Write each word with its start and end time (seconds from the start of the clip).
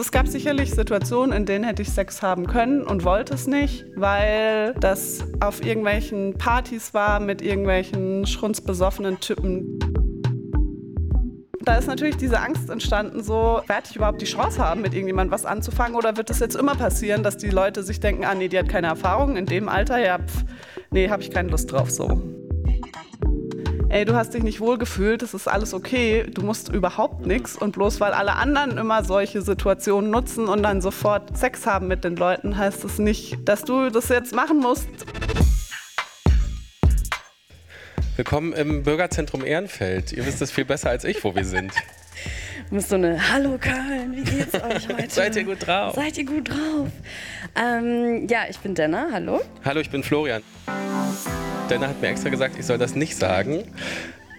Es 0.00 0.10
gab 0.10 0.26
sicherlich 0.26 0.70
Situationen, 0.70 1.36
in 1.36 1.44
denen 1.44 1.62
hätte 1.62 1.82
ich 1.82 1.90
Sex 1.90 2.22
haben 2.22 2.46
können 2.46 2.82
und 2.82 3.04
wollte 3.04 3.34
es 3.34 3.46
nicht, 3.46 3.84
weil 3.96 4.72
das 4.80 5.22
auf 5.40 5.62
irgendwelchen 5.62 6.38
Partys 6.38 6.94
war 6.94 7.20
mit 7.20 7.42
irgendwelchen 7.42 8.26
schrunzbesoffenen 8.26 9.20
Typen. 9.20 9.78
Da 11.60 11.76
ist 11.76 11.86
natürlich 11.86 12.16
diese 12.16 12.40
Angst 12.40 12.70
entstanden, 12.70 13.22
so, 13.22 13.60
werde 13.66 13.88
ich 13.90 13.96
überhaupt 13.96 14.22
die 14.22 14.26
Chance 14.26 14.64
haben, 14.64 14.80
mit 14.80 14.94
irgendjemandem 14.94 15.32
was 15.32 15.44
anzufangen? 15.44 15.94
Oder 15.94 16.16
wird 16.16 16.30
es 16.30 16.38
jetzt 16.38 16.56
immer 16.56 16.76
passieren, 16.76 17.22
dass 17.22 17.36
die 17.36 17.50
Leute 17.50 17.82
sich 17.82 18.00
denken, 18.00 18.24
ah 18.24 18.34
nee, 18.34 18.48
die 18.48 18.58
hat 18.58 18.70
keine 18.70 18.86
Erfahrung 18.86 19.36
in 19.36 19.44
dem 19.44 19.68
Alter, 19.68 19.98
ja, 19.98 20.18
pf, 20.18 20.44
nee, 20.90 21.10
habe 21.10 21.22
ich 21.22 21.30
keine 21.30 21.50
Lust 21.50 21.70
drauf 21.70 21.90
so 21.90 22.22
ey, 23.90 24.04
du 24.04 24.14
hast 24.14 24.34
dich 24.34 24.42
nicht 24.42 24.60
wohlgefühlt, 24.60 25.20
das 25.20 25.34
ist 25.34 25.48
alles 25.48 25.74
okay, 25.74 26.24
du 26.32 26.42
musst 26.42 26.68
überhaupt 26.68 27.26
nichts. 27.26 27.56
Und 27.56 27.72
bloß 27.72 28.00
weil 28.00 28.12
alle 28.12 28.34
anderen 28.34 28.78
immer 28.78 29.04
solche 29.04 29.42
Situationen 29.42 30.10
nutzen 30.10 30.46
und 30.48 30.62
dann 30.62 30.80
sofort 30.80 31.36
Sex 31.36 31.66
haben 31.66 31.88
mit 31.88 32.04
den 32.04 32.16
Leuten, 32.16 32.56
heißt 32.56 32.78
es 32.78 32.82
das 32.82 32.98
nicht, 32.98 33.36
dass 33.44 33.62
du 33.62 33.90
das 33.90 34.08
jetzt 34.08 34.34
machen 34.34 34.58
musst. 34.58 34.88
Willkommen 38.16 38.52
im 38.52 38.82
Bürgerzentrum 38.82 39.44
Ehrenfeld. 39.44 40.12
Ihr 40.12 40.24
wisst 40.24 40.40
es 40.42 40.50
viel 40.52 40.64
besser 40.64 40.90
als 40.90 41.04
ich, 41.04 41.22
wo 41.24 41.34
wir 41.34 41.44
sind. 41.44 41.72
Du 42.68 42.76
musst 42.76 42.90
so 42.90 42.94
eine 42.94 43.18
Hallo 43.32 43.58
Köln, 43.58 44.14
wie 44.14 44.22
geht's 44.22 44.54
euch 44.54 44.88
heute? 44.96 45.10
Seid 45.10 45.34
ihr 45.36 45.44
gut 45.44 45.66
drauf? 45.66 45.94
Seid 45.94 46.16
ihr 46.18 46.26
gut 46.26 46.48
drauf? 46.48 46.88
Ähm, 47.60 48.28
ja, 48.28 48.40
ich 48.48 48.58
bin 48.58 48.74
Denner, 48.74 49.08
hallo. 49.12 49.40
Hallo, 49.64 49.80
ich 49.80 49.90
bin 49.90 50.04
Florian. 50.04 50.42
Denner 51.70 51.88
hat 51.88 52.00
mir 52.00 52.08
extra 52.08 52.30
gesagt, 52.30 52.58
ich 52.58 52.66
soll 52.66 52.78
das 52.78 52.96
nicht 52.96 53.16
sagen. 53.16 53.62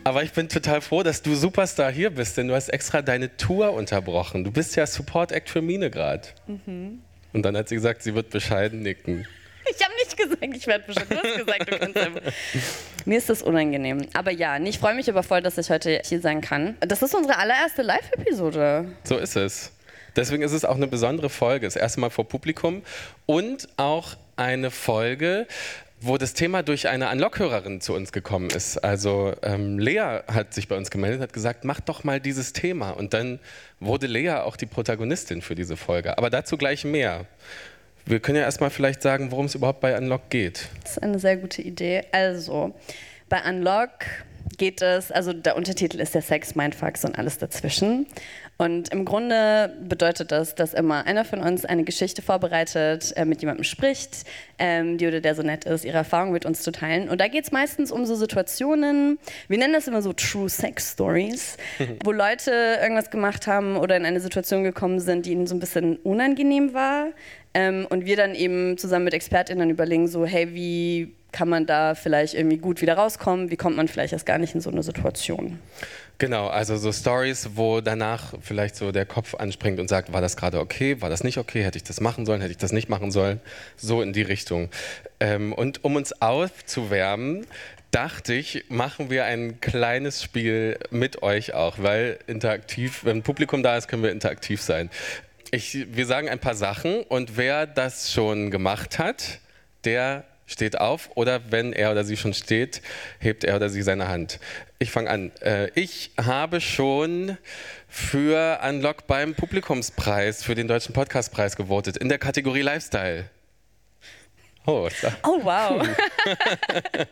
Aber 0.03 0.21
ich 0.21 0.33
bin 0.33 0.49
total 0.49 0.81
froh, 0.81 1.01
dass 1.01 1.21
du 1.21 1.33
Superstar 1.33 1.89
hier 1.89 2.09
bist, 2.09 2.35
denn 2.35 2.49
du 2.49 2.55
hast 2.55 2.67
extra 2.67 3.01
deine 3.01 3.37
Tour 3.37 3.71
unterbrochen. 3.71 4.43
Du 4.43 4.51
bist 4.51 4.75
ja 4.75 4.85
Support 4.85 5.31
Act 5.31 5.49
für 5.49 5.61
Mine 5.61 5.89
gerade. 5.89 6.27
Mhm. 6.47 7.01
Und 7.31 7.43
dann 7.43 7.55
hat 7.55 7.69
sie 7.69 7.75
gesagt, 7.75 8.03
sie 8.03 8.15
wird 8.15 8.31
bescheiden 8.31 8.81
nicken. 8.81 9.25
Ich 9.69 9.81
habe 9.81 9.93
nicht 9.95 10.17
gesagt, 10.17 10.57
ich 10.57 10.67
werde 10.67 10.83
bescheiden. 10.85 11.07
Du 11.09 11.15
hast 11.15 11.37
gesagt, 11.37 11.71
du 11.71 11.79
kannst 11.79 11.97
einfach. 11.97 12.21
Mir 13.05 13.17
ist 13.17 13.29
das 13.29 13.41
unangenehm. 13.41 14.07
Aber 14.13 14.31
ja, 14.31 14.59
ich 14.59 14.79
freue 14.79 14.95
mich 14.95 15.09
aber 15.09 15.23
voll, 15.23 15.41
dass 15.41 15.57
ich 15.57 15.69
heute 15.69 16.01
hier 16.03 16.19
sein 16.19 16.41
kann. 16.41 16.75
Das 16.81 17.01
ist 17.01 17.15
unsere 17.15 17.37
allererste 17.37 17.81
Live-Episode. 17.81 18.87
So 19.05 19.17
ist 19.17 19.37
es. 19.37 19.71
Deswegen 20.17 20.43
ist 20.43 20.51
es 20.51 20.65
auch 20.65 20.75
eine 20.75 20.87
besondere 20.87 21.29
Folge. 21.29 21.65
Das 21.65 21.77
erste 21.77 22.01
Mal 22.01 22.09
vor 22.09 22.27
Publikum 22.27 22.81
und 23.25 23.69
auch 23.77 24.17
eine 24.35 24.71
Folge, 24.71 25.47
wo 26.01 26.17
das 26.17 26.33
Thema 26.33 26.63
durch 26.63 26.87
eine 26.87 27.09
Unlock-Hörerin 27.11 27.79
zu 27.79 27.93
uns 27.93 28.11
gekommen 28.11 28.49
ist. 28.49 28.79
Also 28.79 29.33
ähm, 29.43 29.77
Lea 29.77 30.21
hat 30.27 30.53
sich 30.53 30.67
bei 30.67 30.75
uns 30.75 30.89
gemeldet, 30.89 31.21
hat 31.21 31.31
gesagt, 31.31 31.63
mach 31.63 31.79
doch 31.79 32.03
mal 32.03 32.19
dieses 32.19 32.53
Thema. 32.53 32.89
Und 32.89 33.13
dann 33.13 33.39
wurde 33.79 34.07
Lea 34.07 34.31
auch 34.31 34.55
die 34.55 34.65
Protagonistin 34.65 35.43
für 35.43 35.53
diese 35.53 35.77
Folge. 35.77 36.17
Aber 36.17 36.31
dazu 36.31 36.57
gleich 36.57 36.83
mehr. 36.85 37.25
Wir 38.05 38.19
können 38.19 38.37
ja 38.37 38.43
erstmal 38.43 38.71
vielleicht 38.71 39.03
sagen, 39.03 39.31
worum 39.31 39.45
es 39.45 39.53
überhaupt 39.53 39.79
bei 39.79 39.95
Unlock 39.95 40.31
geht. 40.31 40.69
Das 40.83 40.93
ist 40.93 41.03
eine 41.03 41.19
sehr 41.19 41.37
gute 41.37 41.61
Idee. 41.61 42.03
Also, 42.11 42.73
bei 43.29 43.47
Unlock 43.47 43.91
geht 44.57 44.81
es, 44.81 45.11
also 45.11 45.33
der 45.33 45.55
Untertitel 45.55 45.99
ist 45.99 46.15
der 46.15 46.23
Sex, 46.23 46.55
Mindfucks 46.55 47.05
und 47.05 47.17
alles 47.17 47.37
dazwischen. 47.37 48.07
Und 48.61 48.89
im 48.89 49.05
Grunde 49.05 49.73
bedeutet 49.89 50.31
das, 50.31 50.53
dass 50.53 50.75
immer 50.75 51.07
einer 51.07 51.25
von 51.25 51.39
uns 51.39 51.65
eine 51.65 51.83
Geschichte 51.83 52.21
vorbereitet, 52.21 53.11
äh, 53.17 53.25
mit 53.25 53.41
jemandem 53.41 53.63
spricht, 53.63 54.23
ähm, 54.59 54.99
die 54.99 55.07
oder 55.07 55.19
der 55.19 55.33
so 55.33 55.41
nett 55.41 55.65
ist, 55.65 55.83
ihre 55.83 55.97
Erfahrung 55.97 56.31
mit 56.31 56.45
uns 56.45 56.61
zu 56.61 56.71
teilen. 56.71 57.09
Und 57.09 57.19
da 57.19 57.27
geht 57.27 57.45
es 57.45 57.51
meistens 57.51 57.91
um 57.91 58.05
so 58.05 58.13
Situationen, 58.13 59.17
wir 59.47 59.57
nennen 59.57 59.73
das 59.73 59.87
immer 59.87 60.03
so 60.03 60.13
True 60.13 60.47
Sex 60.47 60.91
Stories, 60.91 61.57
wo 62.03 62.11
Leute 62.11 62.51
irgendwas 62.79 63.09
gemacht 63.09 63.47
haben 63.47 63.77
oder 63.77 63.97
in 63.97 64.05
eine 64.05 64.19
Situation 64.19 64.63
gekommen 64.63 64.99
sind, 64.99 65.25
die 65.25 65.31
ihnen 65.31 65.47
so 65.47 65.55
ein 65.55 65.59
bisschen 65.59 65.95
unangenehm 65.97 66.75
war. 66.75 67.07
Ähm, 67.55 67.87
und 67.89 68.05
wir 68.05 68.15
dann 68.15 68.35
eben 68.35 68.77
zusammen 68.77 69.05
mit 69.05 69.15
ExpertInnen 69.15 69.71
überlegen, 69.71 70.07
so, 70.07 70.23
hey, 70.23 70.53
wie 70.53 71.15
kann 71.31 71.49
man 71.49 71.65
da 71.65 71.95
vielleicht 71.95 72.35
irgendwie 72.35 72.57
gut 72.57 72.81
wieder 72.81 72.93
rauskommen? 72.93 73.49
Wie 73.49 73.57
kommt 73.57 73.75
man 73.75 73.87
vielleicht 73.87 74.13
erst 74.13 74.27
gar 74.27 74.37
nicht 74.37 74.53
in 74.53 74.61
so 74.61 74.69
eine 74.69 74.83
Situation? 74.83 75.59
Genau, 76.21 76.49
also 76.49 76.77
so 76.77 76.91
Stories, 76.91 77.49
wo 77.55 77.81
danach 77.81 78.35
vielleicht 78.41 78.75
so 78.75 78.91
der 78.91 79.07
Kopf 79.07 79.33
anspringt 79.33 79.79
und 79.79 79.87
sagt, 79.87 80.13
war 80.13 80.21
das 80.21 80.37
gerade 80.37 80.59
okay, 80.59 81.01
war 81.01 81.09
das 81.09 81.23
nicht 81.23 81.39
okay, 81.39 81.63
hätte 81.63 81.79
ich 81.79 81.83
das 81.83 81.99
machen 81.99 82.27
sollen, 82.27 82.41
hätte 82.41 82.51
ich 82.51 82.59
das 82.59 82.71
nicht 82.71 82.89
machen 82.89 83.09
sollen, 83.09 83.41
so 83.75 84.03
in 84.03 84.13
die 84.13 84.21
Richtung. 84.21 84.69
Ähm, 85.19 85.51
und 85.51 85.83
um 85.83 85.95
uns 85.95 86.21
aufzuwärmen, 86.21 87.47
dachte 87.89 88.35
ich, 88.35 88.65
machen 88.69 89.09
wir 89.09 89.25
ein 89.25 89.61
kleines 89.61 90.21
Spiel 90.21 90.77
mit 90.91 91.23
euch 91.23 91.55
auch, 91.55 91.79
weil 91.79 92.19
interaktiv, 92.27 93.03
wenn 93.03 93.23
Publikum 93.23 93.63
da 93.63 93.75
ist, 93.75 93.87
können 93.87 94.03
wir 94.03 94.11
interaktiv 94.11 94.61
sein. 94.61 94.91
Ich, 95.49 95.87
wir 95.91 96.05
sagen 96.05 96.29
ein 96.29 96.37
paar 96.37 96.53
Sachen 96.53 97.01
und 97.01 97.35
wer 97.35 97.65
das 97.65 98.13
schon 98.13 98.51
gemacht 98.51 98.99
hat, 98.99 99.39
der 99.85 100.23
steht 100.45 100.79
auf 100.79 101.09
oder 101.15 101.51
wenn 101.51 101.73
er 101.73 101.91
oder 101.91 102.03
sie 102.03 102.17
schon 102.17 102.33
steht, 102.33 102.81
hebt 103.19 103.43
er 103.43 103.55
oder 103.55 103.69
sie 103.69 103.81
seine 103.81 104.07
Hand. 104.07 104.39
Ich 104.79 104.91
fange 104.91 105.09
an. 105.09 105.31
Äh, 105.41 105.69
ich 105.75 106.11
habe 106.19 106.61
schon 106.61 107.37
für 107.87 108.59
Unlock 108.67 109.07
beim 109.07 109.35
Publikumspreis 109.35 110.43
für 110.43 110.55
den 110.55 110.67
Deutschen 110.67 110.93
Podcastpreis 110.93 111.55
gewotet 111.55 111.97
in 111.97 112.09
der 112.09 112.17
Kategorie 112.17 112.61
Lifestyle. 112.61 113.29
Oh, 114.65 114.87
oh 115.23 115.39
wow. 115.43 115.87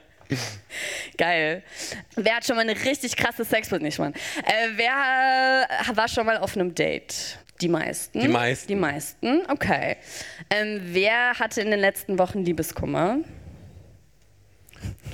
Geil. 1.17 1.63
Wer 2.15 2.35
hat 2.35 2.45
schon 2.45 2.55
mal 2.55 2.61
eine 2.61 2.75
richtig 2.85 3.15
krasse 3.15 3.45
Mann. 3.97 4.13
Äh, 4.13 4.67
wer 4.75 5.67
war 5.95 6.07
schon 6.07 6.25
mal 6.25 6.37
auf 6.37 6.55
einem 6.55 6.75
Date? 6.75 7.39
Die 7.61 7.67
meisten. 7.67 8.21
Die 8.21 8.27
meisten. 8.27 8.67
Die 8.67 8.75
meisten, 8.75 9.41
okay. 9.49 9.97
Ähm, 10.49 10.79
wer 10.83 11.33
hatte 11.37 11.61
in 11.61 11.71
den 11.71 11.79
letzten 11.79 12.17
Wochen 12.17 12.43
Liebeskummer? 12.43 13.19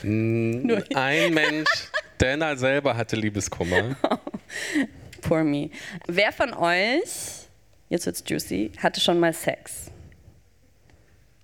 Ein 0.03 1.33
Mensch, 1.33 1.89
Dana 2.19 2.55
selber 2.55 2.95
hatte 2.95 3.15
Liebeskummer. 3.15 3.95
Poor 5.21 5.43
me. 5.43 5.71
Wer 6.07 6.31
von 6.31 6.53
euch, 6.53 7.47
jetzt 7.89 8.05
wird's 8.05 8.23
juicy, 8.27 8.71
hatte 8.77 9.01
schon 9.01 9.19
mal 9.19 9.33
Sex? 9.33 9.91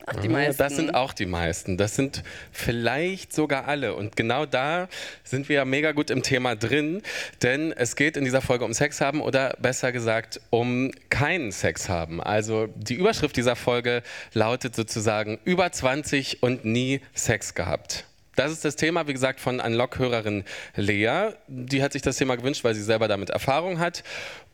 Ach, 0.05 0.15
die 0.15 0.29
meisten. 0.29 0.57
Das 0.57 0.75
sind 0.75 0.95
auch 0.95 1.13
die 1.13 1.25
meisten. 1.25 1.77
Das 1.77 1.95
sind 1.95 2.23
vielleicht 2.51 3.33
sogar 3.33 3.67
alle. 3.67 3.95
Und 3.95 4.15
genau 4.15 4.45
da 4.45 4.87
sind 5.23 5.49
wir 5.49 5.57
ja 5.57 5.65
mega 5.65 5.91
gut 5.91 6.09
im 6.09 6.23
Thema 6.23 6.55
drin, 6.55 7.01
denn 7.41 7.71
es 7.71 7.95
geht 7.95 8.17
in 8.17 8.23
dieser 8.23 8.41
Folge 8.41 8.65
um 8.65 8.73
Sex 8.73 9.01
haben 9.01 9.21
oder 9.21 9.55
besser 9.59 9.91
gesagt 9.91 10.41
um 10.49 10.91
keinen 11.09 11.51
Sex 11.51 11.89
haben. 11.89 12.21
Also 12.21 12.67
die 12.75 12.95
Überschrift 12.95 13.37
dieser 13.37 13.55
Folge 13.55 14.03
lautet 14.33 14.75
sozusagen 14.75 15.39
über 15.43 15.71
20 15.71 16.43
und 16.43 16.65
nie 16.65 17.01
Sex 17.13 17.53
gehabt. 17.53 18.05
Das 18.35 18.51
ist 18.51 18.63
das 18.63 18.75
Thema, 18.75 19.07
wie 19.07 19.13
gesagt, 19.13 19.39
von 19.39 19.59
Unlock-Hörerin 19.59 20.45
Lea. 20.75 21.31
Die 21.47 21.83
hat 21.83 21.93
sich 21.93 22.01
das 22.01 22.17
Thema 22.17 22.37
gewünscht, 22.37 22.63
weil 22.63 22.73
sie 22.73 22.81
selber 22.81 23.07
damit 23.07 23.29
Erfahrung 23.29 23.79
hat. 23.79 24.03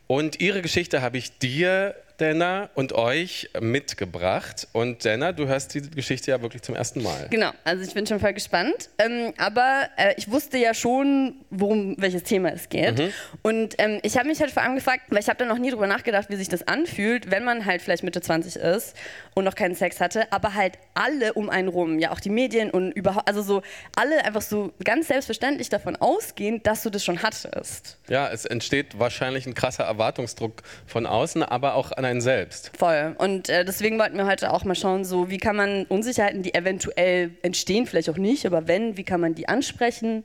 Und 0.08 0.40
ihre 0.40 0.62
Geschichte 0.62 1.00
habe 1.00 1.18
ich 1.18 1.38
dir 1.38 1.94
Denner 2.20 2.70
und 2.74 2.92
euch 2.92 3.50
mitgebracht. 3.60 4.68
Und 4.72 5.04
Denner, 5.04 5.32
du 5.32 5.46
hörst 5.46 5.74
die 5.74 5.82
Geschichte 5.82 6.30
ja 6.30 6.42
wirklich 6.42 6.62
zum 6.62 6.74
ersten 6.74 7.02
Mal. 7.02 7.28
Genau, 7.30 7.50
also 7.64 7.84
ich 7.84 7.94
bin 7.94 8.06
schon 8.06 8.18
voll 8.20 8.32
gespannt. 8.32 8.90
Ähm, 8.98 9.32
aber 9.38 9.88
äh, 9.96 10.14
ich 10.16 10.30
wusste 10.30 10.58
ja 10.58 10.74
schon, 10.74 11.36
worum 11.50 11.94
welches 11.98 12.24
Thema 12.24 12.50
es 12.50 12.68
geht. 12.68 12.98
Mhm. 12.98 13.12
Und 13.42 13.74
ähm, 13.78 14.00
ich 14.02 14.16
habe 14.16 14.28
mich 14.28 14.40
halt 14.40 14.50
vor 14.50 14.62
allem 14.62 14.74
gefragt, 14.74 15.02
weil 15.08 15.20
ich 15.20 15.28
habe 15.28 15.38
da 15.38 15.44
noch 15.44 15.58
nie 15.58 15.70
drüber 15.70 15.86
nachgedacht, 15.86 16.28
wie 16.30 16.36
sich 16.36 16.48
das 16.48 16.66
anfühlt, 16.66 17.30
wenn 17.30 17.44
man 17.44 17.64
halt 17.64 17.82
vielleicht 17.82 18.02
Mitte 18.02 18.20
20 18.20 18.56
ist 18.56 18.96
und 19.34 19.44
noch 19.44 19.54
keinen 19.54 19.74
Sex 19.74 20.00
hatte, 20.00 20.32
aber 20.32 20.54
halt 20.54 20.78
alle 20.94 21.34
um 21.34 21.48
einen 21.48 21.68
rum, 21.68 21.98
ja 21.98 22.10
auch 22.10 22.20
die 22.20 22.30
Medien 22.30 22.70
und 22.70 22.90
überhaupt, 22.92 23.28
also 23.28 23.42
so 23.42 23.62
alle 23.94 24.24
einfach 24.24 24.42
so 24.42 24.72
ganz 24.84 25.08
selbstverständlich 25.08 25.68
davon 25.68 25.96
ausgehen, 25.96 26.62
dass 26.62 26.82
du 26.82 26.90
das 26.90 27.04
schon 27.04 27.22
hattest. 27.22 27.98
Ja, 28.08 28.28
es 28.28 28.44
entsteht 28.44 28.98
wahrscheinlich 28.98 29.46
ein 29.46 29.54
krasser 29.54 29.84
Erwartungsdruck 29.84 30.62
von 30.86 31.06
außen, 31.06 31.42
aber 31.42 31.74
auch 31.74 31.92
an 31.92 32.07
einen 32.08 32.20
selbst. 32.20 32.72
Voll. 32.76 33.14
Und 33.18 33.48
äh, 33.48 33.64
deswegen 33.64 33.98
wollten 33.98 34.16
wir 34.16 34.26
heute 34.26 34.52
auch 34.52 34.64
mal 34.64 34.74
schauen, 34.74 35.04
so 35.04 35.30
wie 35.30 35.38
kann 35.38 35.56
man 35.56 35.84
Unsicherheiten, 35.84 36.42
die 36.42 36.54
eventuell 36.54 37.30
entstehen, 37.42 37.86
vielleicht 37.86 38.10
auch 38.10 38.16
nicht, 38.16 38.46
aber 38.46 38.66
wenn, 38.68 38.96
wie 38.96 39.04
kann 39.04 39.20
man 39.20 39.34
die 39.34 39.48
ansprechen? 39.48 40.24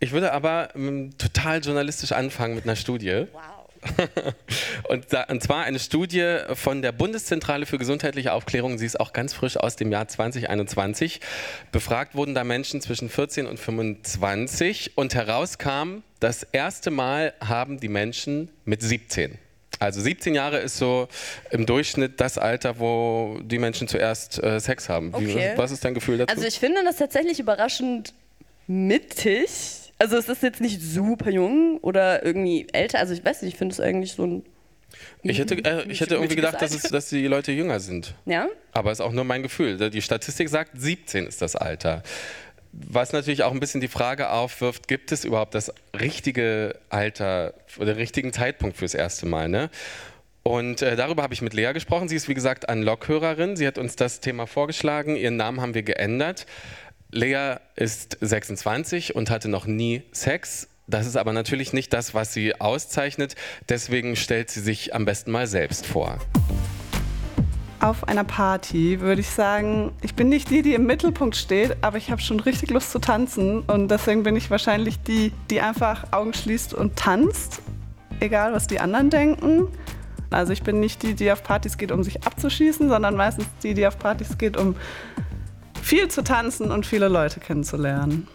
Ich 0.00 0.12
würde 0.12 0.32
aber 0.32 0.70
ähm, 0.74 1.10
total 1.16 1.60
journalistisch 1.60 2.12
anfangen 2.12 2.54
mit 2.54 2.64
einer 2.64 2.76
Studie. 2.76 3.26
Wow. 3.32 3.62
und, 4.88 5.12
da, 5.12 5.24
und, 5.24 5.42
zwar 5.42 5.64
eine 5.64 5.78
Studie 5.78 6.38
von 6.54 6.82
der 6.82 6.92
Bundeszentrale 6.92 7.66
für 7.66 7.78
gesundheitliche 7.78 8.32
Aufklärung, 8.32 8.78
sie 8.78 8.86
ist 8.86 9.00
auch 9.00 9.12
ganz 9.12 9.34
frisch 9.34 9.56
aus 9.56 9.76
dem 9.76 9.90
Jahr 9.90 10.06
2021. 10.06 11.20
Befragt 11.72 12.14
wurden 12.14 12.34
da 12.34 12.44
Menschen 12.44 12.80
zwischen 12.80 13.08
14 13.08 13.46
und 13.46 13.58
25 13.58 14.96
und 14.96 15.14
herauskam, 15.14 16.02
das 16.20 16.44
erste 16.44 16.90
Mal 16.90 17.34
haben 17.40 17.80
die 17.80 17.88
Menschen 17.88 18.50
mit 18.64 18.82
17 18.82 19.38
also 19.82 20.00
17 20.00 20.34
Jahre 20.34 20.58
ist 20.58 20.78
so 20.78 21.08
im 21.50 21.66
Durchschnitt 21.66 22.20
das 22.20 22.38
Alter, 22.38 22.78
wo 22.78 23.38
die 23.42 23.58
Menschen 23.58 23.88
zuerst 23.88 24.42
äh, 24.42 24.60
Sex 24.60 24.88
haben. 24.88 25.12
Wie, 25.18 25.30
okay. 25.30 25.52
Was 25.56 25.70
ist 25.70 25.84
dein 25.84 25.94
Gefühl 25.94 26.18
dazu? 26.18 26.34
Also 26.34 26.46
ich 26.46 26.58
finde 26.58 26.82
das 26.84 26.96
tatsächlich 26.96 27.40
überraschend 27.40 28.14
mittig. 28.66 29.50
Also 29.98 30.16
es 30.16 30.28
ist 30.28 30.42
jetzt 30.42 30.60
nicht 30.60 30.80
super 30.80 31.30
jung 31.30 31.78
oder 31.78 32.24
irgendwie 32.24 32.66
älter. 32.72 32.98
Also 32.98 33.12
ich 33.12 33.24
weiß 33.24 33.42
nicht, 33.42 33.54
ich 33.54 33.58
finde 33.58 33.72
es 33.72 33.80
eigentlich 33.80 34.12
so 34.12 34.26
ein 34.26 34.44
Ich 35.22 35.38
hätte, 35.38 35.56
äh, 35.56 35.84
ich 35.88 36.00
hätte 36.00 36.14
irgendwie 36.14 36.36
gedacht, 36.36 36.60
dass, 36.60 36.74
es, 36.74 36.82
dass 36.82 37.08
die 37.08 37.26
Leute 37.26 37.52
jünger 37.52 37.80
sind. 37.80 38.14
Ja? 38.24 38.48
Aber 38.72 38.92
ist 38.92 39.00
auch 39.00 39.12
nur 39.12 39.24
mein 39.24 39.42
Gefühl. 39.42 39.90
Die 39.90 40.02
Statistik 40.02 40.48
sagt, 40.48 40.72
17 40.80 41.26
ist 41.26 41.42
das 41.42 41.56
Alter. 41.56 42.02
Was 42.72 43.12
natürlich 43.12 43.42
auch 43.42 43.52
ein 43.52 43.60
bisschen 43.60 43.82
die 43.82 43.88
Frage 43.88 44.30
aufwirft, 44.30 44.88
gibt 44.88 45.12
es 45.12 45.24
überhaupt 45.24 45.54
das 45.54 45.72
richtige 45.98 46.78
Alter 46.88 47.52
oder 47.76 47.92
den 47.92 47.98
richtigen 47.98 48.32
Zeitpunkt 48.32 48.78
fürs 48.78 48.94
erste 48.94 49.26
Mal? 49.26 49.48
Ne? 49.48 49.70
Und 50.42 50.82
äh, 50.82 50.96
darüber 50.96 51.22
habe 51.22 51.34
ich 51.34 51.42
mit 51.42 51.54
Lea 51.54 51.72
gesprochen. 51.72 52.08
Sie 52.08 52.16
ist, 52.16 52.28
wie 52.28 52.34
gesagt, 52.34 52.70
Unlock-Hörerin. 52.70 53.56
Sie 53.56 53.66
hat 53.66 53.78
uns 53.78 53.96
das 53.96 54.20
Thema 54.20 54.46
vorgeschlagen. 54.46 55.16
Ihren 55.16 55.36
Namen 55.36 55.60
haben 55.60 55.74
wir 55.74 55.82
geändert. 55.82 56.46
Lea 57.10 57.56
ist 57.76 58.16
26 58.20 59.14
und 59.14 59.30
hatte 59.30 59.48
noch 59.48 59.66
nie 59.66 60.02
Sex. 60.12 60.68
Das 60.88 61.06
ist 61.06 61.16
aber 61.16 61.32
natürlich 61.32 61.72
nicht 61.72 61.92
das, 61.92 62.14
was 62.14 62.32
sie 62.32 62.58
auszeichnet. 62.60 63.36
Deswegen 63.68 64.16
stellt 64.16 64.50
sie 64.50 64.60
sich 64.60 64.94
am 64.94 65.04
besten 65.04 65.30
mal 65.30 65.46
selbst 65.46 65.86
vor. 65.86 66.18
Auf 67.82 68.06
einer 68.06 68.22
Party 68.22 69.00
würde 69.00 69.22
ich 69.22 69.30
sagen, 69.30 69.90
ich 70.02 70.14
bin 70.14 70.28
nicht 70.28 70.50
die, 70.50 70.62
die 70.62 70.74
im 70.74 70.86
Mittelpunkt 70.86 71.34
steht, 71.34 71.78
aber 71.80 71.96
ich 71.96 72.12
habe 72.12 72.22
schon 72.22 72.38
richtig 72.38 72.70
Lust 72.70 72.92
zu 72.92 73.00
tanzen 73.00 73.62
und 73.62 73.88
deswegen 73.88 74.22
bin 74.22 74.36
ich 74.36 74.52
wahrscheinlich 74.52 75.02
die, 75.02 75.32
die 75.50 75.60
einfach 75.60 76.04
Augen 76.12 76.32
schließt 76.32 76.74
und 76.74 76.94
tanzt, 76.94 77.60
egal 78.20 78.52
was 78.52 78.68
die 78.68 78.78
anderen 78.78 79.10
denken. 79.10 79.66
Also 80.30 80.52
ich 80.52 80.62
bin 80.62 80.78
nicht 80.78 81.02
die, 81.02 81.14
die 81.14 81.32
auf 81.32 81.42
Partys 81.42 81.76
geht, 81.76 81.90
um 81.90 82.04
sich 82.04 82.24
abzuschießen, 82.24 82.88
sondern 82.88 83.16
meistens 83.16 83.46
die, 83.64 83.74
die 83.74 83.84
auf 83.84 83.98
Partys 83.98 84.38
geht, 84.38 84.56
um 84.56 84.76
viel 85.82 86.06
zu 86.06 86.22
tanzen 86.22 86.70
und 86.70 86.86
viele 86.86 87.08
Leute 87.08 87.40
kennenzulernen. 87.40 88.28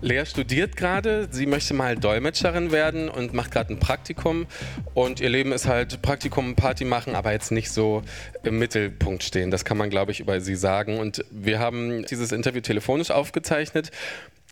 Lea 0.00 0.24
studiert 0.26 0.76
gerade, 0.76 1.28
sie 1.30 1.46
möchte 1.46 1.74
mal 1.74 1.96
Dolmetscherin 1.96 2.70
werden 2.70 3.08
und 3.08 3.34
macht 3.34 3.50
gerade 3.50 3.72
ein 3.72 3.80
Praktikum. 3.80 4.46
Und 4.94 5.18
ihr 5.20 5.28
Leben 5.28 5.50
ist 5.50 5.66
halt 5.66 6.02
Praktikum, 6.02 6.54
Party 6.54 6.84
machen, 6.84 7.16
aber 7.16 7.32
jetzt 7.32 7.50
nicht 7.50 7.72
so 7.72 8.02
im 8.44 8.58
Mittelpunkt 8.58 9.24
stehen. 9.24 9.50
Das 9.50 9.64
kann 9.64 9.76
man, 9.76 9.90
glaube 9.90 10.12
ich, 10.12 10.20
über 10.20 10.40
sie 10.40 10.54
sagen. 10.54 10.98
Und 10.98 11.24
wir 11.30 11.58
haben 11.58 12.04
dieses 12.06 12.30
Interview 12.30 12.60
telefonisch 12.60 13.10
aufgezeichnet. 13.10 13.90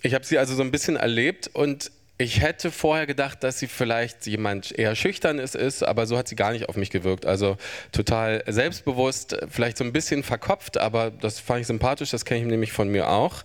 Ich 0.03 0.15
habe 0.15 0.25
sie 0.25 0.39
also 0.39 0.55
so 0.55 0.63
ein 0.63 0.73
bisschen 0.73 0.97
erlebt 0.97 1.49
und 1.53 1.93
ich 2.19 2.41
hätte 2.41 2.71
vorher 2.71 3.07
gedacht, 3.07 3.45
dass 3.45 3.59
sie 3.59 3.67
vielleicht 3.67 4.27
jemand 4.27 4.73
eher 4.73 4.95
schüchtern 4.95 5.39
ist, 5.39 5.55
ist, 5.55 5.83
aber 5.83 6.07
so 6.07 6.17
hat 6.17 6.29
sie 6.29 6.37
gar 6.37 6.53
nicht 6.53 6.69
auf 6.69 6.77
mich 6.77 6.89
gewirkt. 6.89 7.27
Also 7.27 7.59
total 7.93 8.43
selbstbewusst, 8.47 9.37
vielleicht 9.51 9.77
so 9.77 9.85
ein 9.85 9.93
bisschen 9.93 10.23
verkopft, 10.23 10.79
aber 10.79 11.11
das 11.11 11.41
fand 11.41 11.61
ich 11.61 11.67
sympathisch, 11.67 12.11
das 12.11 12.25
kenne 12.25 12.41
ich 12.41 12.47
nämlich 12.47 12.73
von 12.73 12.89
mir 12.89 13.11
auch. 13.11 13.45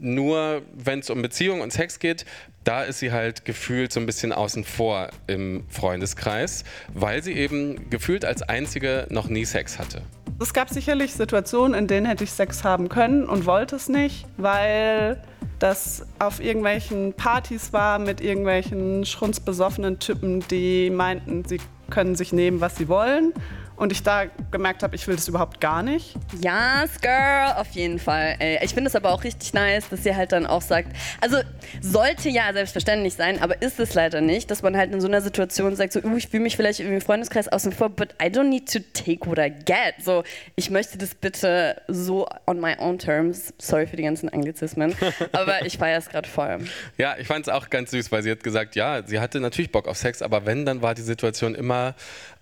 Nur 0.00 0.62
wenn 0.72 1.00
es 1.00 1.10
um 1.10 1.20
Beziehung 1.20 1.60
und 1.60 1.72
Sex 1.72 1.98
geht, 1.98 2.24
da 2.64 2.82
ist 2.82 2.98
sie 3.00 3.12
halt 3.12 3.44
gefühlt 3.44 3.92
so 3.92 4.00
ein 4.00 4.06
bisschen 4.06 4.32
außen 4.32 4.64
vor 4.64 5.10
im 5.26 5.64
Freundeskreis, 5.68 6.64
weil 6.92 7.22
sie 7.22 7.32
eben 7.32 7.90
gefühlt 7.90 8.24
als 8.24 8.42
einzige 8.42 9.06
noch 9.10 9.28
nie 9.28 9.44
Sex 9.44 9.78
hatte. 9.78 10.02
Es 10.40 10.54
gab 10.54 10.70
sicherlich 10.70 11.12
Situationen, 11.12 11.78
in 11.78 11.86
denen 11.86 12.06
hätte 12.06 12.24
ich 12.24 12.32
Sex 12.32 12.64
haben 12.64 12.88
können 12.88 13.24
und 13.24 13.44
wollte 13.44 13.76
es 13.76 13.88
nicht, 13.90 14.26
weil 14.38 15.22
das 15.58 16.06
auf 16.18 16.40
irgendwelchen 16.42 17.12
Partys 17.12 17.74
war 17.74 17.98
mit 17.98 18.22
irgendwelchen 18.22 19.04
schrunzbesoffenen 19.04 19.98
Typen, 19.98 20.40
die 20.48 20.88
meinten, 20.88 21.44
sie 21.44 21.60
können 21.90 22.14
sich 22.14 22.32
nehmen, 22.32 22.62
was 22.62 22.76
sie 22.76 22.88
wollen 22.88 23.34
und 23.80 23.92
ich 23.92 24.02
da 24.02 24.26
gemerkt 24.50 24.82
habe, 24.82 24.94
ich 24.94 25.08
will 25.08 25.16
das 25.16 25.26
überhaupt 25.26 25.58
gar 25.58 25.82
nicht. 25.82 26.14
Ja, 26.42 26.82
yes, 26.82 27.00
Girl, 27.00 27.54
auf 27.56 27.70
jeden 27.70 27.98
Fall. 27.98 28.36
Ey. 28.38 28.58
Ich 28.62 28.74
finde 28.74 28.88
es 28.88 28.94
aber 28.94 29.10
auch 29.10 29.24
richtig 29.24 29.54
nice, 29.54 29.88
dass 29.88 30.02
sie 30.02 30.14
halt 30.14 30.32
dann 30.32 30.44
auch 30.44 30.60
sagt, 30.60 30.94
also 31.22 31.38
sollte 31.80 32.28
ja 32.28 32.52
selbstverständlich 32.52 33.14
sein, 33.14 33.40
aber 33.40 33.62
ist 33.62 33.80
es 33.80 33.94
leider 33.94 34.20
nicht, 34.20 34.50
dass 34.50 34.60
man 34.60 34.76
halt 34.76 34.92
in 34.92 35.00
so 35.00 35.08
einer 35.08 35.22
Situation 35.22 35.76
sagt, 35.76 35.94
so, 35.94 36.00
uh, 36.00 36.16
ich 36.18 36.28
fühle 36.28 36.42
mich 36.42 36.56
vielleicht 36.56 36.80
im 36.80 37.00
Freundeskreis 37.00 37.48
außen 37.48 37.72
vor, 37.72 37.88
but 37.88 38.14
I 38.22 38.26
don't 38.26 38.50
need 38.50 38.70
to 38.70 38.80
take 38.92 39.26
what 39.26 39.38
I 39.38 39.48
get. 39.50 39.94
So, 40.04 40.24
ich 40.56 40.68
möchte 40.68 40.98
das 40.98 41.14
bitte 41.14 41.80
so 41.88 42.28
on 42.46 42.60
my 42.60 42.76
own 42.78 42.98
terms. 42.98 43.54
Sorry 43.56 43.86
für 43.86 43.96
die 43.96 44.02
ganzen 44.02 44.28
Anglizismen, 44.28 44.94
aber 45.32 45.64
ich 45.64 45.78
feiere 45.78 45.98
es 45.98 46.10
gerade 46.10 46.28
voll. 46.28 46.58
Ja, 46.98 47.16
ich 47.18 47.26
fand 47.26 47.46
es 47.46 47.52
auch 47.52 47.70
ganz 47.70 47.92
süß, 47.92 48.12
weil 48.12 48.22
sie 48.22 48.30
hat 48.30 48.44
gesagt, 48.44 48.76
ja, 48.76 49.02
sie 49.06 49.20
hatte 49.20 49.40
natürlich 49.40 49.72
Bock 49.72 49.88
auf 49.88 49.96
Sex, 49.96 50.20
aber 50.20 50.44
wenn, 50.44 50.66
dann 50.66 50.82
war 50.82 50.94
die 50.94 51.00
Situation 51.00 51.54
immer 51.54 51.94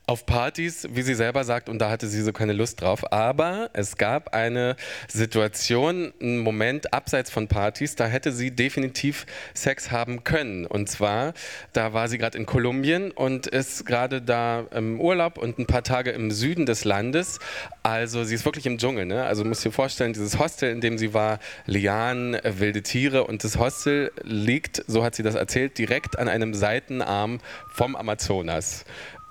auf 0.08 0.25
Partys, 0.25 0.88
wie 0.90 1.02
sie 1.02 1.14
selber 1.14 1.44
sagt, 1.44 1.69
und 1.69 1.78
da 1.78 1.90
hatte 1.90 2.08
sie 2.08 2.22
so 2.22 2.32
keine 2.32 2.55
Lust 2.55 2.81
drauf. 2.81 3.12
Aber 3.12 3.69
es 3.75 3.99
gab 3.99 4.32
eine 4.32 4.75
Situation, 5.06 6.14
einen 6.19 6.38
Moment 6.38 6.94
abseits 6.94 7.31
von 7.31 7.46
Partys, 7.46 7.94
da 7.94 8.06
hätte 8.06 8.32
sie 8.32 8.50
definitiv 8.50 9.26
Sex 9.52 9.90
haben 9.90 10.25
können. 10.25 10.64
Und 10.64 10.88
zwar, 10.88 11.34
da 11.75 11.93
war 11.93 12.08
sie 12.08 12.16
gerade 12.16 12.38
in 12.38 12.46
Kolumbien 12.46 13.10
und 13.10 13.49
ist 13.49 13.84
gerade 13.84 14.22
da 14.22 14.60
im 14.75 14.99
Urlaub 14.99 15.37
und 15.37 15.58
ein 15.58 15.66
paar 15.66 15.82
Tage 15.82 16.10
im 16.12 16.31
Süden 16.31 16.64
des 16.64 16.87
Landes. 16.87 17.38
Also 17.82 18.25
sie 18.25 18.34
ist 18.34 18.46
wirklich 18.46 18.64
im 18.64 18.78
Dschungel. 18.78 19.05
Ne? 19.05 19.25
Also 19.25 19.44
muss 19.44 19.60
dir 19.60 19.72
vorstellen, 19.72 20.14
dieses 20.14 20.38
Hostel, 20.38 20.70
in 20.70 20.81
dem 20.81 20.96
sie 20.96 21.12
war, 21.12 21.38
Lianen, 21.66 22.38
wilde 22.43 22.82
Tiere 22.82 23.25
und 23.25 23.44
das 23.44 23.58
Hostel 23.58 24.10
liegt, 24.22 24.82
so 24.87 25.05
hat 25.05 25.14
sie 25.14 25.22
das 25.22 25.34
erzählt, 25.34 25.76
direkt 25.76 26.19
an 26.19 26.28
einem 26.28 26.55
Seitenarm 26.55 27.40
vom 27.69 27.94
Amazonas. 27.94 28.87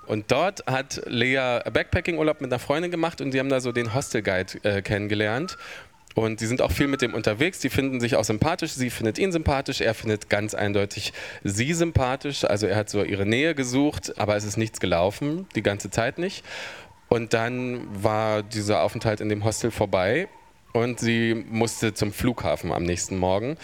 Und 0.08 0.32
dort 0.32 0.66
hat 0.66 1.02
Lea 1.06 1.60
Backpacking-Urlaub 1.70 2.40
mit 2.40 2.50
einer 2.50 2.58
Freundin 2.58 2.90
gemacht 2.90 3.20
und 3.20 3.32
die 3.32 3.38
haben 3.38 3.50
da 3.50 3.60
so 3.60 3.72
den 3.72 3.94
Hostel-Guide 3.94 4.64
äh, 4.64 4.82
kennengelernt. 4.82 5.58
Und 6.14 6.40
die 6.40 6.46
sind 6.46 6.62
auch 6.62 6.72
viel 6.72 6.88
mit 6.88 7.02
dem 7.02 7.14
unterwegs. 7.14 7.60
Die 7.60 7.68
finden 7.68 8.00
sich 8.00 8.16
auch 8.16 8.24
sympathisch. 8.24 8.72
Sie 8.72 8.90
findet 8.90 9.18
ihn 9.18 9.30
sympathisch. 9.30 9.80
Er 9.80 9.94
findet 9.94 10.30
ganz 10.30 10.54
eindeutig 10.54 11.12
sie 11.44 11.74
sympathisch. 11.74 12.44
Also 12.44 12.66
er 12.66 12.76
hat 12.76 12.90
so 12.90 13.04
ihre 13.04 13.26
Nähe 13.26 13.54
gesucht, 13.54 14.18
aber 14.18 14.34
es 14.34 14.44
ist 14.44 14.56
nichts 14.56 14.80
gelaufen, 14.80 15.46
die 15.54 15.62
ganze 15.62 15.90
Zeit 15.90 16.18
nicht. 16.18 16.44
Und 17.08 17.34
dann 17.34 17.86
war 18.02 18.42
dieser 18.42 18.82
Aufenthalt 18.82 19.20
in 19.20 19.28
dem 19.28 19.44
Hostel 19.44 19.70
vorbei 19.70 20.28
und 20.72 21.00
sie 21.00 21.34
musste 21.34 21.94
zum 21.94 22.12
Flughafen 22.12 22.72
am 22.72 22.82
nächsten 22.82 23.16
Morgen. 23.16 23.56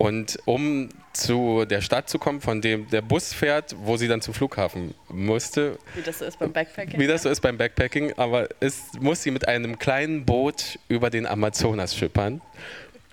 Und 0.00 0.38
um 0.46 0.88
zu 1.12 1.66
der 1.66 1.82
Stadt 1.82 2.08
zu 2.08 2.18
kommen, 2.18 2.40
von 2.40 2.62
dem 2.62 2.88
der 2.88 3.02
Bus 3.02 3.34
fährt, 3.34 3.76
wo 3.80 3.98
sie 3.98 4.08
dann 4.08 4.22
zum 4.22 4.32
Flughafen 4.32 4.94
musste. 5.10 5.76
Wie 5.94 6.00
das 6.00 6.20
so 6.20 6.24
ist 6.24 6.38
beim 6.38 6.54
Backpacking. 6.54 6.98
Wie 6.98 7.06
das 7.06 7.24
so 7.24 7.28
ist 7.28 7.40
beim 7.40 7.58
Backpacking, 7.58 8.14
aber 8.16 8.48
es 8.60 8.80
muss 8.98 9.22
sie 9.22 9.30
mit 9.30 9.46
einem 9.46 9.78
kleinen 9.78 10.24
Boot 10.24 10.78
über 10.88 11.10
den 11.10 11.26
Amazonas 11.26 11.94
schippern. 11.94 12.40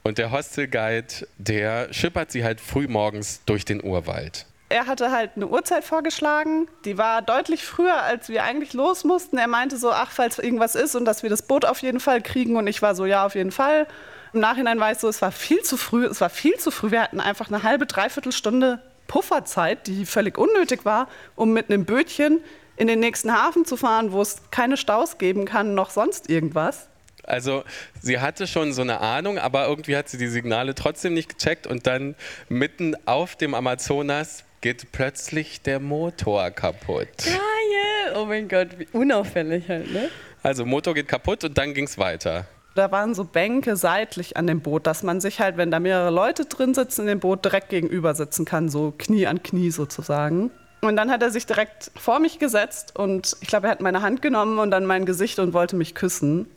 Und 0.03 0.17
der 0.17 0.31
Hostelguide, 0.31 1.27
der 1.37 1.91
schippert 1.91 2.31
sie 2.31 2.45
halt 2.45 2.61
früh 2.61 2.87
morgens 2.87 3.41
durch 3.45 3.65
den 3.65 3.83
Urwald. 3.83 4.45
Er 4.69 4.87
hatte 4.87 5.11
halt 5.11 5.31
eine 5.35 5.47
Uhrzeit 5.47 5.83
vorgeschlagen, 5.83 6.69
die 6.85 6.97
war 6.97 7.21
deutlich 7.21 7.65
früher, 7.65 8.01
als 8.01 8.29
wir 8.29 8.45
eigentlich 8.45 8.71
los 8.71 9.03
mussten. 9.03 9.37
Er 9.37 9.47
meinte 9.47 9.75
so, 9.75 9.91
ach, 9.91 10.11
falls 10.11 10.39
irgendwas 10.39 10.75
ist 10.75 10.95
und 10.95 11.03
dass 11.03 11.21
wir 11.21 11.29
das 11.29 11.41
Boot 11.41 11.65
auf 11.65 11.79
jeden 11.79 11.99
Fall 11.99 12.21
kriegen. 12.21 12.55
Und 12.55 12.67
ich 12.67 12.81
war 12.81 12.95
so, 12.95 13.05
ja, 13.05 13.25
auf 13.25 13.35
jeden 13.35 13.51
Fall. 13.51 13.87
Im 14.33 14.39
Nachhinein 14.39 14.79
war 14.79 14.91
ich 14.91 14.97
so, 14.97 15.07
es 15.07 15.21
war 15.21 15.31
viel 15.31 15.61
zu 15.63 15.77
früh, 15.77 16.05
es 16.05 16.21
war 16.21 16.29
viel 16.29 16.57
zu 16.57 16.71
früh. 16.71 16.91
Wir 16.91 17.01
hatten 17.01 17.19
einfach 17.19 17.47
eine 17.47 17.63
halbe, 17.63 17.85
dreiviertel 17.85 18.31
Stunde 18.31 18.81
Pufferzeit, 19.07 19.87
die 19.87 20.05
völlig 20.05 20.37
unnötig 20.37 20.85
war, 20.85 21.07
um 21.35 21.53
mit 21.53 21.69
einem 21.69 21.85
Bötchen 21.85 22.41
in 22.75 22.87
den 22.87 22.99
nächsten 22.99 23.33
Hafen 23.33 23.65
zu 23.65 23.77
fahren, 23.77 24.11
wo 24.11 24.21
es 24.21 24.41
keine 24.51 24.77
Staus 24.77 25.17
geben 25.17 25.45
kann, 25.45 25.73
noch 25.73 25.89
sonst 25.89 26.29
irgendwas. 26.29 26.89
Also 27.23 27.63
sie 28.01 28.19
hatte 28.19 28.47
schon 28.47 28.71
so 28.71 28.81
eine 28.81 29.01
Ahnung, 29.01 29.37
aber 29.37 29.67
irgendwie 29.67 29.97
hat 29.97 30.07
sie 30.07 30.17
die 30.17 30.27
Signale 30.27 30.75
trotzdem 30.75 31.13
nicht 31.13 31.37
gecheckt 31.37 31.67
und 31.67 31.87
dann 31.87 32.15
mitten 32.47 32.95
auf 33.05 33.35
dem 33.35 33.53
Amazonas 33.53 34.43
geht 34.61 34.91
plötzlich 34.91 35.61
der 35.61 35.79
Motor 35.79 36.51
kaputt. 36.51 37.07
Geil! 37.25 38.15
Oh 38.15 38.25
mein 38.25 38.47
Gott, 38.47 38.79
wie 38.79 38.87
unauffällig 38.93 39.67
halt, 39.67 39.91
ne? 39.91 40.09
Also 40.41 40.65
Motor 40.65 40.93
geht 40.93 41.07
kaputt 41.07 41.43
und 41.43 41.57
dann 41.57 41.73
ging 41.73 41.85
es 41.85 41.97
weiter 41.97 42.45
da 42.77 42.91
waren 42.91 43.13
so 43.13 43.23
Bänke 43.23 43.75
seitlich 43.75 44.37
an 44.37 44.47
dem 44.47 44.61
Boot, 44.61 44.87
dass 44.87 45.03
man 45.03 45.19
sich 45.19 45.39
halt, 45.39 45.57
wenn 45.57 45.71
da 45.71 45.79
mehrere 45.79 46.11
Leute 46.11 46.45
drin 46.45 46.73
sitzen 46.73 47.01
in 47.01 47.07
dem 47.07 47.19
Boot, 47.19 47.43
direkt 47.43 47.69
gegenüber 47.69 48.15
sitzen 48.15 48.45
kann, 48.45 48.69
so 48.69 48.93
Knie 48.97 49.27
an 49.27 49.43
Knie 49.43 49.71
sozusagen. 49.71 50.51
Und 50.81 50.95
dann 50.95 51.09
hat 51.09 51.23
er 51.23 51.31
sich 51.31 51.45
direkt 51.45 51.91
vor 51.95 52.19
mich 52.19 52.39
gesetzt 52.39 52.95
und 52.95 53.35
ich 53.41 53.47
glaube, 53.47 53.67
er 53.67 53.71
hat 53.71 53.81
meine 53.81 54.01
Hand 54.01 54.21
genommen 54.21 54.59
und 54.59 54.71
dann 54.71 54.85
mein 54.85 55.05
Gesicht 55.05 55.39
und 55.39 55.53
wollte 55.53 55.75
mich 55.75 55.95
küssen. 55.95 56.47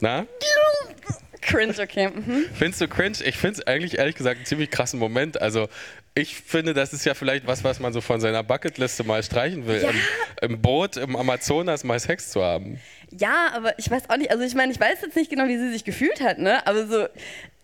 Na? 0.00 0.24
Cringe, 1.46 1.74
okay. 1.80 2.08
Mhm. 2.08 2.44
Findest 2.54 2.80
du 2.80 2.88
cringe? 2.88 3.18
Ich 3.24 3.36
finde 3.36 3.60
es 3.60 3.66
eigentlich 3.66 3.98
ehrlich 3.98 4.16
gesagt 4.16 4.36
einen 4.36 4.46
ziemlich 4.46 4.70
krassen 4.70 4.98
Moment. 4.98 5.40
Also 5.40 5.68
ich 6.14 6.36
finde, 6.36 6.74
das 6.74 6.92
ist 6.92 7.04
ja 7.04 7.14
vielleicht 7.14 7.46
was, 7.46 7.62
was 7.62 7.78
man 7.78 7.92
so 7.92 8.00
von 8.00 8.20
seiner 8.20 8.42
Bucketliste 8.42 9.04
mal 9.04 9.22
streichen 9.22 9.66
will. 9.66 9.82
Ja. 9.82 9.90
Im, 9.90 9.96
Im, 10.50 10.62
Boot 10.62 10.96
im 10.96 11.14
Amazonas 11.14 11.84
mal 11.84 12.00
Sex 12.00 12.30
zu 12.30 12.42
haben. 12.42 12.80
Ja, 13.10 13.52
aber 13.54 13.78
ich 13.78 13.90
weiß 13.90 14.10
auch 14.10 14.16
nicht, 14.16 14.30
also 14.30 14.42
ich 14.42 14.54
meine, 14.54 14.72
ich 14.72 14.80
weiß 14.80 15.02
jetzt 15.02 15.14
nicht 15.14 15.30
genau, 15.30 15.46
wie 15.46 15.56
sie 15.56 15.70
sich 15.70 15.84
gefühlt 15.84 16.20
hat, 16.20 16.38
ne? 16.38 16.66
Aber 16.66 16.86
so, 16.86 17.06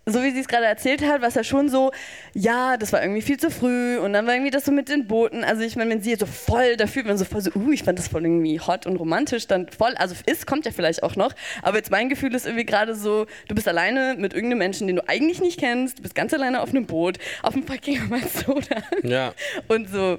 so 0.07 0.23
wie 0.23 0.33
sie 0.33 0.41
es 0.41 0.49
gerade 0.49 0.67
erzählt 0.67 1.03
hat, 1.03 1.21
war 1.21 1.29
es 1.29 1.35
ja 1.35 1.45
schon 1.45 1.69
so, 1.69 1.93
ja, 2.35 2.77
das 2.77 2.93
war 2.93 3.03
irgendwie 3.03 3.23
viel 3.23 3.39
zu 3.39 3.51
früh 3.51 3.99
und 3.99 4.13
dann 4.13 4.27
war 4.27 4.35
irgendwie 4.35 4.51
das 4.51 4.65
so 4.65 4.73
mit 4.73 4.89
den 4.89 5.07
Booten. 5.07 5.45
Also 5.45 5.63
ich 5.63 5.77
meine, 5.77 5.91
wenn 5.91 6.03
sie 6.03 6.11
jetzt 6.11 6.21
so 6.21 6.27
voll, 6.27 6.77
da 6.77 6.87
fühlt 6.87 7.07
man 7.07 7.17
so 7.17 7.25
voll 7.25 7.41
so, 7.41 7.51
uh, 7.55 7.71
ich 7.71 7.85
fand 7.85 7.99
das 7.99 8.09
voll 8.09 8.25
irgendwie 8.25 8.59
hot 8.59 8.87
und 8.87 8.97
romantisch, 8.97 9.47
dann 9.47 9.69
voll, 9.69 9.95
also 9.97 10.15
ist, 10.27 10.47
kommt 10.47 10.67
ja 10.67 10.73
vielleicht 10.73 11.03
auch 11.03 11.15
noch, 11.15 11.33
aber 11.63 11.77
jetzt 11.77 11.91
mein 11.91 12.09
Gefühl 12.09 12.35
ist 12.35 12.47
irgendwie 12.47 12.67
gerade 12.67 12.95
so, 12.95 13.27
du 13.49 13.55
bist 13.55 13.69
alleine 13.69 14.17
mit 14.19 14.35
irgendeinem 14.35 14.59
Menschen, 14.59 14.87
den 14.89 14.97
du 14.97 15.09
eigentlich 15.09 15.41
nicht 15.41 15.61
kennst, 15.61 15.99
du 15.99 16.03
bist 16.03 16.15
ganz 16.15 16.35
alleine 16.35 16.63
auf 16.63 16.71
einem 16.71 16.87
Boot, 16.87 17.19
auf 17.43 17.55
dem 17.55 17.65
fucking 17.65 18.01
Amazonas. 18.03 18.67
Ja. 19.05 19.35
Und 19.69 19.89
so, 19.89 20.19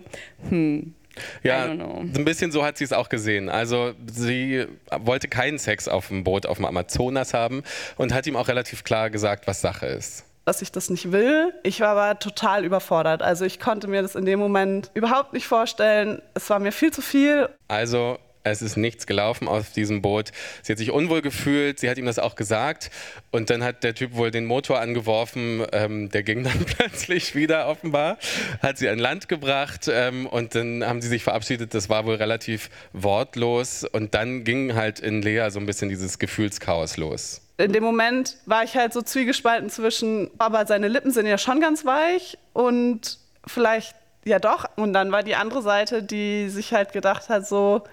hm, 0.50 0.94
Ja, 1.44 1.66
ein 1.66 2.26
bisschen 2.26 2.52
so 2.52 2.64
hat 2.66 2.78
sie 2.78 2.84
es 2.84 2.94
auch 2.94 3.10
gesehen. 3.10 3.50
Also 3.50 3.94
sie 4.12 4.66
wollte 4.92 5.28
keinen 5.28 5.60
Sex 5.60 5.88
auf 5.88 6.08
dem 6.08 6.24
Boot 6.24 6.46
auf 6.46 6.58
dem 6.58 6.66
Amazonas 6.66 7.34
haben 7.34 7.64
und 7.98 8.14
hat 8.14 8.26
ihm 8.28 8.36
auch 8.36 8.48
relativ 8.48 8.84
klar 8.84 9.10
gesagt, 9.10 9.48
was 9.48 9.62
Sache 9.62 9.86
ist 9.86 10.26
dass 10.46 10.62
ich 10.62 10.72
das 10.72 10.90
nicht 10.90 11.12
will. 11.12 11.54
Ich 11.64 11.80
war 11.80 11.90
aber 11.90 12.20
total 12.20 12.66
überfordert. 12.66 13.22
Also 13.22 13.46
ich 13.46 13.60
konnte 13.60 13.88
mir 13.88 14.02
das 14.02 14.16
in 14.16 14.26
dem 14.26 14.40
Moment 14.40 14.92
überhaupt 14.94 15.34
nicht 15.34 15.48
vorstellen. 15.48 16.22
Es 16.34 16.50
war 16.50 16.60
mir 16.60 16.72
viel 16.72 16.92
zu 16.92 17.02
viel. 17.02 17.50
Also 17.68 18.18
es 18.44 18.62
ist 18.62 18.78
nichts 18.78 19.08
gelaufen 19.08 19.48
auf 19.48 19.72
diesem 19.72 20.02
Boot. 20.02 20.32
Sie 20.62 20.72
hat 20.74 20.78
sich 20.78 20.92
unwohl 20.92 21.22
gefühlt, 21.22 21.80
sie 21.80 21.90
hat 21.90 21.98
ihm 21.98 22.06
das 22.06 22.20
auch 22.20 22.36
gesagt. 22.36 22.92
Und 23.32 23.50
dann 23.50 23.64
hat 23.64 23.84
der 23.84 23.96
Typ 23.96 24.16
wohl 24.16 24.32
den 24.32 24.46
Motor 24.46 24.80
angeworfen. 24.80 25.66
Ähm, 25.72 26.10
der 26.10 26.24
ging 26.24 26.44
dann 26.44 26.66
plötzlich 26.66 27.36
wieder 27.36 27.68
offenbar, 27.68 28.18
hat 28.62 28.78
sie 28.78 28.90
an 28.90 29.00
Land 29.00 29.30
gebracht 29.30 29.90
ähm, 29.92 30.28
und 30.28 30.56
dann 30.56 30.86
haben 30.86 31.02
sie 31.02 31.08
sich 31.08 31.24
verabschiedet. 31.24 31.74
Das 31.74 31.90
war 31.90 32.06
wohl 32.06 32.16
relativ 32.16 32.70
wortlos. 32.92 33.86
Und 33.86 34.14
dann 34.14 34.44
ging 34.44 34.76
halt 34.76 35.00
in 35.00 35.22
Lea 35.22 35.50
so 35.50 35.60
ein 35.60 35.66
bisschen 35.66 35.90
dieses 35.90 36.20
Gefühlschaos 36.20 36.98
los. 36.98 37.42
In 37.58 37.72
dem 37.72 37.84
Moment 37.84 38.38
war 38.46 38.64
ich 38.64 38.76
halt 38.76 38.94
so 38.94 39.02
zwiegespalten 39.02 39.70
zwischen, 39.70 40.32
aber 40.40 40.66
seine 40.66 40.88
Lippen 40.88 41.12
sind 41.12 41.28
ja 41.28 41.38
schon 41.38 41.62
ganz 41.62 41.86
weich 41.86 42.38
und 42.52 43.20
vielleicht 43.46 43.96
ja 44.26 44.40
doch. 44.40 44.66
Und 44.76 44.94
dann 44.94 45.12
war 45.12 45.24
die 45.24 45.36
andere 45.36 45.62
Seite, 45.62 46.04
die 46.04 46.50
sich 46.50 46.74
halt 46.74 46.94
gedacht 46.94 47.30
hat, 47.30 47.48
so, 47.48 47.84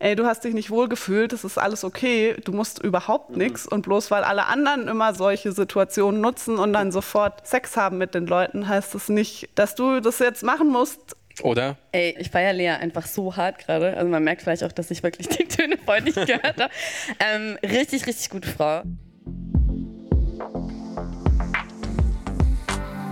ey, 0.00 0.16
du 0.16 0.26
hast 0.26 0.42
dich 0.44 0.54
nicht 0.54 0.70
wohlgefühlt, 0.70 1.32
das 1.32 1.44
ist 1.44 1.58
alles 1.58 1.84
okay, 1.84 2.34
du 2.44 2.52
musst 2.52 2.82
überhaupt 2.82 3.30
mhm. 3.30 3.38
nichts. 3.38 3.66
Und 3.66 3.82
bloß 3.82 4.10
weil 4.10 4.24
alle 4.24 4.46
anderen 4.46 4.88
immer 4.88 5.14
solche 5.14 5.52
Situationen 5.52 6.20
nutzen 6.20 6.58
und 6.58 6.72
dann 6.72 6.90
sofort 6.90 7.46
Sex 7.46 7.76
haben 7.76 7.98
mit 7.98 8.14
den 8.14 8.26
Leuten, 8.26 8.66
heißt 8.66 8.94
das 8.94 9.08
nicht, 9.08 9.50
dass 9.54 9.74
du 9.74 10.00
das 10.00 10.18
jetzt 10.18 10.42
machen 10.42 10.68
musst. 10.68 11.16
Oder? 11.42 11.76
Ey, 11.92 12.16
ich 12.18 12.30
feiere 12.30 12.52
Lea 12.52 12.70
einfach 12.70 13.06
so 13.06 13.36
hart 13.36 13.58
gerade. 13.64 13.96
Also 13.96 14.10
man 14.10 14.24
merkt 14.24 14.42
vielleicht 14.42 14.64
auch, 14.64 14.72
dass 14.72 14.90
ich 14.90 15.02
wirklich 15.02 15.28
die 15.28 15.44
Töne 15.44 15.78
vorher 15.82 16.02
nicht 16.02 16.16
gehört 16.16 16.60
habe. 16.60 16.70
Ähm, 17.18 17.58
richtig, 17.62 18.06
richtig 18.06 18.30
gute 18.30 18.48
Frau. 18.48 18.82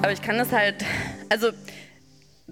Aber 0.03 0.13
ich 0.13 0.23
kann 0.23 0.39
das 0.39 0.53
halt, 0.53 0.85
also 1.29 1.51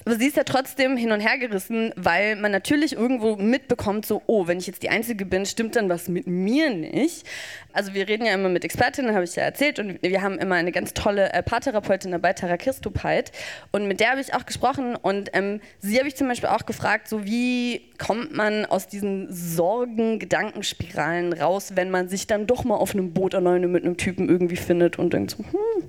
aber 0.07 0.15
sie 0.15 0.29
ist 0.29 0.37
ja 0.37 0.45
trotzdem 0.45 0.97
hin 0.97 1.11
und 1.11 1.19
her 1.19 1.37
gerissen, 1.37 1.93
weil 1.97 2.37
man 2.37 2.53
natürlich 2.53 2.93
irgendwo 2.93 3.35
mitbekommt, 3.35 4.07
so, 4.07 4.23
oh, 4.27 4.47
wenn 4.47 4.59
ich 4.59 4.69
jetzt 4.69 4.85
die 4.85 4.89
Einzige 4.89 5.27
bin, 5.27 5.45
stimmt 5.47 5.75
dann 5.75 5.89
was 5.89 6.07
mit 6.07 6.29
mir 6.29 6.71
nicht. 6.71 7.27
Also 7.73 7.93
wir 7.93 8.07
reden 8.07 8.25
ja 8.25 8.33
immer 8.35 8.49
mit 8.49 8.65
Expertinnen, 8.65 9.15
habe 9.15 9.25
ich 9.25 9.35
ja 9.35 9.43
erzählt, 9.43 9.81
und 9.81 10.01
wir 10.01 10.23
haben 10.23 10.39
immer 10.39 10.55
eine 10.55 10.71
ganz 10.71 10.95
tolle 10.95 11.33
äh, 11.33 11.43
Paartherapeutin 11.43 12.13
dabei, 12.13 12.35
Tara 12.35 12.57
Kirstupeit, 12.57 13.33
und 13.73 13.89
mit 13.89 13.99
der 13.99 14.13
habe 14.13 14.21
ich 14.21 14.33
auch 14.33 14.47
gesprochen 14.47 14.95
und 14.95 15.31
ähm, 15.33 15.61
sie 15.81 15.99
habe 15.99 16.07
ich 16.07 16.15
zum 16.15 16.29
Beispiel 16.29 16.51
auch 16.51 16.67
gefragt, 16.67 17.09
so 17.09 17.25
wie 17.25 17.91
kommt 17.99 18.33
man 18.33 18.65
aus 18.65 18.87
diesen 18.87 19.27
Sorgen, 19.33 20.21
Gedankenspiralen 20.21 21.33
raus, 21.33 21.73
wenn 21.75 21.91
man 21.91 22.09
sich 22.09 22.29
dann 22.29 22.47
doch 22.47 22.63
mal 22.63 22.77
auf 22.77 22.95
einem 22.95 23.13
Boot 23.13 23.35
alleine 23.35 23.67
mit 23.67 23.85
einem 23.85 23.97
Typen 23.97 24.29
irgendwie 24.29 24.57
findet 24.57 25.01
und 25.01 25.13
denkt 25.13 25.33
so, 25.33 25.39
hm, 25.39 25.89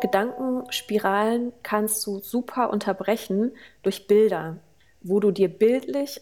Gedankenspiralen 0.00 1.52
kannst 1.62 2.06
du 2.06 2.18
super 2.20 2.70
unterbrechen 2.70 3.52
durch 3.82 4.06
Bilder, 4.06 4.58
wo 5.00 5.20
du 5.20 5.30
dir 5.30 5.48
bildlich 5.48 6.20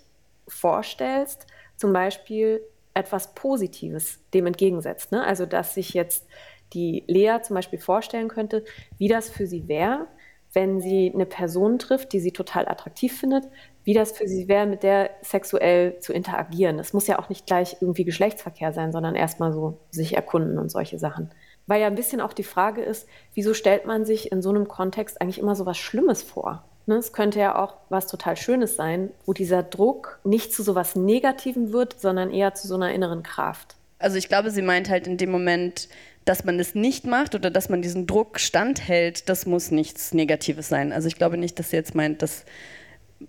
vorstellst, 0.49 1.47
zum 1.77 1.93
Beispiel 1.93 2.63
etwas 2.95 3.35
Positives 3.35 4.21
dem 4.33 4.47
entgegensetzt. 4.47 5.13
Ne? 5.13 5.25
Also, 5.25 5.45
dass 5.45 5.75
sich 5.75 5.93
jetzt 5.93 6.27
die 6.73 7.05
Lea 7.07 7.39
zum 7.43 7.55
Beispiel 7.55 7.79
vorstellen 7.79 8.29
könnte, 8.29 8.65
wie 8.99 9.09
das 9.09 9.29
für 9.29 9.47
sie 9.47 9.69
wäre, 9.69 10.07
wenn 10.53 10.81
sie 10.81 11.13
eine 11.13 11.27
Person 11.27 11.79
trifft, 11.79 12.13
die 12.13 12.21
sie 12.21 12.33
total 12.33 12.67
attraktiv 12.67 13.19
findet, 13.19 13.45
wie 13.85 13.93
das 13.93 14.13
für 14.13 14.27
sie 14.27 14.49
wäre, 14.49 14.67
mit 14.67 14.83
der 14.83 15.11
sexuell 15.21 15.99
zu 16.01 16.13
interagieren. 16.15 16.79
Es 16.79 16.95
muss 16.95 17.07
ja 17.07 17.19
auch 17.19 17.29
nicht 17.29 17.47
gleich 17.47 17.77
irgendwie 17.81 18.05
Geschlechtsverkehr 18.05 18.73
sein, 18.73 18.91
sondern 18.91 19.15
erstmal 19.15 19.53
so 19.53 19.79
sich 19.91 20.17
erkunden 20.17 20.59
und 20.59 20.71
solche 20.71 20.99
Sachen 20.99 21.31
weil 21.67 21.81
ja 21.81 21.87
ein 21.87 21.95
bisschen 21.95 22.21
auch 22.21 22.33
die 22.33 22.45
Frage 22.45 22.83
ist, 22.83 23.07
wieso 23.35 23.55
stellt 23.55 23.87
man 23.87 24.05
sich 24.05 24.33
in 24.33 24.43
so 24.43 24.51
einem 24.51 24.69
Kontext 24.69 25.21
eigentlich 25.21 25.39
immer 25.39 25.55
so 25.55 25.67
was 25.67 25.79
Schlimmes 25.79 26.23
vor? 26.23 26.65
Ne, 26.87 26.97
es 26.97 27.13
könnte 27.13 27.41
ja 27.41 27.61
auch 27.61 27.75
was 27.89 28.07
total 28.07 28.37
Schönes 28.37 28.77
sein, 28.77 29.11
wo 29.25 29.33
dieser 29.33 29.65
Druck 29.65 30.21
nicht 30.23 30.53
zu 30.53 30.63
so 30.63 30.77
was 30.77 30.95
Negativem 30.95 31.73
wird, 31.73 32.01
sondern 32.01 32.31
eher 32.33 32.55
zu 32.55 32.69
so 32.69 32.77
einer 32.77 32.95
inneren 32.95 33.25
Kraft. 33.25 33.75
Also 33.99 34.17
ich 34.17 34.29
glaube, 34.29 34.53
sie 34.53 34.63
meint 34.63 34.89
halt 34.89 35.09
in 35.09 35.17
dem 35.17 35.31
Moment, 35.33 35.89
dass 36.25 36.45
man 36.45 36.61
es 36.61 36.77
nicht 36.77 37.05
macht 37.05 37.35
oder 37.35 37.51
dass 37.51 37.69
man 37.69 37.83
diesen 37.83 38.07
Druck 38.07 38.39
standhält, 38.39 39.29
das 39.29 39.47
muss 39.47 39.73
nichts 39.73 40.15
Negatives 40.15 40.69
sein. 40.69 40.93
Also 40.93 41.09
ich 41.09 41.17
glaube 41.17 41.39
nicht, 41.39 41.59
dass 41.59 41.71
sie 41.71 41.77
jetzt 41.77 41.97
meint, 41.97 42.23
dass 42.23 42.45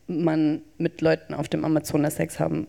man 0.06 0.62
mit 0.77 1.01
Leuten 1.01 1.34
auf 1.34 1.48
dem 1.48 1.65
Amazonas 1.65 2.17
Sex 2.17 2.39
haben 2.39 2.67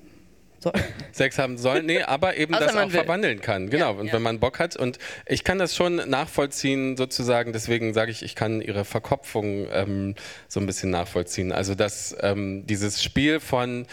soll. 0.61 0.73
Sex 1.13 1.39
haben 1.39 1.59
soll, 1.59 1.83
nee, 1.83 2.03
aber 2.03 2.37
eben 2.37 2.53
das 2.59 2.75
auch 2.75 2.85
will. 2.85 2.91
verwandeln 2.91 3.41
kann. 3.41 3.71
Genau, 3.71 3.93
ja, 3.93 4.01
und 4.01 4.07
ja. 4.07 4.13
wenn 4.15 4.23
man 4.23 4.41
Bock 4.41 4.59
hat. 4.59 4.77
Und 4.77 4.99
ich 5.27 5.45
kann 5.45 5.59
das 5.59 5.75
schon 5.75 5.97
nachvollziehen, 5.97 6.97
sozusagen, 6.97 7.53
deswegen 7.53 7.95
sage 7.95 8.11
ich, 8.11 8.23
ich 8.23 8.35
kann 8.35 8.61
ihre 8.61 8.85
Verkopfung 8.85 9.67
ähm, 9.73 10.15
so 10.49 10.61
ein 10.61 10.67
bisschen 10.67 10.91
nachvollziehen. 10.91 11.53
Also, 11.53 11.75
dass 11.75 12.17
ähm, 12.21 12.67
dieses 12.67 13.03
Spiel 13.03 13.41
von 13.41 13.87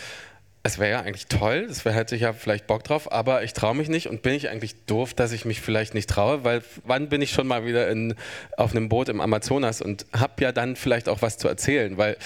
es 0.66 0.80
wäre 0.80 0.90
ja 0.90 1.00
eigentlich 1.02 1.28
toll, 1.28 1.68
das 1.68 1.86
hätte 1.86 2.16
ich 2.16 2.24
ja 2.24 2.34
vielleicht 2.34 2.66
Bock 2.66 2.84
drauf, 2.84 3.12
aber 3.12 3.44
ich 3.44 3.54
traue 3.54 3.76
mich 3.76 3.88
nicht 3.88 4.10
und 4.10 4.24
bin 4.24 4.34
ich 4.34 4.50
eigentlich 4.50 4.74
doof, 4.88 5.14
dass 5.14 5.32
ich 5.32 5.46
mich 5.46 5.62
vielleicht 5.62 5.94
nicht 5.94 6.10
traue, 6.10 6.44
weil 6.44 6.64
wann 6.84 7.08
bin 7.08 7.22
ich 7.22 7.30
schon 7.30 7.46
mal 7.46 7.68
wieder 7.68 7.88
in, 7.88 8.16
auf 8.58 8.72
einem 8.72 8.90
Boot 8.90 9.08
im 9.10 9.22
Amazonas 9.22 9.80
und 9.80 10.08
habe 10.12 10.44
ja 10.44 10.52
dann 10.52 10.76
vielleicht 10.76 11.08
auch 11.08 11.22
was 11.22 11.38
zu 11.38 11.48
erzählen, 11.48 11.98
weil 11.98 12.18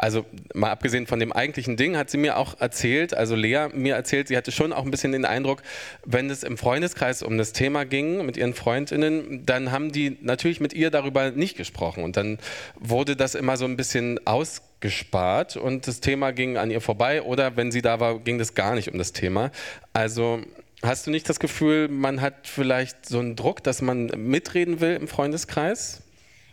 also 0.00 0.24
mal 0.54 0.70
abgesehen 0.70 1.06
von 1.06 1.20
dem 1.20 1.30
eigentlichen 1.30 1.76
Ding, 1.76 1.96
hat 1.96 2.10
sie 2.10 2.16
mir 2.16 2.38
auch 2.38 2.58
erzählt, 2.58 3.12
also 3.14 3.34
Lea 3.34 3.68
mir 3.74 3.94
erzählt, 3.94 4.28
sie 4.28 4.36
hatte 4.36 4.50
schon 4.50 4.72
auch 4.72 4.84
ein 4.84 4.90
bisschen 4.90 5.12
den 5.12 5.26
Eindruck, 5.26 5.62
wenn 6.04 6.30
es 6.30 6.42
im 6.42 6.56
Freundeskreis 6.56 7.22
um 7.22 7.36
das 7.36 7.52
Thema 7.52 7.84
ging 7.84 8.24
mit 8.24 8.38
ihren 8.38 8.54
Freundinnen, 8.54 9.44
dann 9.44 9.70
haben 9.72 9.92
die 9.92 10.16
natürlich 10.22 10.58
mit 10.58 10.72
ihr 10.72 10.90
darüber 10.90 11.30
nicht 11.30 11.56
gesprochen 11.56 12.02
und 12.02 12.16
dann 12.16 12.38
wurde 12.78 13.14
das 13.14 13.34
immer 13.34 13.58
so 13.58 13.66
ein 13.66 13.76
bisschen 13.76 14.26
ausgespart 14.26 15.56
und 15.56 15.86
das 15.86 16.00
Thema 16.00 16.32
ging 16.32 16.56
an 16.56 16.70
ihr 16.70 16.80
vorbei 16.80 17.22
oder 17.22 17.56
wenn 17.58 17.70
sie 17.70 17.82
da 17.82 18.00
war, 18.00 18.18
ging 18.20 18.38
das 18.38 18.54
gar 18.54 18.74
nicht 18.74 18.90
um 18.90 18.96
das 18.96 19.12
Thema. 19.12 19.50
Also 19.92 20.40
hast 20.82 21.06
du 21.06 21.10
nicht 21.10 21.28
das 21.28 21.40
Gefühl, 21.40 21.88
man 21.88 22.22
hat 22.22 22.46
vielleicht 22.46 23.06
so 23.06 23.18
einen 23.18 23.36
Druck, 23.36 23.62
dass 23.62 23.82
man 23.82 24.06
mitreden 24.16 24.80
will 24.80 24.96
im 24.96 25.08
Freundeskreis? 25.08 26.02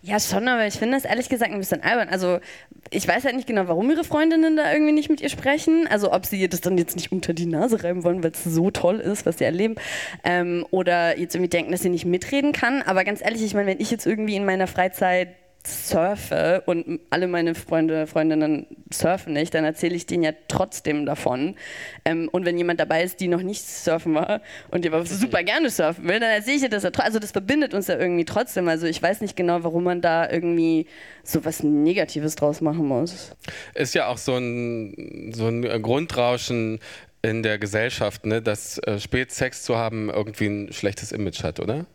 Ja, 0.01 0.19
schon, 0.19 0.47
aber 0.47 0.67
ich 0.67 0.75
finde 0.75 0.95
das 0.95 1.05
ehrlich 1.05 1.27
gesagt 1.27 1.51
ein 1.51 1.57
bisschen 1.59 1.83
albern. 1.83 2.09
Also, 2.09 2.39
ich 2.91 3.07
weiß 3.07 3.25
halt 3.25 3.35
nicht 3.35 3.47
genau, 3.47 3.67
warum 3.67 3.89
ihre 3.89 4.03
Freundinnen 4.03 4.55
da 4.55 4.71
irgendwie 4.71 4.91
nicht 4.91 5.09
mit 5.09 5.21
ihr 5.21 5.29
sprechen. 5.29 5.87
Also, 5.89 6.13
ob 6.13 6.25
sie 6.25 6.47
das 6.47 6.61
dann 6.61 6.77
jetzt 6.77 6.95
nicht 6.95 7.11
unter 7.11 7.33
die 7.33 7.45
Nase 7.45 7.83
reiben 7.83 8.03
wollen, 8.03 8.23
weil 8.23 8.31
es 8.31 8.43
so 8.43 8.71
toll 8.71 8.99
ist, 8.99 9.25
was 9.25 9.39
sie 9.39 9.43
erleben. 9.43 9.75
Ähm, 10.23 10.65
oder 10.71 11.17
jetzt 11.17 11.35
irgendwie 11.35 11.49
denken, 11.49 11.71
dass 11.71 11.81
sie 11.81 11.89
nicht 11.89 12.05
mitreden 12.05 12.53
kann. 12.53 12.81
Aber 12.83 13.03
ganz 13.03 13.21
ehrlich, 13.21 13.43
ich 13.43 13.53
meine, 13.53 13.67
wenn 13.67 13.81
ich 13.81 13.91
jetzt 13.91 14.05
irgendwie 14.05 14.35
in 14.35 14.45
meiner 14.45 14.67
Freizeit 14.67 15.29
surfe 15.67 16.63
und 16.65 16.99
alle 17.09 17.27
meine 17.27 17.55
Freunde, 17.55 18.07
Freundinnen 18.07 18.65
surfen 18.91 19.33
nicht, 19.33 19.53
dann 19.53 19.63
erzähle 19.63 19.95
ich 19.95 20.05
denen 20.05 20.23
ja 20.23 20.31
trotzdem 20.47 21.05
davon. 21.05 21.55
Ähm, 22.05 22.29
und 22.31 22.45
wenn 22.45 22.57
jemand 22.57 22.79
dabei 22.79 23.03
ist, 23.03 23.19
die 23.19 23.27
noch 23.27 23.41
nicht 23.41 23.65
surfen 23.67 24.15
war 24.15 24.41
und 24.71 24.85
die 24.85 24.89
aber 24.89 25.05
super 25.05 25.43
gerne 25.43 25.69
surfen 25.69 26.07
will, 26.07 26.19
dann 26.19 26.29
erzähle 26.29 26.55
ich 26.55 26.61
dir 26.63 26.69
das 26.69 26.83
ja 26.83 26.91
trotzdem. 26.91 27.07
Also 27.07 27.19
das 27.19 27.31
verbindet 27.31 27.73
uns 27.73 27.87
ja 27.87 27.97
irgendwie 27.97 28.25
trotzdem. 28.25 28.67
Also 28.67 28.87
ich 28.87 29.01
weiß 29.01 29.21
nicht 29.21 29.35
genau, 29.35 29.63
warum 29.63 29.83
man 29.83 30.01
da 30.01 30.29
irgendwie 30.29 30.87
so 31.23 31.43
was 31.45 31.63
Negatives 31.63 32.35
draus 32.35 32.61
machen 32.61 32.87
muss. 32.87 33.35
Ist 33.73 33.93
ja 33.93 34.07
auch 34.07 34.17
so 34.17 34.37
ein, 34.37 35.31
so 35.33 35.47
ein 35.47 35.63
Grundrauschen 35.81 36.79
in 37.21 37.43
der 37.43 37.57
Gesellschaft, 37.57 38.25
ne, 38.25 38.41
dass 38.41 38.77
äh, 38.79 38.99
spät 38.99 39.31
Sex 39.31 39.63
zu 39.63 39.77
haben 39.77 40.09
irgendwie 40.09 40.47
ein 40.47 40.73
schlechtes 40.73 41.11
Image 41.11 41.43
hat, 41.43 41.59
oder? 41.59 41.85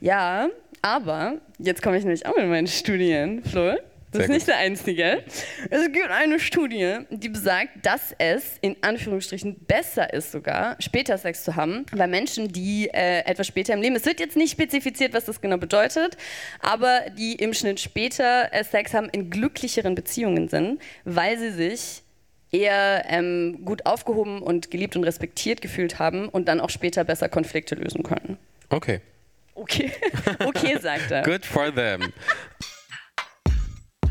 Ja, 0.00 0.48
aber 0.86 1.40
jetzt 1.58 1.82
komme 1.82 1.98
ich 1.98 2.04
nämlich 2.04 2.26
auch 2.26 2.36
in 2.36 2.48
meine 2.48 2.68
Studien, 2.68 3.42
Flo. 3.42 3.74
Das 4.12 4.22
ist 4.22 4.30
nicht 4.30 4.46
der 4.46 4.58
einzige. 4.58 5.24
Es 5.68 5.92
gibt 5.92 6.08
eine 6.10 6.38
Studie, 6.38 6.98
die 7.10 7.28
besagt, 7.28 7.84
dass 7.84 8.14
es 8.18 8.56
in 8.60 8.76
Anführungsstrichen 8.80 9.56
besser 9.66 10.14
ist, 10.14 10.30
sogar 10.30 10.76
später 10.78 11.18
Sex 11.18 11.42
zu 11.42 11.56
haben, 11.56 11.84
bei 11.94 12.06
Menschen, 12.06 12.48
die 12.48 12.88
äh, 12.88 13.24
etwas 13.26 13.48
später 13.48 13.74
im 13.74 13.82
Leben, 13.82 13.96
es 13.96 14.06
wird 14.06 14.20
jetzt 14.20 14.36
nicht 14.36 14.52
spezifiziert, 14.52 15.12
was 15.12 15.24
das 15.24 15.40
genau 15.40 15.58
bedeutet, 15.58 16.16
aber 16.60 17.00
die 17.18 17.34
im 17.34 17.52
Schnitt 17.52 17.80
später 17.80 18.54
äh, 18.54 18.62
Sex 18.62 18.94
haben, 18.94 19.08
in 19.10 19.28
glücklicheren 19.28 19.96
Beziehungen 19.96 20.48
sind, 20.48 20.80
weil 21.04 21.36
sie 21.36 21.50
sich 21.50 22.02
eher 22.52 23.04
ähm, 23.08 23.64
gut 23.64 23.84
aufgehoben 23.86 24.40
und 24.40 24.70
geliebt 24.70 24.96
und 24.96 25.02
respektiert 25.04 25.60
gefühlt 25.60 25.98
haben 25.98 26.28
und 26.28 26.46
dann 26.46 26.60
auch 26.60 26.70
später 26.70 27.02
besser 27.02 27.28
Konflikte 27.28 27.74
lösen 27.74 28.04
können. 28.04 28.38
Okay. 28.70 29.00
Okay, 29.56 29.90
okay, 30.44 30.78
sagt 30.80 31.10
er. 31.10 31.22
Good 31.22 31.46
for 31.46 31.74
them. 31.74 32.12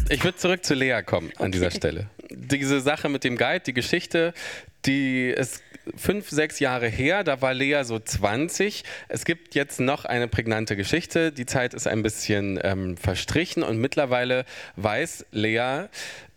Ich 0.09 0.23
würde 0.23 0.37
zurück 0.37 0.65
zu 0.65 0.73
Lea 0.73 1.01
kommen 1.05 1.29
an 1.37 1.47
okay. 1.47 1.51
dieser 1.51 1.71
Stelle. 1.71 2.09
Diese 2.29 2.81
Sache 2.81 3.09
mit 3.09 3.23
dem 3.23 3.37
Guide, 3.37 3.61
die 3.61 3.73
Geschichte, 3.73 4.33
die 4.85 5.29
ist 5.29 5.61
fünf, 5.95 6.29
sechs 6.29 6.59
Jahre 6.59 6.87
her, 6.87 7.23
da 7.23 7.41
war 7.41 7.53
Lea 7.53 7.83
so 7.83 7.99
20. 7.99 8.83
Es 9.07 9.23
gibt 9.23 9.53
jetzt 9.53 9.79
noch 9.79 10.05
eine 10.05 10.27
prägnante 10.27 10.75
Geschichte. 10.75 11.31
Die 11.31 11.45
Zeit 11.45 11.75
ist 11.75 11.87
ein 11.87 12.01
bisschen 12.01 12.59
ähm, 12.63 12.97
verstrichen 12.97 13.61
und 13.61 13.77
mittlerweile 13.77 14.45
weiß 14.77 15.27
Lea, 15.31 15.85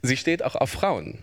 sie 0.02 0.18
steht 0.18 0.42
auch 0.42 0.54
auf 0.54 0.70
Frauen. 0.70 1.18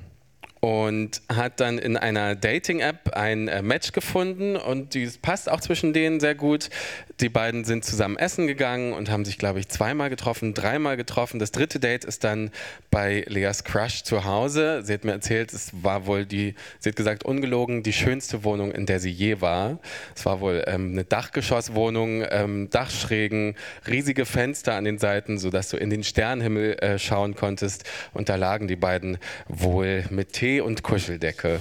Und 0.65 1.21
hat 1.29 1.59
dann 1.59 1.77
in 1.77 1.95
einer 1.95 2.33
Dating-App 2.33 3.15
ein 3.15 3.47
äh, 3.47 3.61
Match 3.61 3.91
gefunden 3.91 4.55
und 4.55 4.95
die 4.95 5.07
passt 5.21 5.47
auch 5.47 5.59
zwischen 5.59 5.93
denen 5.93 6.19
sehr 6.19 6.33
gut. 6.33 6.71
Die 7.19 7.29
beiden 7.29 7.65
sind 7.65 7.85
zusammen 7.85 8.17
essen 8.17 8.47
gegangen 8.47 8.91
und 8.93 9.11
haben 9.11 9.25
sich, 9.25 9.37
glaube 9.37 9.59
ich, 9.59 9.69
zweimal 9.69 10.09
getroffen, 10.09 10.55
dreimal 10.55 10.97
getroffen. 10.97 11.37
Das 11.37 11.51
dritte 11.51 11.79
Date 11.79 12.03
ist 12.03 12.23
dann 12.23 12.49
bei 12.89 13.23
Leas 13.27 13.63
Crush 13.63 14.01
zu 14.01 14.25
Hause. 14.25 14.81
Sie 14.83 14.91
hat 14.91 15.03
mir 15.03 15.11
erzählt, 15.11 15.53
es 15.53 15.69
war 15.83 16.07
wohl 16.07 16.25
die, 16.25 16.55
sie 16.79 16.89
hat 16.89 16.95
gesagt, 16.95 17.23
ungelogen, 17.23 17.83
die 17.83 17.93
schönste 17.93 18.43
Wohnung, 18.43 18.71
in 18.71 18.87
der 18.87 18.99
sie 18.99 19.11
je 19.11 19.41
war. 19.41 19.77
Es 20.15 20.25
war 20.25 20.41
wohl 20.41 20.63
ähm, 20.65 20.93
eine 20.93 21.03
Dachgeschosswohnung, 21.03 22.25
ähm, 22.31 22.71
Dachschrägen, 22.71 23.53
riesige 23.87 24.25
Fenster 24.25 24.73
an 24.73 24.85
den 24.85 24.97
Seiten, 24.97 25.37
sodass 25.37 25.69
du 25.69 25.77
in 25.77 25.91
den 25.91 26.03
Sternenhimmel 26.03 26.79
äh, 26.79 26.97
schauen 26.97 27.35
konntest. 27.35 27.83
Und 28.13 28.29
da 28.29 28.35
lagen 28.35 28.67
die 28.67 28.75
beiden 28.75 29.19
wohl 29.47 30.05
mit 30.09 30.33
Tee 30.33 30.54
und 30.61 30.83
Kuscheldecke. 30.83 31.59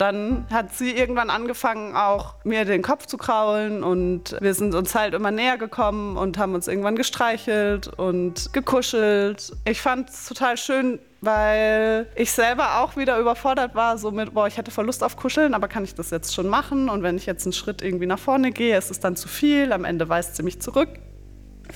dann 0.00 0.46
hat 0.50 0.72
sie 0.72 0.92
irgendwann 0.92 1.28
angefangen, 1.28 1.94
auch 1.94 2.34
mir 2.44 2.64
den 2.64 2.80
Kopf 2.80 3.04
zu 3.04 3.18
kraulen 3.18 3.84
und 3.84 4.34
wir 4.40 4.54
sind 4.54 4.74
uns 4.74 4.94
halt 4.94 5.12
immer 5.12 5.30
näher 5.30 5.58
gekommen 5.58 6.16
und 6.16 6.38
haben 6.38 6.54
uns 6.54 6.68
irgendwann 6.68 6.96
gestreichelt 6.96 7.88
und 7.88 8.52
gekuschelt. 8.54 9.52
Ich 9.66 9.82
fand 9.82 10.08
es 10.08 10.26
total 10.26 10.56
schön, 10.56 10.98
weil 11.20 12.06
ich 12.14 12.32
selber 12.32 12.80
auch 12.80 12.96
wieder 12.96 13.18
überfordert 13.18 13.74
war, 13.74 13.98
so 13.98 14.10
mit, 14.10 14.32
boah, 14.32 14.46
ich 14.46 14.56
hätte 14.56 14.70
voll 14.70 14.86
Lust 14.86 15.04
auf 15.04 15.16
Kuscheln, 15.16 15.52
aber 15.52 15.68
kann 15.68 15.84
ich 15.84 15.94
das 15.94 16.08
jetzt 16.10 16.34
schon 16.34 16.48
machen? 16.48 16.88
Und 16.88 17.02
wenn 17.02 17.16
ich 17.16 17.26
jetzt 17.26 17.44
einen 17.44 17.52
Schritt 17.52 17.82
irgendwie 17.82 18.06
nach 18.06 18.18
vorne 18.18 18.52
gehe, 18.52 18.78
ist 18.78 18.90
es 18.90 19.00
dann 19.00 19.16
zu 19.16 19.28
viel, 19.28 19.70
am 19.70 19.84
Ende 19.84 20.08
weist 20.08 20.36
sie 20.36 20.42
mich 20.42 20.62
zurück. 20.62 20.88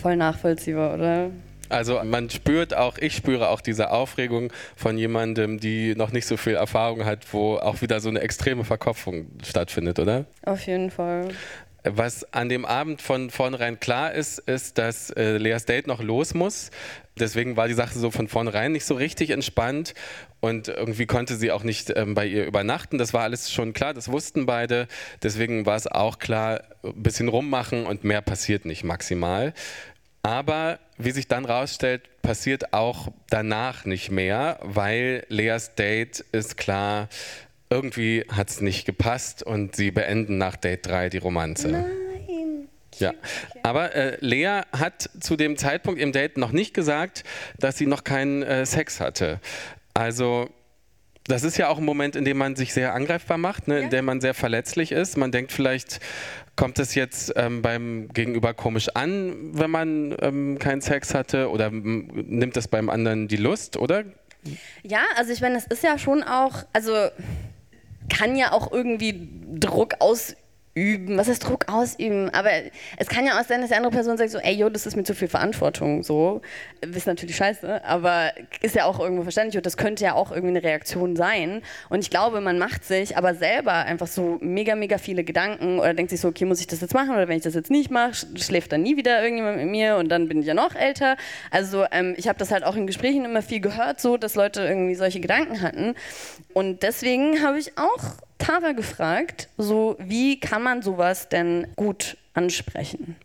Voll 0.00 0.16
nachvollziehbar, 0.16 0.94
oder? 0.94 1.30
Also 1.68 2.02
man 2.04 2.30
spürt 2.30 2.74
auch, 2.74 2.98
ich 2.98 3.14
spüre 3.14 3.48
auch 3.48 3.60
diese 3.60 3.90
Aufregung 3.90 4.52
von 4.76 4.98
jemandem, 4.98 5.58
die 5.58 5.94
noch 5.94 6.12
nicht 6.12 6.26
so 6.26 6.36
viel 6.36 6.54
Erfahrung 6.54 7.04
hat, 7.04 7.32
wo 7.32 7.56
auch 7.56 7.82
wieder 7.82 8.00
so 8.00 8.08
eine 8.08 8.20
extreme 8.20 8.64
Verkopfung 8.64 9.26
stattfindet, 9.42 9.98
oder? 9.98 10.26
Auf 10.44 10.66
jeden 10.66 10.90
Fall. 10.90 11.28
Was 11.86 12.32
an 12.32 12.48
dem 12.48 12.64
Abend 12.64 13.02
von 13.02 13.28
vornherein 13.28 13.78
klar 13.78 14.14
ist, 14.14 14.38
ist, 14.38 14.78
dass 14.78 15.10
äh, 15.10 15.36
Leas 15.36 15.66
Date 15.66 15.86
noch 15.86 16.02
los 16.02 16.32
muss. 16.32 16.70
Deswegen 17.18 17.58
war 17.58 17.68
die 17.68 17.74
Sache 17.74 17.98
so 17.98 18.10
von 18.10 18.26
vornherein 18.26 18.72
nicht 18.72 18.86
so 18.86 18.94
richtig 18.94 19.28
entspannt 19.30 19.92
und 20.40 20.68
irgendwie 20.68 21.04
konnte 21.04 21.36
sie 21.36 21.52
auch 21.52 21.62
nicht 21.62 21.92
ähm, 21.94 22.14
bei 22.14 22.26
ihr 22.26 22.46
übernachten. 22.46 22.96
Das 22.96 23.12
war 23.12 23.22
alles 23.22 23.52
schon 23.52 23.74
klar, 23.74 23.92
das 23.92 24.10
wussten 24.10 24.46
beide. 24.46 24.88
Deswegen 25.22 25.66
war 25.66 25.76
es 25.76 25.86
auch 25.86 26.18
klar, 26.18 26.62
ein 26.82 27.02
bisschen 27.02 27.28
rummachen 27.28 27.84
und 27.84 28.02
mehr 28.02 28.22
passiert 28.22 28.64
nicht 28.64 28.82
maximal. 28.82 29.52
Aber 30.24 30.78
wie 30.96 31.10
sich 31.10 31.28
dann 31.28 31.44
rausstellt, 31.44 32.22
passiert 32.22 32.72
auch 32.72 33.08
danach 33.28 33.84
nicht 33.84 34.10
mehr, 34.10 34.58
weil 34.62 35.26
Leas 35.28 35.74
Date 35.74 36.20
ist 36.32 36.56
klar, 36.56 37.10
irgendwie 37.68 38.24
hat 38.30 38.48
es 38.48 38.62
nicht 38.62 38.86
gepasst 38.86 39.42
und 39.42 39.76
sie 39.76 39.90
beenden 39.90 40.38
nach 40.38 40.56
Date 40.56 40.86
3 40.86 41.10
die 41.10 41.18
Romanze. 41.18 41.68
Nein. 41.68 41.84
Ja, 42.98 43.12
aber 43.62 43.94
äh, 43.94 44.16
Lea 44.20 44.60
hat 44.72 45.10
zu 45.20 45.36
dem 45.36 45.56
Zeitpunkt 45.58 46.00
im 46.00 46.12
Date 46.12 46.38
noch 46.38 46.52
nicht 46.52 46.72
gesagt, 46.74 47.24
dass 47.58 47.76
sie 47.76 47.86
noch 47.86 48.04
keinen 48.04 48.42
äh, 48.44 48.64
Sex 48.64 49.00
hatte. 49.00 49.40
Also 49.94 50.48
das 51.26 51.42
ist 51.42 51.56
ja 51.56 51.68
auch 51.68 51.78
ein 51.78 51.84
Moment, 51.84 52.16
in 52.16 52.24
dem 52.24 52.36
man 52.36 52.54
sich 52.54 52.72
sehr 52.72 52.94
angreifbar 52.94 53.36
macht, 53.36 53.66
ne, 53.66 53.78
ja. 53.78 53.84
in 53.84 53.90
dem 53.90 54.04
man 54.04 54.20
sehr 54.20 54.34
verletzlich 54.34 54.92
ist. 54.92 55.16
Man 55.16 55.32
denkt 55.32 55.52
vielleicht, 55.52 56.00
kommt 56.56 56.78
es 56.78 56.94
jetzt 56.94 57.32
ähm, 57.36 57.62
beim 57.62 58.08
Gegenüber 58.12 58.54
komisch 58.54 58.88
an, 58.94 59.50
wenn 59.52 59.70
man 59.70 60.16
ähm, 60.20 60.58
keinen 60.58 60.80
Sex 60.80 61.14
hatte 61.14 61.50
oder 61.50 61.70
nimmt 61.70 62.56
das 62.56 62.68
beim 62.68 62.90
anderen 62.90 63.28
die 63.28 63.36
Lust, 63.36 63.76
oder? 63.76 64.04
Ja, 64.82 65.02
also 65.16 65.32
ich 65.32 65.40
meine, 65.40 65.56
es 65.56 65.66
ist 65.66 65.82
ja 65.82 65.98
schon 65.98 66.22
auch, 66.22 66.64
also 66.72 66.92
kann 68.08 68.36
ja 68.36 68.52
auch 68.52 68.70
irgendwie 68.70 69.28
Druck 69.58 69.94
ausüben 70.00 70.43
üben, 70.74 71.16
was 71.16 71.28
heißt 71.28 71.48
Druck 71.48 71.66
ausüben, 71.72 72.30
aber 72.30 72.50
es 72.96 73.08
kann 73.08 73.24
ja 73.24 73.38
auch 73.38 73.44
sein, 73.44 73.60
dass 73.60 73.70
die 73.70 73.76
andere 73.76 73.92
Person 73.92 74.16
sagt 74.16 74.30
so, 74.30 74.38
ey, 74.38 74.54
yo, 74.54 74.68
das 74.68 74.86
ist 74.86 74.96
mir 74.96 75.04
zu 75.04 75.14
viel 75.14 75.28
Verantwortung, 75.28 76.02
so, 76.02 76.40
ist 76.80 77.06
natürlich 77.06 77.36
scheiße, 77.36 77.84
aber 77.84 78.32
ist 78.60 78.74
ja 78.74 78.84
auch 78.84 78.98
irgendwo 78.98 79.22
verständlich 79.22 79.56
und 79.56 79.66
das 79.66 79.76
könnte 79.76 80.04
ja 80.04 80.14
auch 80.14 80.32
irgendwie 80.32 80.56
eine 80.56 80.64
Reaktion 80.64 81.14
sein. 81.14 81.62
Und 81.90 82.00
ich 82.00 82.10
glaube, 82.10 82.40
man 82.40 82.58
macht 82.58 82.84
sich 82.84 83.16
aber 83.16 83.34
selber 83.34 83.72
einfach 83.72 84.08
so 84.08 84.38
mega, 84.40 84.74
mega 84.74 84.98
viele 84.98 85.22
Gedanken 85.22 85.78
oder 85.78 85.94
denkt 85.94 86.10
sich 86.10 86.20
so, 86.20 86.28
okay, 86.28 86.44
muss 86.44 86.60
ich 86.60 86.66
das 86.66 86.80
jetzt 86.80 86.94
machen 86.94 87.10
oder 87.10 87.28
wenn 87.28 87.36
ich 87.36 87.44
das 87.44 87.54
jetzt 87.54 87.70
nicht 87.70 87.90
mache, 87.90 88.26
schläft 88.36 88.72
dann 88.72 88.82
nie 88.82 88.96
wieder 88.96 89.22
irgendjemand 89.22 89.58
mit 89.58 89.68
mir 89.68 89.96
und 89.96 90.08
dann 90.08 90.28
bin 90.28 90.40
ich 90.40 90.46
ja 90.46 90.54
noch 90.54 90.74
älter, 90.74 91.16
also 91.52 91.84
ähm, 91.92 92.14
ich 92.16 92.26
habe 92.26 92.38
das 92.38 92.50
halt 92.50 92.64
auch 92.64 92.74
in 92.74 92.86
Gesprächen 92.88 93.24
immer 93.24 93.42
viel 93.42 93.60
gehört, 93.60 94.00
so, 94.00 94.16
dass 94.16 94.34
Leute 94.34 94.62
irgendwie 94.62 94.96
solche 94.96 95.20
Gedanken 95.20 95.62
hatten. 95.62 95.94
Und 96.52 96.82
deswegen 96.82 97.42
habe 97.42 97.58
ich 97.58 97.78
auch 97.78 98.16
Tara 98.38 98.72
gefragt, 98.72 99.48
so 99.56 99.96
wie 99.98 100.40
kann 100.40 100.62
man 100.62 100.82
sowas 100.82 101.28
denn 101.28 101.72
gut 101.76 102.16
ansprechen? 102.34 103.16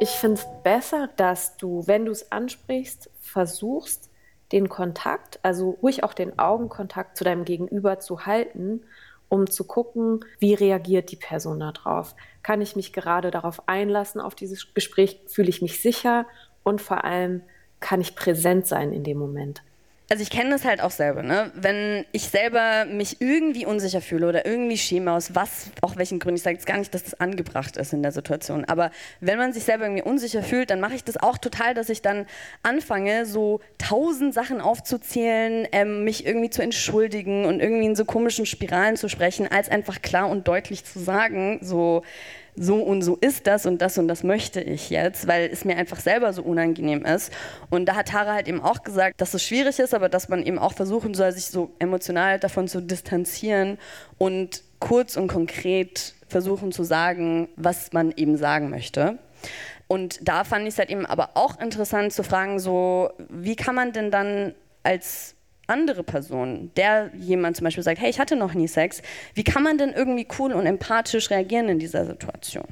Ich 0.00 0.10
finde 0.10 0.40
es 0.40 0.46
besser, 0.62 1.08
dass 1.16 1.56
du, 1.56 1.86
wenn 1.86 2.04
du 2.04 2.12
es 2.12 2.30
ansprichst, 2.30 3.10
versuchst, 3.20 4.10
den 4.52 4.68
Kontakt, 4.68 5.40
also 5.42 5.78
ruhig 5.82 6.04
auch 6.04 6.14
den 6.14 6.38
Augenkontakt 6.38 7.16
zu 7.16 7.24
deinem 7.24 7.44
Gegenüber 7.44 7.98
zu 7.98 8.24
halten, 8.24 8.82
um 9.28 9.50
zu 9.50 9.64
gucken, 9.64 10.24
wie 10.38 10.54
reagiert 10.54 11.10
die 11.10 11.16
Person 11.16 11.60
darauf. 11.60 12.14
Kann 12.42 12.62
ich 12.62 12.76
mich 12.76 12.92
gerade 12.92 13.30
darauf 13.30 13.68
einlassen, 13.68 14.20
auf 14.20 14.34
dieses 14.34 14.72
Gespräch? 14.72 15.20
Fühle 15.26 15.50
ich 15.50 15.60
mich 15.60 15.82
sicher? 15.82 16.26
Und 16.62 16.80
vor 16.80 17.04
allem, 17.04 17.42
kann 17.80 18.00
ich 18.00 18.16
präsent 18.16 18.66
sein 18.66 18.92
in 18.92 19.04
dem 19.04 19.18
Moment? 19.18 19.62
Also 20.10 20.22
ich 20.22 20.30
kenne 20.30 20.50
das 20.50 20.64
halt 20.64 20.80
auch 20.80 20.90
selber, 20.90 21.22
ne? 21.22 21.52
wenn 21.54 22.06
ich 22.12 22.28
selber 22.28 22.86
mich 22.86 23.20
irgendwie 23.20 23.66
unsicher 23.66 24.00
fühle 24.00 24.26
oder 24.28 24.46
irgendwie 24.46 24.78
schäme, 24.78 25.12
aus 25.12 25.34
was, 25.34 25.70
auch 25.82 25.96
welchen 25.96 26.18
Gründen, 26.18 26.36
ich 26.36 26.42
sage 26.42 26.56
jetzt 26.56 26.66
gar 26.66 26.78
nicht, 26.78 26.94
dass 26.94 27.04
das 27.04 27.20
angebracht 27.20 27.76
ist 27.76 27.92
in 27.92 28.02
der 28.02 28.12
Situation, 28.12 28.64
aber 28.64 28.90
wenn 29.20 29.36
man 29.36 29.52
sich 29.52 29.64
selber 29.64 29.84
irgendwie 29.84 30.02
unsicher 30.02 30.42
fühlt, 30.42 30.70
dann 30.70 30.80
mache 30.80 30.94
ich 30.94 31.04
das 31.04 31.18
auch 31.18 31.36
total, 31.36 31.74
dass 31.74 31.90
ich 31.90 32.00
dann 32.00 32.26
anfange, 32.62 33.26
so 33.26 33.60
tausend 33.76 34.32
Sachen 34.32 34.62
aufzuzählen, 34.62 35.68
ähm, 35.72 36.04
mich 36.04 36.24
irgendwie 36.24 36.50
zu 36.50 36.62
entschuldigen 36.62 37.44
und 37.44 37.60
irgendwie 37.60 37.86
in 37.86 37.96
so 37.96 38.06
komischen 38.06 38.46
Spiralen 38.46 38.96
zu 38.96 39.08
sprechen, 39.10 39.46
als 39.46 39.68
einfach 39.68 40.00
klar 40.00 40.30
und 40.30 40.48
deutlich 40.48 40.84
zu 40.84 41.00
sagen, 41.00 41.58
so 41.60 42.02
so 42.60 42.76
und 42.76 43.02
so 43.02 43.16
ist 43.16 43.46
das 43.46 43.66
und 43.66 43.80
das 43.80 43.98
und 43.98 44.08
das 44.08 44.22
möchte 44.22 44.60
ich 44.60 44.90
jetzt, 44.90 45.26
weil 45.26 45.48
es 45.50 45.64
mir 45.64 45.76
einfach 45.76 46.00
selber 46.00 46.32
so 46.32 46.42
unangenehm 46.42 47.04
ist. 47.04 47.32
Und 47.70 47.86
da 47.86 47.94
hat 47.94 48.08
Tara 48.08 48.34
halt 48.34 48.48
eben 48.48 48.60
auch 48.60 48.82
gesagt, 48.82 49.20
dass 49.20 49.34
es 49.34 49.42
schwierig 49.42 49.78
ist, 49.78 49.94
aber 49.94 50.08
dass 50.08 50.28
man 50.28 50.42
eben 50.42 50.58
auch 50.58 50.72
versuchen 50.72 51.14
soll, 51.14 51.32
sich 51.32 51.46
so 51.46 51.70
emotional 51.78 52.38
davon 52.38 52.68
zu 52.68 52.80
distanzieren 52.80 53.78
und 54.18 54.62
kurz 54.80 55.16
und 55.16 55.28
konkret 55.28 56.14
versuchen 56.28 56.72
zu 56.72 56.84
sagen, 56.84 57.48
was 57.56 57.92
man 57.92 58.12
eben 58.12 58.36
sagen 58.36 58.70
möchte. 58.70 59.18
Und 59.86 60.28
da 60.28 60.44
fand 60.44 60.62
ich 60.62 60.74
es 60.74 60.78
halt 60.78 60.90
eben 60.90 61.06
aber 61.06 61.30
auch 61.34 61.58
interessant 61.60 62.12
zu 62.12 62.22
fragen, 62.22 62.58
so, 62.60 63.10
wie 63.30 63.56
kann 63.56 63.74
man 63.74 63.92
denn 63.92 64.10
dann 64.10 64.54
als 64.82 65.34
andere 65.68 66.02
Person, 66.02 66.70
der 66.76 67.10
jemand 67.14 67.56
zum 67.56 67.64
Beispiel 67.64 67.84
sagt, 67.84 68.00
hey, 68.00 68.10
ich 68.10 68.18
hatte 68.18 68.36
noch 68.36 68.54
nie 68.54 68.68
Sex, 68.68 69.02
wie 69.34 69.44
kann 69.44 69.62
man 69.62 69.78
denn 69.78 69.92
irgendwie 69.92 70.26
cool 70.38 70.52
und 70.52 70.66
empathisch 70.66 71.30
reagieren 71.30 71.68
in 71.68 71.78
dieser 71.78 72.06
Situation? 72.06 72.64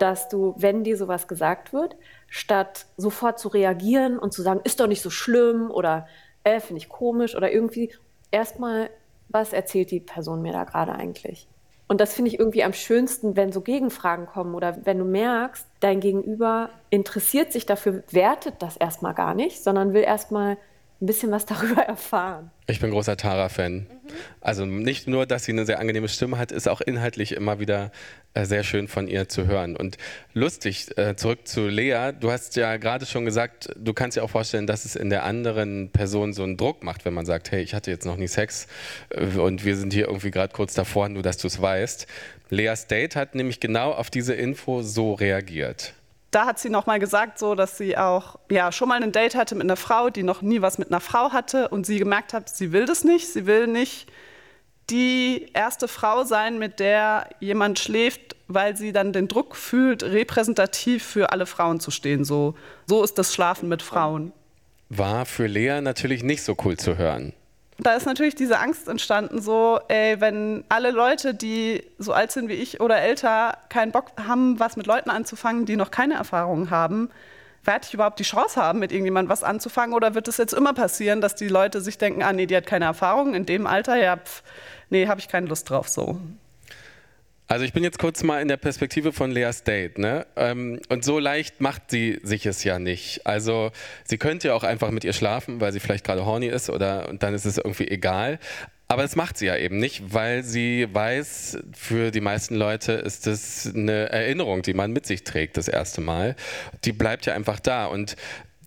Dass 0.00 0.28
du, 0.28 0.54
wenn 0.58 0.84
dir 0.84 0.96
sowas 0.96 1.28
gesagt 1.28 1.72
wird, 1.72 1.96
statt 2.28 2.86
sofort 2.96 3.38
zu 3.38 3.48
reagieren 3.48 4.18
und 4.18 4.32
zu 4.32 4.42
sagen, 4.42 4.60
ist 4.64 4.80
doch 4.80 4.88
nicht 4.88 5.02
so 5.02 5.10
schlimm 5.10 5.70
oder 5.70 6.06
äh, 6.42 6.60
finde 6.60 6.78
ich 6.78 6.88
komisch 6.88 7.36
oder 7.36 7.50
irgendwie 7.52 7.92
erstmal, 8.30 8.90
was 9.28 9.52
erzählt 9.52 9.90
die 9.90 10.00
Person 10.00 10.42
mir 10.42 10.52
da 10.52 10.64
gerade 10.64 10.92
eigentlich? 10.92 11.48
Und 11.86 12.00
das 12.00 12.14
finde 12.14 12.30
ich 12.30 12.38
irgendwie 12.38 12.64
am 12.64 12.72
schönsten, 12.72 13.36
wenn 13.36 13.52
so 13.52 13.60
Gegenfragen 13.60 14.26
kommen 14.26 14.54
oder 14.54 14.78
wenn 14.84 14.98
du 14.98 15.04
merkst, 15.04 15.66
dein 15.80 16.00
Gegenüber 16.00 16.70
interessiert 16.90 17.52
sich 17.52 17.66
dafür, 17.66 18.02
wertet 18.10 18.62
das 18.62 18.76
erstmal 18.76 19.14
gar 19.14 19.34
nicht, 19.34 19.62
sondern 19.62 19.92
will 19.92 20.02
erstmal 20.02 20.56
ein 21.00 21.06
bisschen 21.06 21.30
was 21.30 21.46
darüber 21.46 21.82
erfahren. 21.82 22.50
Ich 22.66 22.80
bin 22.80 22.90
großer 22.90 23.16
Tara-Fan. 23.16 23.74
Mhm. 23.74 23.86
Also 24.40 24.64
nicht 24.64 25.06
nur, 25.06 25.26
dass 25.26 25.44
sie 25.44 25.52
eine 25.52 25.66
sehr 25.66 25.78
angenehme 25.78 26.08
Stimme 26.08 26.38
hat, 26.38 26.52
ist 26.52 26.68
auch 26.68 26.80
inhaltlich 26.80 27.32
immer 27.32 27.58
wieder 27.58 27.90
äh, 28.34 28.44
sehr 28.44 28.64
schön 28.64 28.88
von 28.88 29.08
ihr 29.08 29.28
zu 29.28 29.46
hören. 29.46 29.76
Und 29.76 29.98
lustig, 30.32 30.96
äh, 30.96 31.16
zurück 31.16 31.46
zu 31.46 31.68
Lea, 31.68 32.12
du 32.18 32.30
hast 32.30 32.56
ja 32.56 32.76
gerade 32.76 33.06
schon 33.06 33.24
gesagt, 33.24 33.70
du 33.76 33.92
kannst 33.92 34.16
dir 34.16 34.24
auch 34.24 34.30
vorstellen, 34.30 34.66
dass 34.66 34.84
es 34.84 34.96
in 34.96 35.10
der 35.10 35.24
anderen 35.24 35.90
Person 35.90 36.32
so 36.32 36.42
einen 36.42 36.56
Druck 36.56 36.82
macht, 36.82 37.04
wenn 37.04 37.14
man 37.14 37.26
sagt, 37.26 37.50
hey, 37.50 37.62
ich 37.62 37.74
hatte 37.74 37.90
jetzt 37.90 38.06
noch 38.06 38.16
nie 38.16 38.28
Sex 38.28 38.66
äh, 39.10 39.38
und 39.38 39.64
wir 39.64 39.76
sind 39.76 39.92
hier 39.92 40.06
irgendwie 40.06 40.30
gerade 40.30 40.52
kurz 40.52 40.74
davor, 40.74 41.08
nur 41.08 41.22
dass 41.22 41.36
du 41.36 41.46
es 41.46 41.60
weißt. 41.60 42.06
Leas 42.50 42.86
Date 42.86 43.16
hat 43.16 43.34
nämlich 43.34 43.60
genau 43.60 43.92
auf 43.92 44.10
diese 44.10 44.34
Info 44.34 44.82
so 44.82 45.14
reagiert 45.14 45.94
da 46.34 46.46
hat 46.46 46.58
sie 46.58 46.70
noch 46.70 46.86
mal 46.86 46.98
gesagt, 46.98 47.38
so, 47.38 47.54
dass 47.54 47.78
sie 47.78 47.96
auch 47.96 48.36
ja, 48.50 48.72
schon 48.72 48.88
mal 48.88 49.02
ein 49.02 49.12
Date 49.12 49.34
hatte 49.34 49.54
mit 49.54 49.64
einer 49.64 49.76
Frau, 49.76 50.10
die 50.10 50.22
noch 50.22 50.42
nie 50.42 50.62
was 50.62 50.78
mit 50.78 50.88
einer 50.88 51.00
Frau 51.00 51.32
hatte 51.32 51.68
und 51.68 51.86
sie 51.86 51.98
gemerkt 51.98 52.32
hat, 52.32 52.48
sie 52.48 52.72
will 52.72 52.86
das 52.86 53.04
nicht. 53.04 53.28
Sie 53.28 53.46
will 53.46 53.66
nicht 53.66 54.10
die 54.90 55.48
erste 55.54 55.88
Frau 55.88 56.24
sein, 56.24 56.58
mit 56.58 56.80
der 56.80 57.28
jemand 57.40 57.78
schläft, 57.78 58.36
weil 58.48 58.76
sie 58.76 58.92
dann 58.92 59.12
den 59.12 59.28
Druck 59.28 59.56
fühlt, 59.56 60.02
repräsentativ 60.02 61.04
für 61.04 61.30
alle 61.30 61.46
Frauen 61.46 61.80
zu 61.80 61.90
stehen. 61.90 62.24
So, 62.24 62.54
so 62.86 63.02
ist 63.02 63.16
das 63.16 63.32
Schlafen 63.32 63.68
mit 63.68 63.82
Frauen. 63.82 64.32
war 64.90 65.26
für 65.26 65.46
Lea 65.46 65.80
natürlich 65.80 66.22
nicht 66.22 66.42
so 66.42 66.56
cool 66.64 66.76
zu 66.76 66.98
hören. 66.98 67.32
Da 67.78 67.94
ist 67.94 68.06
natürlich 68.06 68.36
diese 68.36 68.60
Angst 68.60 68.86
entstanden, 68.86 69.42
so, 69.42 69.80
ey, 69.88 70.20
wenn 70.20 70.64
alle 70.68 70.92
Leute, 70.92 71.34
die 71.34 71.82
so 71.98 72.12
alt 72.12 72.30
sind 72.30 72.48
wie 72.48 72.54
ich 72.54 72.80
oder 72.80 72.98
älter, 72.98 73.58
keinen 73.68 73.90
Bock 73.90 74.12
haben, 74.16 74.60
was 74.60 74.76
mit 74.76 74.86
Leuten 74.86 75.10
anzufangen, 75.10 75.66
die 75.66 75.76
noch 75.76 75.90
keine 75.90 76.14
Erfahrung 76.14 76.70
haben, 76.70 77.10
werde 77.64 77.86
ich 77.86 77.94
überhaupt 77.94 78.18
die 78.20 78.24
Chance 78.24 78.62
haben, 78.62 78.78
mit 78.78 78.92
irgendjemandem 78.92 79.30
was 79.30 79.42
anzufangen? 79.42 79.94
Oder 79.94 80.14
wird 80.14 80.28
es 80.28 80.36
jetzt 80.36 80.54
immer 80.54 80.72
passieren, 80.72 81.20
dass 81.20 81.34
die 81.34 81.48
Leute 81.48 81.80
sich 81.80 81.98
denken, 81.98 82.22
ah, 82.22 82.32
nee, 82.32 82.46
die 82.46 82.56
hat 82.56 82.66
keine 82.66 82.84
Erfahrung 82.84 83.34
in 83.34 83.44
dem 83.46 83.66
Alter, 83.66 83.96
ja, 83.96 84.18
pf, 84.18 84.42
nee, 84.90 85.08
habe 85.08 85.20
ich 85.20 85.28
keine 85.28 85.48
Lust 85.48 85.68
drauf, 85.68 85.88
so. 85.88 86.20
Also 87.46 87.64
ich 87.64 87.74
bin 87.74 87.84
jetzt 87.84 87.98
kurz 87.98 88.22
mal 88.22 88.40
in 88.40 88.48
der 88.48 88.56
Perspektive 88.56 89.12
von 89.12 89.30
Lea 89.30 89.52
State, 89.52 90.00
ne? 90.00 90.26
Ähm, 90.34 90.80
und 90.88 91.04
so 91.04 91.18
leicht 91.18 91.60
macht 91.60 91.90
sie 91.90 92.18
sich 92.22 92.46
es 92.46 92.64
ja 92.64 92.78
nicht. 92.78 93.26
Also 93.26 93.70
sie 94.04 94.16
könnte 94.16 94.48
ja 94.48 94.54
auch 94.54 94.64
einfach 94.64 94.90
mit 94.90 95.04
ihr 95.04 95.12
schlafen, 95.12 95.60
weil 95.60 95.72
sie 95.72 95.80
vielleicht 95.80 96.04
gerade 96.04 96.24
horny 96.24 96.46
ist 96.46 96.70
oder 96.70 97.08
und 97.08 97.22
dann 97.22 97.34
ist 97.34 97.44
es 97.44 97.58
irgendwie 97.58 97.88
egal. 97.88 98.38
Aber 98.88 99.02
das 99.02 99.16
macht 99.16 99.38
sie 99.38 99.46
ja 99.46 99.56
eben 99.56 99.78
nicht, 99.78 100.14
weil 100.14 100.42
sie 100.42 100.86
weiß, 100.90 101.58
für 101.74 102.10
die 102.10 102.20
meisten 102.20 102.54
Leute 102.54 102.92
ist 102.92 103.26
das 103.26 103.70
eine 103.74 104.10
Erinnerung, 104.10 104.62
die 104.62 104.74
man 104.74 104.92
mit 104.92 105.06
sich 105.06 105.24
trägt, 105.24 105.56
das 105.56 105.68
erste 105.68 106.00
Mal. 106.00 106.36
Die 106.84 106.92
bleibt 106.92 107.26
ja 107.26 107.34
einfach 107.34 107.60
da. 107.60 107.86
Und 107.86 108.16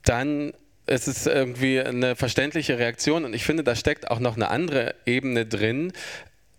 dann 0.03 0.53
ist 0.87 1.07
es 1.07 1.27
irgendwie 1.27 1.79
eine 1.81 2.15
verständliche 2.15 2.79
Reaktion. 2.79 3.25
Und 3.25 3.33
ich 3.33 3.43
finde, 3.43 3.63
da 3.63 3.75
steckt 3.75 4.09
auch 4.09 4.19
noch 4.19 4.35
eine 4.35 4.49
andere 4.49 4.95
Ebene 5.05 5.45
drin, 5.45 5.93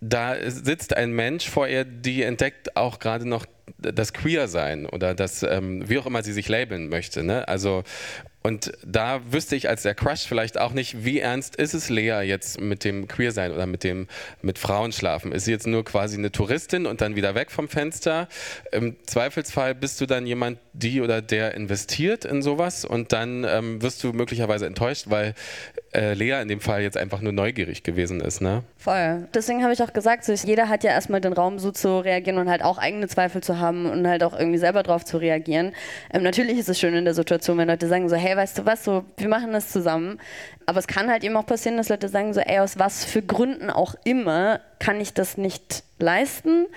da 0.01 0.35
sitzt 0.49 0.95
ein 0.95 1.11
Mensch 1.11 1.49
vor 1.49 1.67
ihr, 1.67 1.83
die 1.83 2.23
entdeckt 2.23 2.75
auch 2.77 2.99
gerade 2.99 3.27
noch 3.27 3.45
das 3.77 4.13
Queer-Sein 4.13 4.85
oder 4.85 5.13
das, 5.13 5.43
ähm, 5.43 5.87
wie 5.89 5.99
auch 5.99 6.05
immer 6.05 6.23
sie 6.23 6.33
sich 6.33 6.47
labeln 6.49 6.89
möchte. 6.89 7.23
Ne? 7.23 7.47
Also 7.47 7.83
und 8.41 8.71
da 8.85 9.19
wüsste 9.31 9.57
ich 9.57 9.67
als 9.67 9.83
der 9.83 9.95
Crush 9.95 10.21
vielleicht 10.21 10.57
auch 10.57 10.71
nicht, 10.71 11.03
wie 11.03 11.19
ernst 11.19 11.57
ist 11.57 11.73
es 11.73 11.89
Lea 11.89 12.21
jetzt 12.21 12.61
mit 12.61 12.85
dem 12.85 13.07
Queersein 13.07 13.51
oder 13.51 13.65
mit 13.65 13.83
dem 13.83 14.07
mit 14.41 14.57
Frauen 14.57 14.93
schlafen? 14.93 15.33
Ist 15.33 15.45
sie 15.45 15.51
jetzt 15.51 15.67
nur 15.67 15.83
quasi 15.83 16.17
eine 16.17 16.31
Touristin 16.31 16.85
und 16.85 17.01
dann 17.01 17.15
wieder 17.17 17.35
weg 17.35 17.51
vom 17.51 17.67
Fenster? 17.67 18.29
Im 18.71 18.95
Zweifelsfall 19.05 19.75
bist 19.75 19.99
du 19.99 20.05
dann 20.05 20.25
jemand, 20.25 20.57
die 20.71 21.01
oder 21.01 21.21
der 21.21 21.53
investiert 21.53 22.23
in 22.23 22.41
sowas 22.41 22.85
und 22.85 23.11
dann 23.11 23.43
ähm, 23.43 23.81
wirst 23.81 24.03
du 24.05 24.13
möglicherweise 24.13 24.65
enttäuscht, 24.65 25.05
weil 25.09 25.33
äh, 25.93 26.13
Lea 26.13 26.41
in 26.41 26.47
dem 26.47 26.61
Fall 26.61 26.81
jetzt 26.81 26.97
einfach 26.97 27.19
nur 27.19 27.33
neugierig 27.33 27.83
gewesen 27.83 28.21
ist, 28.21 28.41
ne? 28.41 28.63
Voll. 28.77 29.27
Deswegen 29.33 29.63
habe 29.63 29.73
ich 29.73 29.83
auch 29.83 29.91
gesagt, 29.91 30.23
so, 30.23 30.31
jeder 30.31 30.69
hat 30.69 30.83
ja 30.83 30.91
erstmal 30.91 31.19
den 31.19 31.33
Raum 31.33 31.59
so 31.59 31.71
zu 31.71 31.99
reagieren 31.99 32.37
und 32.37 32.49
halt 32.49 32.63
auch 32.63 32.77
eigene 32.77 33.07
Zweifel 33.07 33.41
zu 33.41 33.59
haben 33.59 33.85
und 33.89 34.07
halt 34.07 34.23
auch 34.23 34.37
irgendwie 34.37 34.59
selber 34.59 34.83
drauf 34.83 35.03
zu 35.03 35.17
reagieren. 35.17 35.73
Ähm, 36.13 36.23
natürlich 36.23 36.57
ist 36.57 36.69
es 36.69 36.79
schön 36.79 36.93
in 36.93 37.05
der 37.05 37.13
Situation, 37.13 37.57
wenn 37.57 37.67
Leute 37.67 37.87
sagen 37.87 38.07
so, 38.07 38.15
hey, 38.15 38.28
weißt 38.35 38.59
du 38.59 38.65
was, 38.65 38.83
so, 38.83 39.05
wir 39.17 39.27
machen 39.27 39.53
das 39.53 39.69
zusammen. 39.69 40.19
Aber 40.65 40.79
es 40.79 40.87
kann 40.87 41.09
halt 41.09 41.23
eben 41.23 41.35
auch 41.37 41.45
passieren, 41.45 41.77
dass 41.77 41.89
Leute 41.89 42.09
sagen 42.09 42.33
so, 42.33 42.39
ey, 42.39 42.59
aus 42.59 42.79
was 42.79 43.05
für 43.05 43.21
Gründen 43.21 43.69
auch 43.69 43.95
immer 44.03 44.59
kann 44.79 44.99
ich 45.01 45.13
das 45.13 45.37
nicht 45.37 45.83
leisten. 45.99 46.67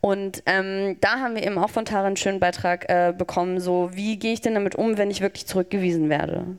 Und 0.00 0.42
ähm, 0.46 0.98
da 1.00 1.20
haben 1.20 1.34
wir 1.34 1.44
eben 1.44 1.58
auch 1.58 1.70
von 1.70 1.84
Tara 1.84 2.06
einen 2.06 2.16
schönen 2.16 2.40
Beitrag 2.40 2.88
äh, 2.88 3.12
bekommen, 3.16 3.60
so 3.60 3.90
wie 3.92 4.18
gehe 4.18 4.32
ich 4.32 4.40
denn 4.40 4.54
damit 4.54 4.74
um, 4.74 4.98
wenn 4.98 5.10
ich 5.10 5.20
wirklich 5.20 5.46
zurückgewiesen 5.46 6.10
werde? 6.10 6.58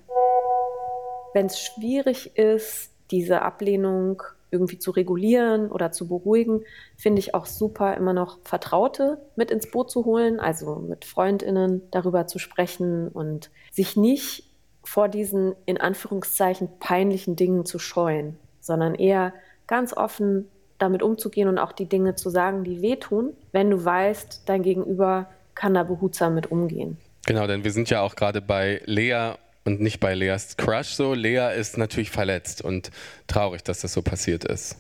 wenn 1.38 1.46
es 1.46 1.62
schwierig 1.62 2.36
ist, 2.36 2.92
diese 3.12 3.44
Ablehnung 3.44 4.24
irgendwie 4.52 4.80
zu 4.80 4.92
regulieren 4.92 5.70
oder 5.72 5.92
zu 5.92 6.08
beruhigen, 6.08 6.62
finde 6.96 7.20
ich 7.20 7.34
auch 7.34 7.46
super, 7.46 7.96
immer 7.96 8.14
noch 8.14 8.40
Vertraute 8.44 9.20
mit 9.36 9.52
ins 9.52 9.70
Boot 9.70 9.92
zu 9.92 10.06
holen, 10.06 10.40
also 10.40 10.76
mit 10.76 11.06
Freundinnen 11.06 11.82
darüber 11.92 12.28
zu 12.28 12.40
sprechen 12.40 13.10
und 13.10 13.50
sich 13.72 13.98
nicht 13.98 14.50
vor 14.84 15.10
diesen 15.10 15.56
in 15.66 15.80
Anführungszeichen 15.80 16.80
peinlichen 16.80 17.36
Dingen 17.36 17.66
zu 17.66 17.78
scheuen, 17.78 18.38
sondern 18.62 18.96
eher 18.96 19.34
ganz 19.68 19.96
offen 19.96 20.48
damit 20.78 21.04
umzugehen 21.04 21.50
und 21.50 21.58
auch 21.58 21.72
die 21.72 21.88
Dinge 21.88 22.16
zu 22.16 22.30
sagen, 22.30 22.64
die 22.64 22.82
wehtun, 22.82 23.34
wenn 23.52 23.70
du 23.70 23.84
weißt, 23.84 24.44
dein 24.46 24.62
Gegenüber 24.62 25.28
kann 25.56 25.74
da 25.74 25.84
behutsam 25.84 26.36
mit 26.36 26.52
umgehen. 26.52 26.98
Genau, 27.26 27.48
denn 27.48 27.64
wir 27.64 27.72
sind 27.72 27.90
ja 27.90 28.02
auch 28.02 28.16
gerade 28.16 28.42
bei 28.42 28.82
Lea 28.86 29.34
und 29.68 29.82
nicht 29.82 30.00
bei 30.00 30.16
Leas 30.16 30.56
Crush 30.58 30.88
so. 30.88 31.14
Lea 31.14 31.54
ist 31.56 31.78
natürlich 31.78 32.10
verletzt 32.10 32.62
und 32.62 32.90
traurig, 33.28 33.64
dass 33.64 33.82
das 33.82 33.94
so 33.94 34.02
passiert 34.02 34.46
ist. 34.46 34.78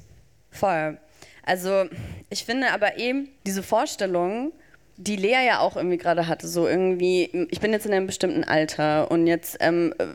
Voll. 0.49 0.97
Also 1.43 1.85
ich 2.29 2.45
finde 2.45 2.71
aber 2.71 2.97
eben 2.97 3.29
diese 3.45 3.63
Vorstellung, 3.63 4.53
die 4.95 5.17
Lea 5.17 5.45
ja 5.45 5.59
auch 5.59 5.75
irgendwie 5.75 5.97
gerade 5.97 6.27
hatte, 6.27 6.47
so 6.47 6.67
irgendwie, 6.67 7.47
ich 7.51 7.59
bin 7.59 7.71
jetzt 7.71 7.85
in 7.85 7.93
einem 7.93 8.07
bestimmten 8.07 8.43
Alter 8.43 9.11
und 9.11 9.27
jetzt 9.27 9.57
ähm, 9.59 9.93
äh, 9.99 10.05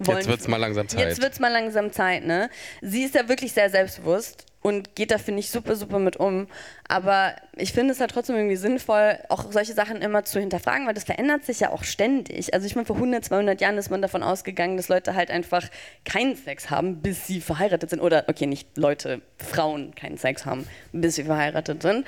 wollen... 0.00 0.18
Jetzt 0.18 0.28
wird's 0.28 0.48
mal 0.48 0.58
langsam 0.58 0.88
Zeit. 0.88 1.08
Jetzt 1.08 1.22
wird's 1.22 1.40
mal 1.40 1.50
langsam 1.50 1.92
Zeit, 1.92 2.26
ne? 2.26 2.50
Sie 2.82 3.04
ist 3.04 3.14
ja 3.14 3.28
wirklich 3.28 3.52
sehr 3.52 3.70
selbstbewusst 3.70 4.44
und 4.62 4.94
geht 4.94 5.10
da, 5.10 5.18
finde 5.18 5.40
ich, 5.40 5.50
super, 5.50 5.74
super 5.74 5.98
mit 5.98 6.16
um. 6.16 6.46
Aber 6.86 7.34
ich 7.56 7.72
finde 7.72 7.92
es 7.92 8.00
halt 8.00 8.10
trotzdem 8.10 8.36
irgendwie 8.36 8.56
sinnvoll, 8.56 9.18
auch 9.28 9.50
solche 9.50 9.72
Sachen 9.72 10.02
immer 10.02 10.24
zu 10.24 10.38
hinterfragen, 10.38 10.86
weil 10.86 10.92
das 10.92 11.04
verändert 11.04 11.44
sich 11.44 11.60
ja 11.60 11.70
auch 11.70 11.82
ständig. 11.82 12.52
Also 12.52 12.66
ich 12.66 12.74
meine, 12.74 12.86
vor 12.86 12.96
100, 12.96 13.24
200 13.24 13.60
Jahren 13.60 13.78
ist 13.78 13.90
man 13.90 14.02
davon 14.02 14.22
ausgegangen, 14.22 14.76
dass 14.76 14.88
Leute 14.88 15.14
halt 15.14 15.30
einfach 15.30 15.66
keinen 16.04 16.36
Sex 16.36 16.68
haben, 16.68 17.00
bis 17.00 17.26
sie 17.26 17.40
verheiratet 17.40 17.90
sind. 17.90 18.00
Oder, 18.00 18.24
okay, 18.28 18.46
nicht 18.46 18.76
Leute, 18.76 19.22
Frauen 19.38 19.94
keinen 19.94 20.18
Sex 20.18 20.44
haben, 20.44 20.66
bis 20.92 21.14
sie 21.14 21.24
verheiratet 21.24 21.80
sind. 21.82 22.06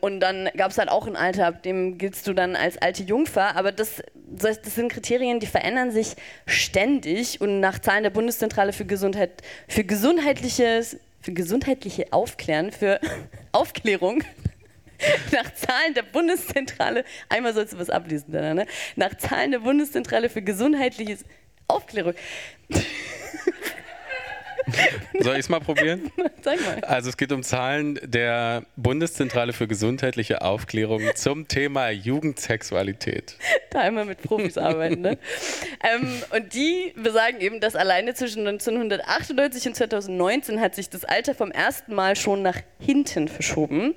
Und 0.00 0.20
dann 0.20 0.48
gab 0.56 0.70
es 0.70 0.78
halt 0.78 0.88
auch 0.88 1.06
ein 1.06 1.16
Alter, 1.16 1.46
ab 1.48 1.62
dem 1.62 1.98
giltst 1.98 2.26
du 2.26 2.32
dann 2.32 2.56
als 2.56 2.78
alte 2.78 3.02
Jungfer. 3.02 3.56
Aber 3.56 3.72
das, 3.72 4.02
das 4.26 4.58
sind 4.74 4.90
Kriterien, 4.90 5.38
die 5.40 5.46
verändern 5.46 5.90
sich 5.90 6.16
ständig. 6.46 7.42
Und 7.42 7.60
nach 7.60 7.78
Zahlen 7.78 8.04
der 8.04 8.10
Bundeszentrale 8.10 8.72
für 8.72 8.86
Gesundheit, 8.86 9.42
für 9.68 9.84
gesundheitliches 9.84 10.96
für 11.20 11.32
gesundheitliche 11.32 12.12
Aufklären, 12.12 12.72
für 12.72 13.00
Aufklärung. 13.52 14.24
Nach 15.32 15.54
Zahlen 15.54 15.94
der 15.94 16.02
Bundeszentrale, 16.02 17.04
einmal 17.30 17.54
sollst 17.54 17.72
du 17.72 17.78
was 17.78 17.88
ablesen, 17.88 18.32
ne? 18.32 18.66
Nach 18.96 19.16
Zahlen 19.16 19.50
der 19.50 19.60
Bundeszentrale 19.60 20.28
für 20.28 20.42
gesundheitliches 20.42 21.24
Aufklärung. 21.68 22.12
Soll 25.20 25.34
ich 25.34 25.40
es 25.40 25.48
mal 25.48 25.60
probieren? 25.60 26.10
Sag 26.42 26.60
mal. 26.60 26.80
Also 26.84 27.10
es 27.10 27.16
geht 27.16 27.32
um 27.32 27.42
Zahlen 27.42 27.98
der 28.02 28.64
Bundeszentrale 28.76 29.52
für 29.52 29.66
gesundheitliche 29.66 30.42
Aufklärung 30.42 31.02
zum 31.14 31.48
Thema 31.48 31.90
Jugendsexualität. 31.90 33.36
Da 33.70 33.80
einmal 33.80 34.04
mit 34.04 34.22
Profis 34.22 34.58
arbeiten, 34.58 35.00
ne? 35.02 35.18
ähm, 35.94 36.22
und 36.34 36.54
die 36.54 36.92
besagen 36.96 37.40
eben, 37.40 37.60
dass 37.60 37.76
alleine 37.76 38.14
zwischen 38.14 38.46
1998 38.46 39.66
und 39.68 39.74
2019 39.76 40.60
hat 40.60 40.74
sich 40.74 40.90
das 40.90 41.04
Alter 41.04 41.34
vom 41.34 41.50
ersten 41.50 41.94
Mal 41.94 42.16
schon 42.16 42.42
nach 42.42 42.58
hinten 42.78 43.28
verschoben. 43.28 43.94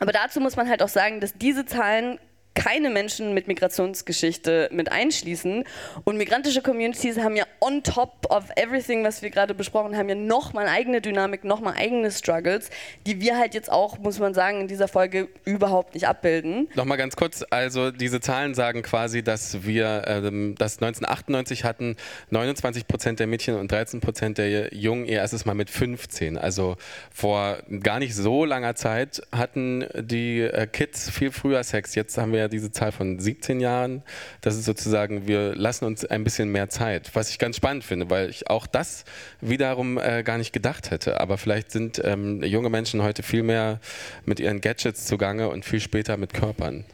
Aber 0.00 0.12
dazu 0.12 0.40
muss 0.40 0.56
man 0.56 0.68
halt 0.68 0.82
auch 0.82 0.88
sagen, 0.88 1.20
dass 1.20 1.34
diese 1.34 1.64
Zahlen 1.66 2.18
keine 2.54 2.90
Menschen 2.90 3.34
mit 3.34 3.48
Migrationsgeschichte 3.48 4.68
mit 4.72 4.90
einschließen. 4.90 5.64
Und 6.04 6.16
migrantische 6.16 6.62
Communities 6.62 7.18
haben 7.18 7.36
ja 7.36 7.44
on 7.60 7.82
top 7.82 8.26
of 8.30 8.44
everything, 8.56 9.04
was 9.04 9.22
wir 9.22 9.30
gerade 9.30 9.54
besprochen 9.54 9.96
haben, 9.96 10.08
ja 10.08 10.14
nochmal 10.14 10.68
eigene 10.68 11.00
Dynamik, 11.00 11.44
nochmal 11.44 11.74
eigene 11.76 12.10
Struggles, 12.10 12.70
die 13.06 13.20
wir 13.20 13.36
halt 13.38 13.54
jetzt 13.54 13.70
auch, 13.70 13.98
muss 13.98 14.18
man 14.18 14.34
sagen, 14.34 14.60
in 14.60 14.68
dieser 14.68 14.88
Folge 14.88 15.28
überhaupt 15.44 15.94
nicht 15.94 16.06
abbilden. 16.06 16.68
Nochmal 16.74 16.98
ganz 16.98 17.16
kurz, 17.16 17.44
also 17.50 17.90
diese 17.90 18.20
Zahlen 18.20 18.54
sagen 18.54 18.82
quasi, 18.82 19.22
dass 19.22 19.64
wir 19.64 20.04
ähm, 20.06 20.54
das 20.56 20.74
1998 20.74 21.64
hatten 21.64 21.96
29 22.30 22.86
Prozent 22.86 23.20
der 23.20 23.26
Mädchen 23.26 23.56
und 23.56 23.70
13 23.72 24.00
Prozent 24.00 24.38
der 24.38 24.74
Jungen 24.74 25.06
ihr 25.06 25.18
erstes 25.18 25.44
Mal 25.44 25.54
mit 25.54 25.70
15. 25.70 26.38
Also 26.38 26.76
vor 27.12 27.58
gar 27.80 27.98
nicht 27.98 28.14
so 28.14 28.44
langer 28.44 28.74
Zeit 28.74 29.22
hatten 29.32 29.86
die 29.94 30.40
äh, 30.40 30.66
Kids 30.66 31.10
viel 31.10 31.32
früher 31.32 31.62
Sex. 31.64 31.94
Jetzt 31.94 32.16
haben 32.16 32.32
wir 32.32 32.43
ja 32.44 32.48
diese 32.48 32.70
Zahl 32.70 32.92
von 32.92 33.18
17 33.18 33.60
Jahren. 33.60 34.02
Das 34.40 34.54
ist 34.54 34.64
sozusagen, 34.64 35.26
wir 35.26 35.54
lassen 35.54 35.84
uns 35.84 36.04
ein 36.04 36.24
bisschen 36.24 36.50
mehr 36.50 36.68
Zeit, 36.68 37.10
was 37.14 37.30
ich 37.30 37.38
ganz 37.38 37.56
spannend 37.56 37.84
finde, 37.84 38.10
weil 38.10 38.30
ich 38.30 38.48
auch 38.48 38.66
das 38.66 39.04
wiederum 39.40 39.98
äh, 39.98 40.22
gar 40.22 40.38
nicht 40.38 40.52
gedacht 40.52 40.90
hätte. 40.90 41.20
Aber 41.20 41.38
vielleicht 41.38 41.70
sind 41.70 42.00
ähm, 42.04 42.42
junge 42.42 42.70
Menschen 42.70 43.02
heute 43.02 43.22
viel 43.22 43.42
mehr 43.42 43.80
mit 44.24 44.40
ihren 44.40 44.60
Gadgets 44.60 45.06
zugange 45.06 45.48
und 45.48 45.64
viel 45.64 45.80
später 45.80 46.16
mit 46.16 46.32
Körpern. 46.32 46.84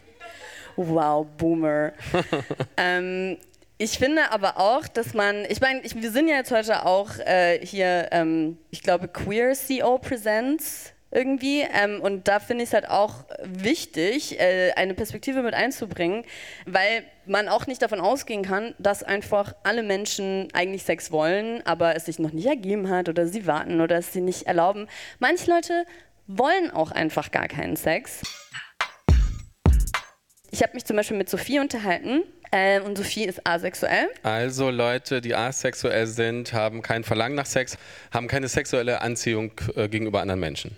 Wow, 0.76 1.26
Boomer. 1.36 1.92
ähm, 2.76 3.36
ich 3.82 3.98
finde 3.98 4.30
aber 4.30 4.58
auch, 4.58 4.86
dass 4.86 5.14
man, 5.14 5.44
ich 5.48 5.60
meine, 5.60 5.82
wir 5.82 6.10
sind 6.10 6.28
ja 6.28 6.36
jetzt 6.36 6.50
heute 6.50 6.84
auch 6.84 7.18
äh, 7.18 7.64
hier, 7.64 8.08
ähm, 8.12 8.58
ich 8.70 8.82
glaube, 8.82 9.08
Queer 9.08 9.54
CO 9.54 9.98
Presents 9.98 10.92
irgendwie. 11.10 11.62
Ähm, 11.62 12.00
und 12.00 12.28
da 12.28 12.38
finde 12.38 12.64
ich 12.64 12.70
es 12.70 12.74
halt 12.74 12.88
auch 12.88 13.24
wichtig, 13.42 14.40
äh, 14.40 14.72
eine 14.76 14.94
Perspektive 14.94 15.42
mit 15.42 15.54
einzubringen, 15.54 16.24
weil 16.66 17.04
man 17.26 17.48
auch 17.48 17.66
nicht 17.66 17.82
davon 17.82 18.00
ausgehen 18.00 18.42
kann, 18.42 18.74
dass 18.78 19.02
einfach 19.02 19.54
alle 19.62 19.82
Menschen 19.82 20.48
eigentlich 20.52 20.84
Sex 20.84 21.10
wollen, 21.10 21.64
aber 21.66 21.96
es 21.96 22.06
sich 22.06 22.18
noch 22.18 22.32
nicht 22.32 22.46
ergeben 22.46 22.88
hat 22.88 23.08
oder 23.08 23.26
sie 23.26 23.46
warten 23.46 23.80
oder 23.80 23.98
es 23.98 24.12
sie 24.12 24.20
nicht 24.20 24.46
erlauben. 24.46 24.88
Manche 25.18 25.50
Leute 25.50 25.84
wollen 26.26 26.70
auch 26.70 26.92
einfach 26.92 27.30
gar 27.30 27.48
keinen 27.48 27.76
Sex. 27.76 28.22
Ich 30.52 30.62
habe 30.62 30.74
mich 30.74 30.84
zum 30.84 30.96
Beispiel 30.96 31.16
mit 31.16 31.30
Sophie 31.30 31.60
unterhalten 31.60 32.22
Ähm, 32.52 32.82
und 32.82 32.98
Sophie 32.98 33.26
ist 33.26 33.46
asexuell. 33.46 34.08
Also 34.24 34.70
Leute, 34.70 35.20
die 35.20 35.36
asexuell 35.36 36.08
sind, 36.08 36.52
haben 36.52 36.82
kein 36.82 37.04
Verlangen 37.04 37.36
nach 37.36 37.46
Sex, 37.46 37.78
haben 38.10 38.26
keine 38.26 38.48
sexuelle 38.48 39.00
Anziehung 39.02 39.52
äh, 39.76 39.88
gegenüber 39.88 40.20
anderen 40.20 40.40
Menschen. 40.40 40.76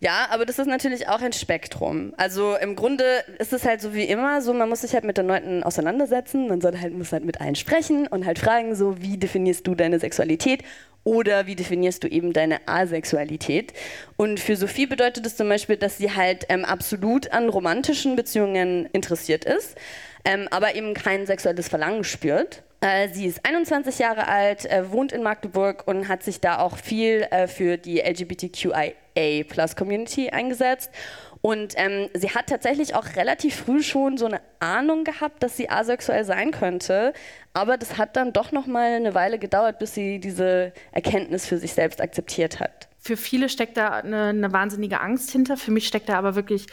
Ja, 0.00 0.28
aber 0.30 0.46
das 0.46 0.60
ist 0.60 0.68
natürlich 0.68 1.08
auch 1.08 1.20
ein 1.20 1.32
Spektrum. 1.32 2.14
Also 2.16 2.54
im 2.56 2.76
Grunde 2.76 3.04
ist 3.38 3.52
es 3.52 3.64
halt 3.64 3.80
so 3.80 3.94
wie 3.94 4.04
immer, 4.04 4.40
so 4.42 4.54
man 4.54 4.68
muss 4.68 4.82
sich 4.82 4.94
halt 4.94 5.02
mit 5.02 5.18
den 5.18 5.26
Leuten 5.26 5.64
auseinandersetzen, 5.64 6.46
man 6.46 6.60
soll 6.60 6.78
halt, 6.78 6.94
muss 6.94 7.10
halt 7.10 7.24
mit 7.24 7.40
allen 7.40 7.56
sprechen 7.56 8.06
und 8.06 8.24
halt 8.24 8.38
fragen, 8.38 8.76
so 8.76 9.02
wie 9.02 9.16
definierst 9.16 9.66
du 9.66 9.74
deine 9.74 9.98
Sexualität 9.98 10.62
oder 11.02 11.46
wie 11.46 11.56
definierst 11.56 12.04
du 12.04 12.08
eben 12.08 12.32
deine 12.32 12.60
Asexualität? 12.68 13.72
Und 14.16 14.38
für 14.38 14.54
Sophie 14.54 14.86
bedeutet 14.86 15.26
das 15.26 15.36
zum 15.36 15.48
Beispiel, 15.48 15.76
dass 15.76 15.98
sie 15.98 16.14
halt 16.14 16.46
ähm, 16.48 16.64
absolut 16.64 17.32
an 17.32 17.48
romantischen 17.48 18.14
Beziehungen 18.14 18.86
interessiert 18.92 19.44
ist, 19.44 19.76
ähm, 20.24 20.46
aber 20.52 20.76
eben 20.76 20.94
kein 20.94 21.26
sexuelles 21.26 21.68
Verlangen 21.68 22.04
spürt. 22.04 22.62
Äh, 22.80 23.08
sie 23.08 23.26
ist 23.26 23.44
21 23.44 23.98
Jahre 23.98 24.28
alt, 24.28 24.64
äh, 24.66 24.92
wohnt 24.92 25.10
in 25.10 25.24
Magdeburg 25.24 25.88
und 25.88 26.06
hat 26.06 26.22
sich 26.22 26.40
da 26.40 26.60
auch 26.60 26.76
viel 26.76 27.26
äh, 27.30 27.48
für 27.48 27.76
die 27.76 28.00
LGBTQIA-Plus-Community 29.18 30.30
eingesetzt. 30.30 30.90
Und 31.40 31.74
ähm, 31.76 32.08
sie 32.14 32.30
hat 32.30 32.48
tatsächlich 32.48 32.94
auch 32.94 33.14
relativ 33.14 33.54
früh 33.56 33.82
schon 33.82 34.16
so 34.16 34.26
eine 34.26 34.40
Ahnung 34.58 35.04
gehabt, 35.04 35.42
dass 35.42 35.56
sie 35.56 35.70
asexuell 35.70 36.24
sein 36.24 36.50
könnte. 36.50 37.12
Aber 37.52 37.76
das 37.76 37.96
hat 37.96 38.16
dann 38.16 38.32
doch 38.32 38.50
noch 38.50 38.66
mal 38.66 38.94
eine 38.94 39.14
Weile 39.14 39.38
gedauert, 39.38 39.78
bis 39.78 39.94
sie 39.94 40.18
diese 40.18 40.72
Erkenntnis 40.90 41.46
für 41.46 41.58
sich 41.58 41.74
selbst 41.74 42.00
akzeptiert 42.00 42.58
hat. 42.58 42.88
Für 42.98 43.16
viele 43.16 43.48
steckt 43.48 43.76
da 43.76 43.90
eine, 43.90 44.26
eine 44.26 44.52
wahnsinnige 44.52 45.00
Angst 45.00 45.30
hinter. 45.30 45.56
Für 45.56 45.70
mich 45.70 45.86
steckt 45.86 46.08
da 46.08 46.18
aber 46.18 46.34
wirklich 46.34 46.66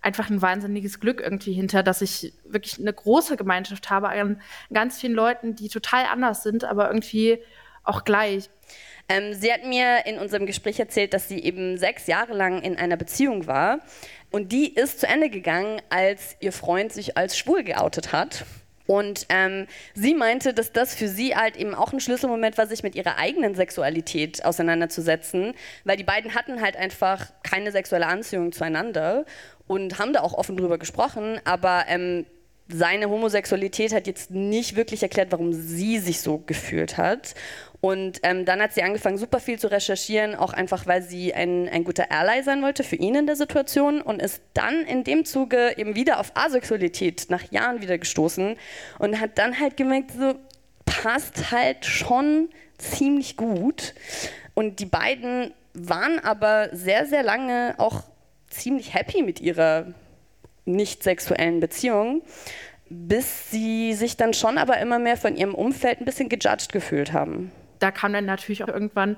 einfach 0.00 0.30
ein 0.30 0.42
wahnsinniges 0.42 1.00
Glück 1.00 1.20
irgendwie 1.20 1.54
hinter, 1.54 1.82
dass 1.82 2.02
ich 2.02 2.34
wirklich 2.44 2.78
eine 2.78 2.92
große 2.92 3.36
Gemeinschaft 3.36 3.90
habe 3.90 4.10
an 4.10 4.40
ganz 4.72 5.00
vielen 5.00 5.14
Leuten, 5.14 5.56
die 5.56 5.68
total 5.68 6.04
anders 6.04 6.42
sind, 6.42 6.62
aber 6.62 6.88
irgendwie 6.88 7.42
auch 7.82 8.04
gleich. 8.04 8.50
Ähm, 9.08 9.34
sie 9.34 9.52
hat 9.52 9.64
mir 9.64 10.06
in 10.06 10.18
unserem 10.18 10.46
Gespräch 10.46 10.78
erzählt, 10.78 11.12
dass 11.14 11.28
sie 11.28 11.38
eben 11.42 11.76
sechs 11.76 12.06
Jahre 12.06 12.34
lang 12.34 12.62
in 12.62 12.76
einer 12.76 12.96
Beziehung 12.96 13.46
war. 13.46 13.80
Und 14.30 14.52
die 14.52 14.74
ist 14.74 15.00
zu 15.00 15.06
Ende 15.06 15.30
gegangen, 15.30 15.80
als 15.90 16.36
ihr 16.40 16.52
Freund 16.52 16.92
sich 16.92 17.16
als 17.16 17.36
schwul 17.38 17.62
geoutet 17.62 18.12
hat. 18.12 18.44
Und 18.86 19.26
ähm, 19.30 19.66
sie 19.94 20.14
meinte, 20.14 20.52
dass 20.52 20.72
das 20.72 20.94
für 20.94 21.08
sie 21.08 21.34
halt 21.34 21.56
eben 21.56 21.74
auch 21.74 21.92
ein 21.92 22.00
Schlüsselmoment 22.00 22.58
war, 22.58 22.66
sich 22.66 22.82
mit 22.82 22.94
ihrer 22.94 23.16
eigenen 23.16 23.54
Sexualität 23.54 24.44
auseinanderzusetzen, 24.44 25.54
weil 25.84 25.96
die 25.96 26.04
beiden 26.04 26.34
hatten 26.34 26.60
halt 26.60 26.76
einfach 26.76 27.32
keine 27.42 27.72
sexuelle 27.72 28.06
Anziehung 28.06 28.52
zueinander 28.52 29.24
und 29.66 29.98
haben 29.98 30.12
da 30.12 30.20
auch 30.20 30.34
offen 30.34 30.56
drüber 30.56 30.76
gesprochen, 30.76 31.40
aber 31.44 31.84
ähm, 31.88 32.26
seine 32.68 33.10
Homosexualität 33.10 33.92
hat 33.92 34.06
jetzt 34.06 34.30
nicht 34.30 34.76
wirklich 34.76 35.02
erklärt, 35.02 35.32
warum 35.32 35.52
sie 35.52 35.98
sich 35.98 36.20
so 36.20 36.38
gefühlt 36.38 36.96
hat. 36.96 37.34
Und 37.80 38.20
ähm, 38.22 38.46
dann 38.46 38.62
hat 38.62 38.72
sie 38.72 38.82
angefangen, 38.82 39.18
super 39.18 39.40
viel 39.40 39.58
zu 39.58 39.70
recherchieren, 39.70 40.34
auch 40.34 40.54
einfach, 40.54 40.86
weil 40.86 41.02
sie 41.02 41.34
ein, 41.34 41.68
ein 41.68 41.84
guter 41.84 42.10
Ally 42.10 42.42
sein 42.42 42.62
wollte 42.62 42.82
für 42.82 42.96
ihn 42.96 43.14
in 43.14 43.26
der 43.26 43.36
Situation 43.36 44.00
und 44.00 44.22
ist 44.22 44.40
dann 44.54 44.84
in 44.86 45.04
dem 45.04 45.26
Zuge 45.26 45.74
eben 45.76 45.94
wieder 45.94 46.18
auf 46.18 46.32
Asexualität 46.34 47.26
nach 47.28 47.52
Jahren 47.52 47.82
wieder 47.82 47.98
gestoßen 47.98 48.56
und 48.98 49.20
hat 49.20 49.36
dann 49.36 49.60
halt 49.60 49.76
gemerkt, 49.76 50.12
so 50.18 50.34
passt 50.86 51.50
halt 51.50 51.84
schon 51.84 52.48
ziemlich 52.78 53.36
gut. 53.36 53.94
Und 54.54 54.80
die 54.80 54.86
beiden 54.86 55.52
waren 55.74 56.18
aber 56.20 56.70
sehr, 56.72 57.04
sehr 57.04 57.22
lange 57.22 57.74
auch 57.76 58.04
ziemlich 58.48 58.94
happy 58.94 59.22
mit 59.22 59.40
ihrer 59.40 59.92
nicht 60.64 61.02
sexuellen 61.02 61.60
Beziehung, 61.60 62.22
bis 62.88 63.50
sie 63.50 63.92
sich 63.94 64.16
dann 64.16 64.34
schon 64.34 64.58
aber 64.58 64.78
immer 64.78 64.98
mehr 64.98 65.16
von 65.16 65.36
ihrem 65.36 65.54
Umfeld 65.54 66.00
ein 66.00 66.04
bisschen 66.04 66.28
gejudged 66.28 66.72
gefühlt 66.72 67.12
haben. 67.12 67.52
Da 67.78 67.90
kam 67.90 68.12
dann 68.12 68.24
natürlich 68.24 68.64
auch 68.64 68.68
irgendwann 68.68 69.16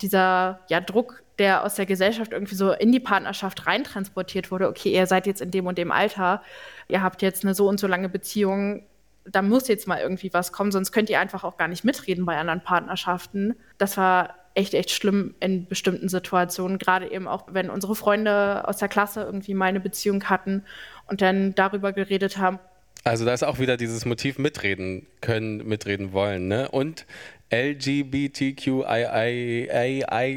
dieser 0.00 0.60
ja, 0.68 0.80
Druck, 0.80 1.22
der 1.38 1.64
aus 1.64 1.74
der 1.74 1.86
Gesellschaft 1.86 2.32
irgendwie 2.32 2.54
so 2.54 2.72
in 2.72 2.92
die 2.92 3.00
Partnerschaft 3.00 3.66
reintransportiert 3.66 4.50
wurde. 4.50 4.68
Okay, 4.68 4.92
ihr 4.92 5.06
seid 5.06 5.26
jetzt 5.26 5.40
in 5.40 5.50
dem 5.50 5.66
und 5.66 5.78
dem 5.78 5.90
Alter, 5.90 6.42
ihr 6.88 7.02
habt 7.02 7.22
jetzt 7.22 7.44
eine 7.44 7.54
so 7.54 7.68
und 7.68 7.80
so 7.80 7.86
lange 7.86 8.08
Beziehung, 8.08 8.86
da 9.26 9.42
muss 9.42 9.68
jetzt 9.68 9.88
mal 9.88 10.00
irgendwie 10.00 10.32
was 10.32 10.52
kommen, 10.52 10.70
sonst 10.70 10.92
könnt 10.92 11.08
ihr 11.10 11.18
einfach 11.18 11.44
auch 11.44 11.56
gar 11.56 11.68
nicht 11.68 11.84
mitreden 11.84 12.26
bei 12.26 12.36
anderen 12.36 12.62
Partnerschaften. 12.62 13.54
Das 13.78 13.96
war 13.96 14.34
echt, 14.54 14.74
echt 14.74 14.90
schlimm 14.90 15.34
in 15.40 15.66
bestimmten 15.66 16.08
Situationen, 16.08 16.78
gerade 16.78 17.10
eben 17.10 17.28
auch, 17.28 17.46
wenn 17.50 17.70
unsere 17.70 17.94
Freunde 17.94 18.66
aus 18.66 18.78
der 18.78 18.88
Klasse 18.88 19.22
irgendwie 19.22 19.54
mal 19.54 19.66
eine 19.66 19.80
Beziehung 19.80 20.24
hatten 20.24 20.64
und 21.08 21.20
dann 21.20 21.54
darüber 21.54 21.92
geredet 21.92 22.38
haben. 22.38 22.58
Also 23.06 23.26
da 23.26 23.34
ist 23.34 23.42
auch 23.42 23.58
wieder 23.58 23.76
dieses 23.76 24.06
Motiv 24.06 24.38
mitreden 24.38 25.06
können, 25.20 25.66
mitreden 25.66 26.12
wollen. 26.12 26.48
Ne? 26.48 26.70
Und 26.70 27.04
LGBTQII 27.50 28.84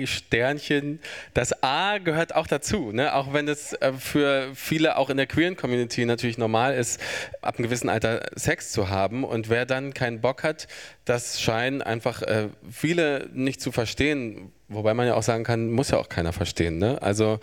Sternchen. 0.07 0.99
Das 1.33 1.63
A 1.63 1.97
gehört 1.97 2.35
auch 2.35 2.47
dazu, 2.47 2.91
ne? 2.91 3.15
auch 3.15 3.33
wenn 3.33 3.47
es 3.47 3.73
äh, 3.73 3.93
für 3.93 4.49
viele 4.53 4.97
auch 4.97 5.09
in 5.09 5.17
der 5.17 5.27
queeren 5.27 5.55
Community 5.55 6.05
natürlich 6.05 6.37
normal 6.37 6.75
ist, 6.75 7.01
ab 7.41 7.57
einem 7.57 7.65
gewissen 7.65 7.89
Alter 7.89 8.29
Sex 8.35 8.71
zu 8.71 8.89
haben. 8.89 9.23
Und 9.23 9.49
wer 9.49 9.65
dann 9.65 9.93
keinen 9.93 10.21
Bock 10.21 10.43
hat, 10.43 10.67
das 11.05 11.41
scheinen 11.41 11.81
einfach 11.81 12.21
äh, 12.21 12.49
viele 12.69 13.29
nicht 13.33 13.61
zu 13.61 13.71
verstehen. 13.71 14.51
Wobei 14.67 14.93
man 14.93 15.07
ja 15.07 15.15
auch 15.15 15.23
sagen 15.23 15.43
kann, 15.43 15.71
muss 15.71 15.91
ja 15.91 15.97
auch 15.97 16.09
keiner 16.09 16.33
verstehen. 16.33 16.77
Ne? 16.77 17.01
Also 17.01 17.39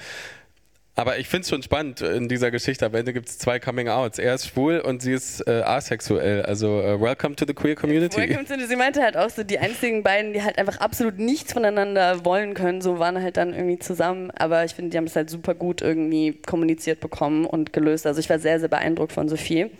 aber 0.96 1.18
ich 1.18 1.28
finde 1.28 1.42
es 1.42 1.48
schon 1.48 1.62
spannend 1.62 2.00
in 2.02 2.28
dieser 2.28 2.50
Geschichte. 2.50 2.86
Am 2.86 2.94
Ende 2.94 3.12
gibt 3.12 3.28
es 3.28 3.38
zwei 3.38 3.58
Coming-Outs. 3.58 4.18
Er 4.18 4.34
ist 4.34 4.46
schwul 4.46 4.78
und 4.78 5.02
sie 5.02 5.12
ist 5.12 5.40
äh, 5.46 5.62
asexuell. 5.62 6.42
Also 6.42 6.80
uh, 6.80 7.00
welcome 7.00 7.34
to 7.34 7.44
the 7.46 7.54
queer 7.54 7.74
community. 7.74 8.16
Welcome 8.16 8.44
to 8.44 8.54
the, 8.56 8.66
sie 8.66 8.76
meinte 8.76 9.02
halt 9.02 9.16
auch 9.16 9.28
so, 9.28 9.42
die 9.42 9.58
einzigen 9.58 10.04
beiden, 10.04 10.32
die 10.32 10.42
halt 10.42 10.56
einfach 10.56 10.78
absolut 10.78 11.18
nichts 11.18 11.52
voneinander 11.52 12.24
wollen 12.24 12.54
können, 12.54 12.80
so 12.80 13.00
waren 13.00 13.20
halt 13.20 13.36
dann 13.36 13.54
irgendwie 13.54 13.78
zusammen. 13.80 14.30
Aber 14.32 14.64
ich 14.64 14.74
finde, 14.74 14.90
die 14.90 14.96
haben 14.96 15.06
es 15.06 15.16
halt 15.16 15.30
super 15.30 15.54
gut 15.54 15.82
irgendwie 15.82 16.32
kommuniziert 16.46 17.00
bekommen 17.00 17.44
und 17.44 17.72
gelöst. 17.72 18.06
Also 18.06 18.20
ich 18.20 18.30
war 18.30 18.38
sehr, 18.38 18.60
sehr 18.60 18.68
beeindruckt 18.68 19.12
von 19.12 19.28
Sophie 19.28 19.70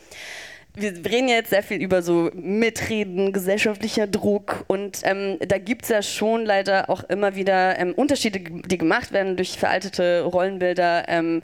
wir 0.76 0.90
reden 0.90 1.28
ja 1.28 1.36
jetzt 1.36 1.50
sehr 1.50 1.62
viel 1.62 1.80
über 1.80 2.02
so 2.02 2.30
Mitreden, 2.34 3.32
gesellschaftlicher 3.32 4.08
Druck 4.08 4.64
und 4.66 5.00
ähm, 5.04 5.38
da 5.46 5.58
gibt 5.58 5.84
es 5.84 5.88
ja 5.88 6.02
schon 6.02 6.44
leider 6.44 6.90
auch 6.90 7.04
immer 7.04 7.36
wieder 7.36 7.78
ähm, 7.78 7.94
Unterschiede, 7.94 8.40
die 8.40 8.78
gemacht 8.78 9.12
werden 9.12 9.36
durch 9.36 9.56
veraltete 9.56 10.22
Rollenbilder, 10.22 11.08
ähm, 11.08 11.42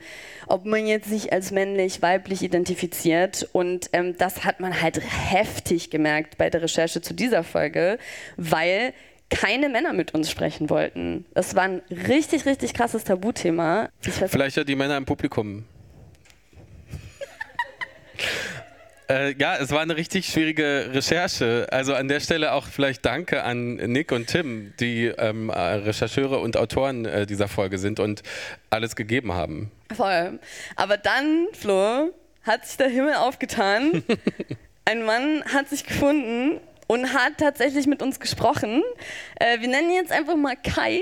ob 0.49 0.64
man 0.64 0.87
jetzt 0.87 1.09
sich 1.09 1.33
als 1.33 1.53
männlich, 1.53 2.03
weiblich 2.03 2.43
identifiziert 2.43 3.49
und 3.53 3.90
ähm, 3.93 4.16
das 4.19 4.45
hat 4.45 4.59
man 4.59 4.83
halt 4.83 5.01
heftig 5.01 5.90
gemerkt 5.90 6.37
bei 6.37 6.51
der 6.51 6.62
Recherche 6.62 7.01
zu 7.01 7.14
dieser 7.14 7.45
Folge, 7.45 7.99
weil 8.37 8.93
keine 9.29 9.69
Männer 9.69 9.93
mit 9.93 10.12
uns 10.12 10.29
sprechen 10.29 10.71
wollten. 10.71 11.25
Das 11.35 11.55
war 11.55 11.62
ein 11.62 11.83
richtig, 12.09 12.47
richtig 12.47 12.75
krasses 12.75 13.05
Tabuthema. 13.05 13.90
Vielleicht 14.01 14.57
ja 14.57 14.64
die 14.64 14.75
Männer 14.75 14.97
im 14.97 15.05
Publikum. 15.05 15.64
Äh, 19.11 19.35
ja, 19.38 19.57
es 19.57 19.73
war 19.73 19.81
eine 19.81 19.96
richtig 19.96 20.27
schwierige 20.27 20.90
Recherche. 20.92 21.66
Also 21.73 21.94
an 21.94 22.07
der 22.07 22.20
Stelle 22.20 22.53
auch 22.53 22.66
vielleicht 22.66 23.05
Danke 23.05 23.42
an 23.42 23.75
Nick 23.75 24.12
und 24.12 24.29
Tim, 24.29 24.73
die 24.79 25.07
ähm, 25.07 25.51
Rechercheure 25.51 26.38
und 26.38 26.57
Autoren 26.57 27.07
äh, 27.07 27.27
dieser 27.27 27.49
Folge 27.49 27.79
sind 27.79 27.99
und 27.99 28.23
alles 28.70 28.94
gegeben 28.94 29.33
haben. 29.33 29.73
Voll. 29.96 30.38
Aber 30.77 30.96
dann, 30.96 31.49
Flo, 31.53 32.14
hat 32.44 32.66
sich 32.66 32.77
der 32.77 32.88
Himmel 32.88 33.14
aufgetan. 33.14 34.05
Ein 34.85 35.05
Mann 35.05 35.42
hat 35.53 35.68
sich 35.68 35.85
gefunden 35.85 36.61
und 36.87 37.12
hat 37.12 37.38
tatsächlich 37.38 37.88
mit 37.88 38.03
uns 38.03 38.20
gesprochen. 38.20 38.85
Äh, 39.40 39.61
wir 39.61 39.66
nennen 39.66 39.90
ihn 39.90 39.96
jetzt 39.96 40.12
einfach 40.12 40.37
mal 40.37 40.55
Kai. 40.55 41.01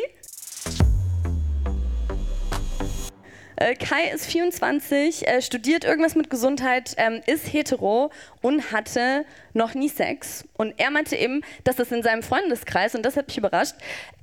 Äh, 3.61 3.75
Kai 3.75 4.11
ist 4.15 4.27
24, 4.27 5.27
äh, 5.27 5.43
studiert 5.43 5.85
irgendwas 5.85 6.15
mit 6.15 6.31
Gesundheit, 6.31 6.95
ähm, 6.97 7.21
ist 7.27 7.53
hetero 7.53 8.13
und 8.41 8.71
hatte 8.71 9.25
noch 9.53 9.75
nie 9.75 9.89
Sex. 9.89 10.45
Und 10.57 10.75
er 10.77 10.93
meinte 10.93 11.17
eben, 11.17 11.41
dass 11.65 11.75
das 11.75 11.91
in 11.91 12.05
seinem 12.05 12.23
Freundeskreis, 12.23 12.95
und 12.95 13.05
das 13.05 13.17
hat 13.17 13.27
mich 13.27 13.37
überrascht, 13.37 13.75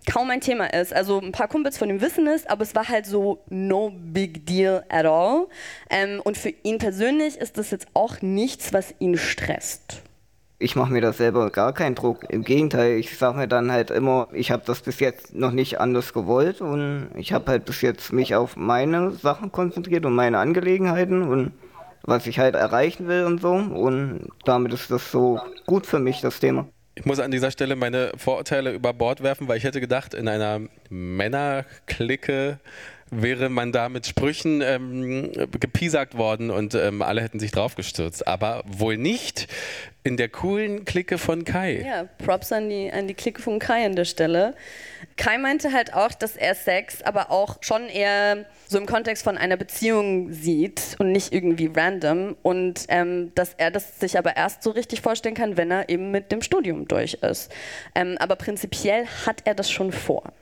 kaum 0.09 0.29
ein 0.29 0.39
Thema 0.39 0.73
ist. 0.73 0.93
Also 0.93 1.19
ein 1.19 1.33
paar 1.33 1.49
Kumpels 1.49 1.77
von 1.77 1.89
ihm 1.89 1.99
wissen 1.99 2.27
es, 2.27 2.45
aber 2.45 2.61
es 2.63 2.75
war 2.75 2.87
halt 2.87 3.05
so 3.05 3.43
no 3.49 3.91
big 3.93 4.45
deal 4.45 4.85
at 4.87 5.05
all. 5.05 5.47
Ähm, 5.89 6.21
und 6.23 6.37
für 6.37 6.53
ihn 6.63 6.77
persönlich 6.77 7.35
ist 7.35 7.57
das 7.57 7.71
jetzt 7.71 7.87
auch 7.93 8.21
nichts, 8.21 8.71
was 8.71 8.95
ihn 8.99 9.17
stresst 9.17 10.01
ich 10.57 10.75
mache 10.75 10.91
mir 10.91 11.01
da 11.01 11.13
selber 11.13 11.49
gar 11.49 11.73
keinen 11.73 11.95
Druck. 11.95 12.25
Im 12.29 12.43
Gegenteil, 12.43 12.97
ich 12.97 13.17
sage 13.17 13.37
mir 13.37 13.47
dann 13.47 13.71
halt 13.71 13.91
immer, 13.91 14.27
ich 14.31 14.51
habe 14.51 14.63
das 14.65 14.81
bis 14.81 14.99
jetzt 14.99 15.35
noch 15.35 15.51
nicht 15.51 15.79
anders 15.79 16.13
gewollt 16.13 16.61
und 16.61 17.09
ich 17.15 17.33
habe 17.33 17.51
halt 17.51 17.65
bis 17.65 17.81
jetzt 17.81 18.13
mich 18.13 18.35
auf 18.35 18.55
meine 18.55 19.11
Sachen 19.11 19.51
konzentriert 19.51 20.05
und 20.05 20.15
meine 20.15 20.39
Angelegenheiten 20.39 21.23
und 21.23 21.51
was 22.03 22.27
ich 22.27 22.39
halt 22.39 22.55
erreichen 22.55 23.07
will 23.07 23.25
und 23.25 23.41
so. 23.41 23.51
Und 23.51 24.29
damit 24.45 24.73
ist 24.73 24.91
das 24.91 25.11
so 25.11 25.39
gut 25.65 25.85
für 25.85 25.99
mich, 25.99 26.21
das 26.21 26.39
Thema. 26.39 26.67
Ich 26.97 27.05
muss 27.05 27.19
an 27.19 27.31
dieser 27.31 27.51
Stelle 27.51 27.75
meine 27.75 28.13
Vorurteile 28.15 28.73
über 28.73 28.93
Bord 28.93 29.21
werfen, 29.21 29.49
weil 29.49 29.57
ich 29.57 29.65
hätte 29.65 29.81
gedacht, 29.81 30.13
in 30.13 30.29
einer 30.29 30.61
Männerklicke 30.89 32.59
wäre 33.11 33.49
man 33.49 33.71
da 33.71 33.89
mit 33.89 34.07
Sprüchen 34.07 34.61
ähm, 34.61 35.31
gepiesackt 35.59 36.17
worden 36.17 36.49
und 36.49 36.73
ähm, 36.73 37.01
alle 37.01 37.21
hätten 37.21 37.39
sich 37.39 37.51
draufgestürzt. 37.51 38.27
Aber 38.27 38.63
wohl 38.65 38.97
nicht 38.97 39.47
in 40.03 40.17
der 40.17 40.29
coolen 40.29 40.85
Clique 40.85 41.17
von 41.17 41.45
Kai. 41.45 41.83
Ja, 41.85 42.03
Props 42.23 42.51
an 42.51 42.69
die, 42.69 42.91
an 42.91 43.07
die 43.07 43.13
Clique 43.13 43.41
von 43.41 43.59
Kai 43.59 43.85
an 43.85 43.95
der 43.95 44.05
Stelle. 44.05 44.55
Kai 45.17 45.37
meinte 45.37 45.71
halt 45.71 45.93
auch, 45.93 46.11
dass 46.11 46.35
er 46.35 46.55
Sex 46.55 47.01
aber 47.01 47.31
auch 47.31 47.57
schon 47.61 47.87
eher 47.87 48.45
so 48.67 48.77
im 48.77 48.85
Kontext 48.85 49.23
von 49.23 49.37
einer 49.37 49.57
Beziehung 49.57 50.31
sieht 50.31 50.95
und 50.99 51.11
nicht 51.11 51.33
irgendwie 51.33 51.71
random 51.73 52.35
und 52.41 52.85
ähm, 52.89 53.31
dass 53.35 53.53
er 53.53 53.71
das 53.71 53.99
sich 53.99 54.17
aber 54.17 54.35
erst 54.35 54.63
so 54.63 54.71
richtig 54.71 55.01
vorstellen 55.01 55.35
kann, 55.35 55.57
wenn 55.57 55.71
er 55.71 55.89
eben 55.89 56.11
mit 56.11 56.31
dem 56.31 56.41
Studium 56.41 56.87
durch 56.87 57.15
ist. 57.15 57.51
Ähm, 57.93 58.17
aber 58.19 58.35
prinzipiell 58.35 59.05
hat 59.25 59.41
er 59.45 59.55
das 59.55 59.71
schon 59.71 59.91
vor. 59.91 60.33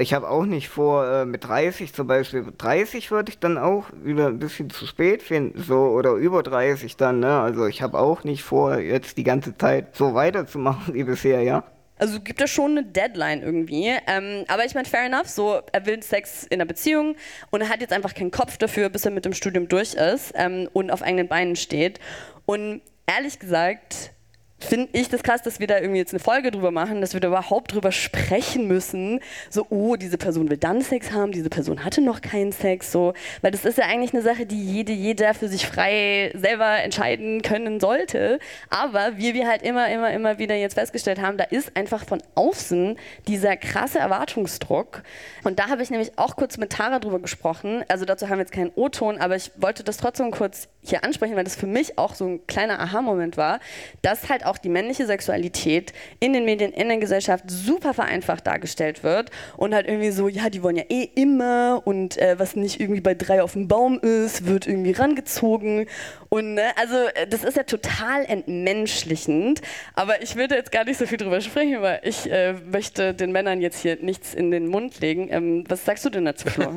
Ich 0.00 0.14
habe 0.14 0.30
auch 0.30 0.44
nicht 0.44 0.68
vor, 0.68 1.04
äh, 1.08 1.24
mit 1.24 1.42
30 1.42 1.92
zum 1.92 2.06
Beispiel, 2.06 2.46
30 2.56 3.10
würde 3.10 3.32
ich 3.32 3.40
dann 3.40 3.58
auch 3.58 3.86
wieder 4.04 4.28
ein 4.28 4.38
bisschen 4.38 4.70
zu 4.70 4.86
spät 4.86 5.24
finden, 5.24 5.60
so, 5.60 5.88
oder 5.88 6.12
über 6.12 6.44
30 6.44 6.96
dann, 6.96 7.18
ne? 7.18 7.40
Also 7.40 7.66
ich 7.66 7.82
habe 7.82 7.98
auch 7.98 8.22
nicht 8.22 8.44
vor, 8.44 8.78
jetzt 8.78 9.18
die 9.18 9.24
ganze 9.24 9.58
Zeit 9.58 9.96
so 9.96 10.14
weiterzumachen 10.14 10.94
wie 10.94 11.02
bisher, 11.02 11.42
ja. 11.42 11.64
Also 11.98 12.20
gibt 12.20 12.40
es 12.40 12.48
schon 12.48 12.78
eine 12.78 12.84
Deadline 12.84 13.42
irgendwie. 13.42 13.92
Ähm, 14.06 14.44
aber 14.46 14.64
ich 14.64 14.74
meine, 14.74 14.86
fair 14.86 15.06
enough, 15.06 15.28
so, 15.28 15.60
er 15.72 15.84
will 15.84 16.00
Sex 16.00 16.44
in 16.44 16.60
einer 16.60 16.66
Beziehung 16.66 17.16
und 17.50 17.60
er 17.60 17.68
hat 17.68 17.80
jetzt 17.80 17.92
einfach 17.92 18.14
keinen 18.14 18.30
Kopf 18.30 18.56
dafür, 18.56 18.90
bis 18.90 19.04
er 19.04 19.10
mit 19.10 19.24
dem 19.24 19.34
Studium 19.34 19.66
durch 19.66 19.94
ist 19.94 20.32
ähm, 20.36 20.68
und 20.74 20.92
auf 20.92 21.02
eigenen 21.02 21.26
Beinen 21.26 21.56
steht. 21.56 21.98
Und 22.46 22.82
ehrlich 23.06 23.40
gesagt, 23.40 24.12
finde 24.60 24.88
ich 24.92 25.08
das 25.08 25.22
krass, 25.22 25.42
dass 25.42 25.60
wir 25.60 25.66
da 25.66 25.78
irgendwie 25.78 25.98
jetzt 25.98 26.12
eine 26.12 26.18
Folge 26.18 26.50
drüber 26.50 26.70
machen, 26.70 27.00
dass 27.00 27.14
wir 27.14 27.20
da 27.20 27.28
überhaupt 27.28 27.72
drüber 27.72 27.92
sprechen 27.92 28.66
müssen. 28.66 29.20
So, 29.50 29.66
oh, 29.70 29.96
diese 29.96 30.18
Person 30.18 30.50
will 30.50 30.56
dann 30.56 30.82
Sex 30.82 31.12
haben, 31.12 31.32
diese 31.32 31.48
Person 31.48 31.84
hatte 31.84 32.00
noch 32.00 32.20
keinen 32.20 32.52
Sex, 32.52 32.90
so. 32.90 33.14
Weil 33.40 33.52
das 33.52 33.64
ist 33.64 33.78
ja 33.78 33.84
eigentlich 33.84 34.12
eine 34.12 34.22
Sache, 34.22 34.46
die 34.46 34.60
jede, 34.60 34.92
jeder 34.92 35.34
für 35.34 35.48
sich 35.48 35.66
frei 35.66 36.32
selber 36.34 36.82
entscheiden 36.82 37.42
können 37.42 37.78
sollte. 37.78 38.40
Aber 38.68 39.16
wie 39.16 39.34
wir 39.34 39.46
halt 39.46 39.62
immer, 39.62 39.88
immer, 39.90 40.10
immer 40.10 40.38
wieder 40.38 40.56
jetzt 40.56 40.74
festgestellt 40.74 41.20
haben, 41.20 41.36
da 41.36 41.44
ist 41.44 41.76
einfach 41.76 42.04
von 42.04 42.20
außen 42.34 42.96
dieser 43.28 43.56
krasse 43.56 44.00
Erwartungsdruck. 44.00 45.02
Und 45.44 45.60
da 45.60 45.68
habe 45.68 45.82
ich 45.82 45.90
nämlich 45.90 46.18
auch 46.18 46.34
kurz 46.34 46.58
mit 46.58 46.70
Tara 46.70 46.98
drüber 46.98 47.20
gesprochen. 47.20 47.84
Also 47.88 48.04
dazu 48.04 48.28
haben 48.28 48.38
wir 48.38 48.42
jetzt 48.42 48.52
keinen 48.52 48.72
O-Ton, 48.74 49.18
aber 49.18 49.36
ich 49.36 49.52
wollte 49.56 49.84
das 49.84 49.98
trotzdem 49.98 50.32
kurz 50.32 50.68
hier 50.82 51.04
ansprechen, 51.04 51.36
weil 51.36 51.44
das 51.44 51.56
für 51.56 51.66
mich 51.66 51.98
auch 51.98 52.14
so 52.14 52.26
ein 52.26 52.46
kleiner 52.46 52.80
Aha-Moment 52.80 53.36
war, 53.36 53.60
dass 54.02 54.28
halt 54.28 54.44
auch 54.48 54.58
die 54.58 54.68
männliche 54.68 55.06
Sexualität 55.06 55.92
in 56.20 56.32
den 56.32 56.44
Medien, 56.44 56.72
in 56.72 56.88
der 56.88 56.98
Gesellschaft 56.98 57.44
super 57.48 57.94
vereinfacht 57.94 58.46
dargestellt 58.46 59.02
wird 59.02 59.30
und 59.56 59.74
halt 59.74 59.86
irgendwie 59.86 60.10
so, 60.10 60.28
ja, 60.28 60.50
die 60.50 60.62
wollen 60.62 60.76
ja 60.76 60.84
eh 60.88 61.08
immer 61.14 61.82
und 61.84 62.16
äh, 62.18 62.38
was 62.38 62.56
nicht 62.56 62.80
irgendwie 62.80 63.00
bei 63.00 63.14
drei 63.14 63.42
auf 63.42 63.52
dem 63.52 63.68
Baum 63.68 63.98
ist, 64.00 64.46
wird 64.46 64.66
irgendwie 64.66 64.92
rangezogen 64.92 65.86
und 66.28 66.54
ne, 66.54 66.64
also 66.76 66.96
äh, 67.14 67.26
das 67.26 67.44
ist 67.44 67.56
ja 67.56 67.62
total 67.62 68.24
entmenschlichend, 68.24 69.62
aber 69.94 70.22
ich 70.22 70.36
würde 70.36 70.54
jetzt 70.54 70.72
gar 70.72 70.84
nicht 70.84 70.98
so 70.98 71.06
viel 71.06 71.18
drüber 71.18 71.40
sprechen, 71.40 71.80
weil 71.82 72.00
ich 72.02 72.30
äh, 72.30 72.54
möchte 72.54 73.14
den 73.14 73.32
Männern 73.32 73.60
jetzt 73.60 73.80
hier 73.80 73.96
nichts 74.00 74.34
in 74.34 74.50
den 74.50 74.66
Mund 74.66 75.00
legen. 75.00 75.28
Ähm, 75.30 75.64
was 75.68 75.84
sagst 75.84 76.04
du 76.04 76.10
denn 76.10 76.24
dazu, 76.24 76.48
Flo? 76.48 76.72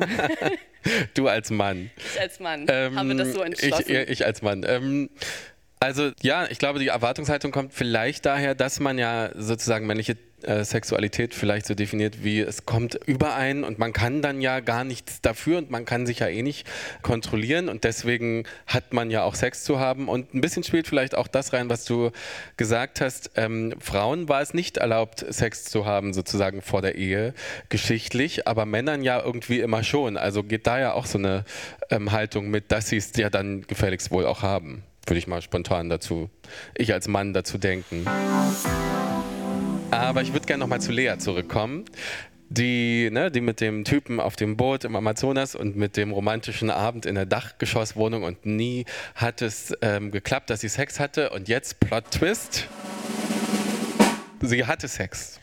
Du 1.14 1.28
als 1.28 1.50
Mann. 1.50 1.90
Ich 1.96 2.20
als 2.20 2.40
Mann 2.40 2.66
ähm, 2.68 2.98
habe 2.98 3.14
das 3.14 3.32
so 3.32 3.42
entschlossen. 3.42 3.84
Ich, 3.88 4.10
ich 4.10 4.26
als 4.26 4.42
Mann. 4.42 4.64
Ähm, 4.66 5.10
also 5.82 6.12
ja, 6.22 6.46
ich 6.48 6.58
glaube, 6.58 6.78
die 6.78 6.88
Erwartungshaltung 6.88 7.50
kommt 7.50 7.74
vielleicht 7.74 8.24
daher, 8.24 8.54
dass 8.54 8.78
man 8.78 8.98
ja 8.98 9.30
sozusagen 9.34 9.84
männliche 9.86 10.16
äh, 10.42 10.64
Sexualität 10.64 11.34
vielleicht 11.34 11.66
so 11.66 11.74
definiert, 11.74 12.22
wie 12.22 12.40
es 12.40 12.66
kommt 12.66 12.98
überein 13.06 13.64
und 13.64 13.80
man 13.80 13.92
kann 13.92 14.22
dann 14.22 14.40
ja 14.40 14.60
gar 14.60 14.84
nichts 14.84 15.20
dafür 15.20 15.58
und 15.58 15.70
man 15.70 15.84
kann 15.84 16.06
sich 16.06 16.20
ja 16.20 16.28
eh 16.28 16.42
nicht 16.42 16.68
kontrollieren 17.02 17.68
und 17.68 17.82
deswegen 17.82 18.44
hat 18.66 18.92
man 18.92 19.10
ja 19.10 19.24
auch 19.24 19.34
Sex 19.34 19.64
zu 19.64 19.80
haben 19.80 20.08
und 20.08 20.34
ein 20.34 20.40
bisschen 20.40 20.62
spielt 20.62 20.86
vielleicht 20.86 21.16
auch 21.16 21.26
das 21.26 21.52
rein, 21.52 21.68
was 21.68 21.84
du 21.84 22.12
gesagt 22.56 23.00
hast. 23.00 23.32
Ähm, 23.34 23.74
Frauen 23.80 24.28
war 24.28 24.40
es 24.40 24.54
nicht 24.54 24.76
erlaubt, 24.76 25.24
Sex 25.28 25.64
zu 25.64 25.84
haben 25.84 26.12
sozusagen 26.12 26.62
vor 26.62 26.80
der 26.80 26.94
Ehe, 26.94 27.34
geschichtlich, 27.70 28.46
aber 28.46 28.66
Männern 28.66 29.02
ja 29.02 29.20
irgendwie 29.20 29.58
immer 29.58 29.82
schon. 29.82 30.16
Also 30.16 30.44
geht 30.44 30.68
da 30.68 30.78
ja 30.78 30.92
auch 30.92 31.06
so 31.06 31.18
eine 31.18 31.44
ähm, 31.90 32.12
Haltung 32.12 32.50
mit, 32.50 32.70
dass 32.70 32.88
sie 32.88 32.98
es 32.98 33.10
ja 33.16 33.30
dann 33.30 33.62
gefälligst 33.62 34.12
wohl 34.12 34.26
auch 34.26 34.42
haben. 34.42 34.84
Würde 35.06 35.18
ich 35.18 35.26
mal 35.26 35.42
spontan 35.42 35.88
dazu, 35.88 36.30
ich 36.76 36.92
als 36.92 37.08
Mann 37.08 37.32
dazu 37.32 37.58
denken. 37.58 38.06
Aber 39.90 40.22
ich 40.22 40.32
würde 40.32 40.46
gerne 40.46 40.60
nochmal 40.60 40.80
zu 40.80 40.92
Lea 40.92 41.14
zurückkommen. 41.18 41.84
Die, 42.48 43.08
ne, 43.10 43.30
die 43.30 43.40
mit 43.40 43.60
dem 43.60 43.84
Typen 43.84 44.20
auf 44.20 44.36
dem 44.36 44.58
Boot 44.58 44.84
im 44.84 44.94
Amazonas 44.94 45.54
und 45.54 45.74
mit 45.74 45.96
dem 45.96 46.12
romantischen 46.12 46.70
Abend 46.70 47.06
in 47.06 47.14
der 47.14 47.24
Dachgeschosswohnung 47.24 48.24
und 48.24 48.44
nie 48.44 48.84
hat 49.14 49.40
es 49.40 49.74
ähm, 49.80 50.10
geklappt, 50.10 50.50
dass 50.50 50.60
sie 50.60 50.68
Sex 50.68 51.00
hatte. 51.00 51.30
Und 51.30 51.48
jetzt 51.48 51.80
Plot 51.80 52.10
Twist. 52.10 52.68
Sie 54.42 54.66
hatte 54.66 54.86
Sex. 54.86 55.40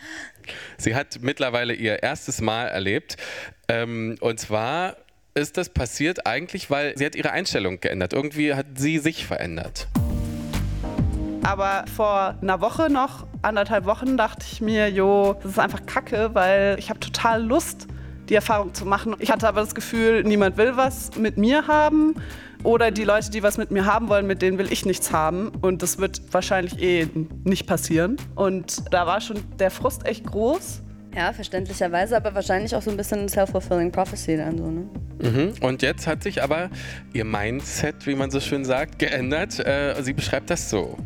Sie 0.78 0.94
hat 0.94 1.20
mittlerweile 1.22 1.74
ihr 1.74 2.04
erstes 2.04 2.42
Mal 2.42 2.68
erlebt. 2.68 3.18
Ähm, 3.68 4.18
und 4.20 4.40
zwar 4.40 4.98
ist 5.40 5.58
das 5.58 5.70
passiert 5.70 6.28
eigentlich, 6.28 6.70
weil 6.70 6.98
sie 6.98 7.06
hat 7.06 7.16
ihre 7.16 7.32
Einstellung 7.32 7.80
geändert. 7.80 8.14
Irgendwie 8.14 8.54
hat 8.54 8.66
sie 8.76 9.00
sich 9.00 9.26
verändert. 9.26 9.88
Aber 11.44 11.86
vor 11.96 12.36
einer 12.42 12.62
Woche 12.62 12.92
noch, 12.92 13.26
anderthalb 13.42 13.86
Wochen, 13.86 14.18
dachte 14.18 14.46
ich 14.52 14.62
mir, 14.62 14.90
jo, 14.90 15.36
das 15.42 15.54
ist 15.54 15.60
einfach 15.60 15.86
kacke, 15.86 16.32
weil 16.34 16.78
ich 16.78 16.90
habe 16.90 17.00
total 17.00 17.44
Lust, 17.44 17.88
die 18.28 18.36
Erfahrung 18.36 18.74
zu 18.74 18.86
machen. 18.86 19.16
Ich 19.20 19.32
hatte 19.32 19.48
aber 19.48 19.62
das 19.62 19.74
Gefühl, 19.74 20.24
niemand 20.24 20.58
will 20.58 20.76
was 20.76 21.16
mit 21.16 21.38
mir 21.38 21.68
haben. 21.68 22.16
Oder 22.64 22.92
die 22.92 23.06
Leute, 23.06 23.32
die 23.32 23.42
was 23.42 23.58
mit 23.58 23.72
mir 23.72 23.86
haben 23.86 24.10
wollen, 24.10 24.28
mit 24.28 24.42
denen 24.42 24.58
will 24.58 24.72
ich 24.72 24.86
nichts 24.86 25.12
haben. 25.14 25.50
Und 25.62 25.82
das 25.82 25.98
wird 25.98 26.22
wahrscheinlich 26.32 26.82
eh 26.82 27.08
nicht 27.46 27.66
passieren. 27.68 28.18
Und 28.36 28.94
da 28.94 29.08
war 29.08 29.22
schon 29.22 29.38
der 29.58 29.72
Frust 29.72 30.06
echt 30.06 30.26
groß. 30.26 30.82
Ja, 31.16 31.34
verständlicherweise, 31.34 32.16
aber 32.16 32.36
wahrscheinlich 32.36 32.76
auch 32.76 32.82
so 32.82 32.92
ein 32.92 32.98
bisschen 32.98 33.28
self-fulfilling 33.28 33.92
prophecy 33.92 34.38
dann 34.38 34.58
so, 34.58 34.70
ne? 34.70 34.88
Mhm. 35.22 35.54
Und 35.62 35.82
jetzt 35.82 36.08
hat 36.08 36.24
sich 36.24 36.42
aber 36.44 36.70
ihr 37.14 37.26
Mindset, 37.26 38.06
wie 38.06 38.16
man 38.16 38.30
so 38.32 38.40
schön 38.40 38.64
sagt, 38.64 39.00
geändert. 39.00 39.60
Äh, 39.60 39.96
sie 40.02 40.14
beschreibt 40.14 40.50
das 40.50 40.70
so. 40.70 40.98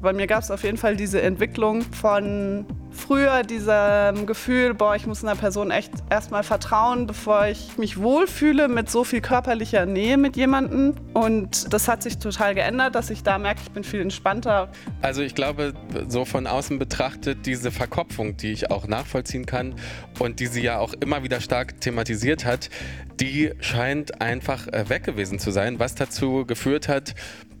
Bei 0.00 0.12
mir 0.12 0.26
gab 0.26 0.42
es 0.42 0.50
auf 0.50 0.64
jeden 0.64 0.78
Fall 0.78 0.96
diese 0.96 1.22
Entwicklung 1.22 1.82
von 1.82 2.66
früher 2.94 3.42
diesem 3.42 4.26
Gefühl, 4.26 4.74
boah, 4.74 4.94
ich 4.96 5.06
muss 5.06 5.24
einer 5.24 5.36
Person 5.36 5.70
echt 5.70 5.92
erstmal 6.10 6.42
vertrauen, 6.42 7.06
bevor 7.06 7.46
ich 7.46 7.76
mich 7.78 7.98
wohlfühle 7.98 8.68
mit 8.68 8.90
so 8.90 9.04
viel 9.04 9.20
körperlicher 9.20 9.86
Nähe 9.86 10.16
mit 10.16 10.36
jemandem. 10.36 10.94
Und 11.14 11.72
das 11.72 11.88
hat 11.88 12.02
sich 12.02 12.18
total 12.18 12.54
geändert, 12.54 12.94
dass 12.94 13.10
ich 13.10 13.22
da 13.22 13.38
merke, 13.38 13.60
ich 13.62 13.70
bin 13.70 13.84
viel 13.84 14.00
entspannter. 14.00 14.70
Also 15.00 15.22
ich 15.22 15.34
glaube, 15.34 15.72
so 16.08 16.24
von 16.24 16.46
außen 16.46 16.78
betrachtet, 16.78 17.46
diese 17.46 17.70
Verkopfung, 17.70 18.36
die 18.36 18.52
ich 18.52 18.70
auch 18.70 18.86
nachvollziehen 18.86 19.46
kann 19.46 19.74
und 20.18 20.40
die 20.40 20.46
sie 20.46 20.62
ja 20.62 20.78
auch 20.78 20.94
immer 20.94 21.22
wieder 21.22 21.40
stark 21.40 21.80
thematisiert 21.80 22.44
hat, 22.44 22.70
die 23.20 23.52
scheint 23.60 24.20
einfach 24.20 24.66
äh, 24.68 24.88
weg 24.88 25.04
gewesen 25.04 25.38
zu 25.38 25.50
sein, 25.50 25.78
was 25.78 25.94
dazu 25.94 26.44
geführt 26.46 26.88
hat, 26.88 27.14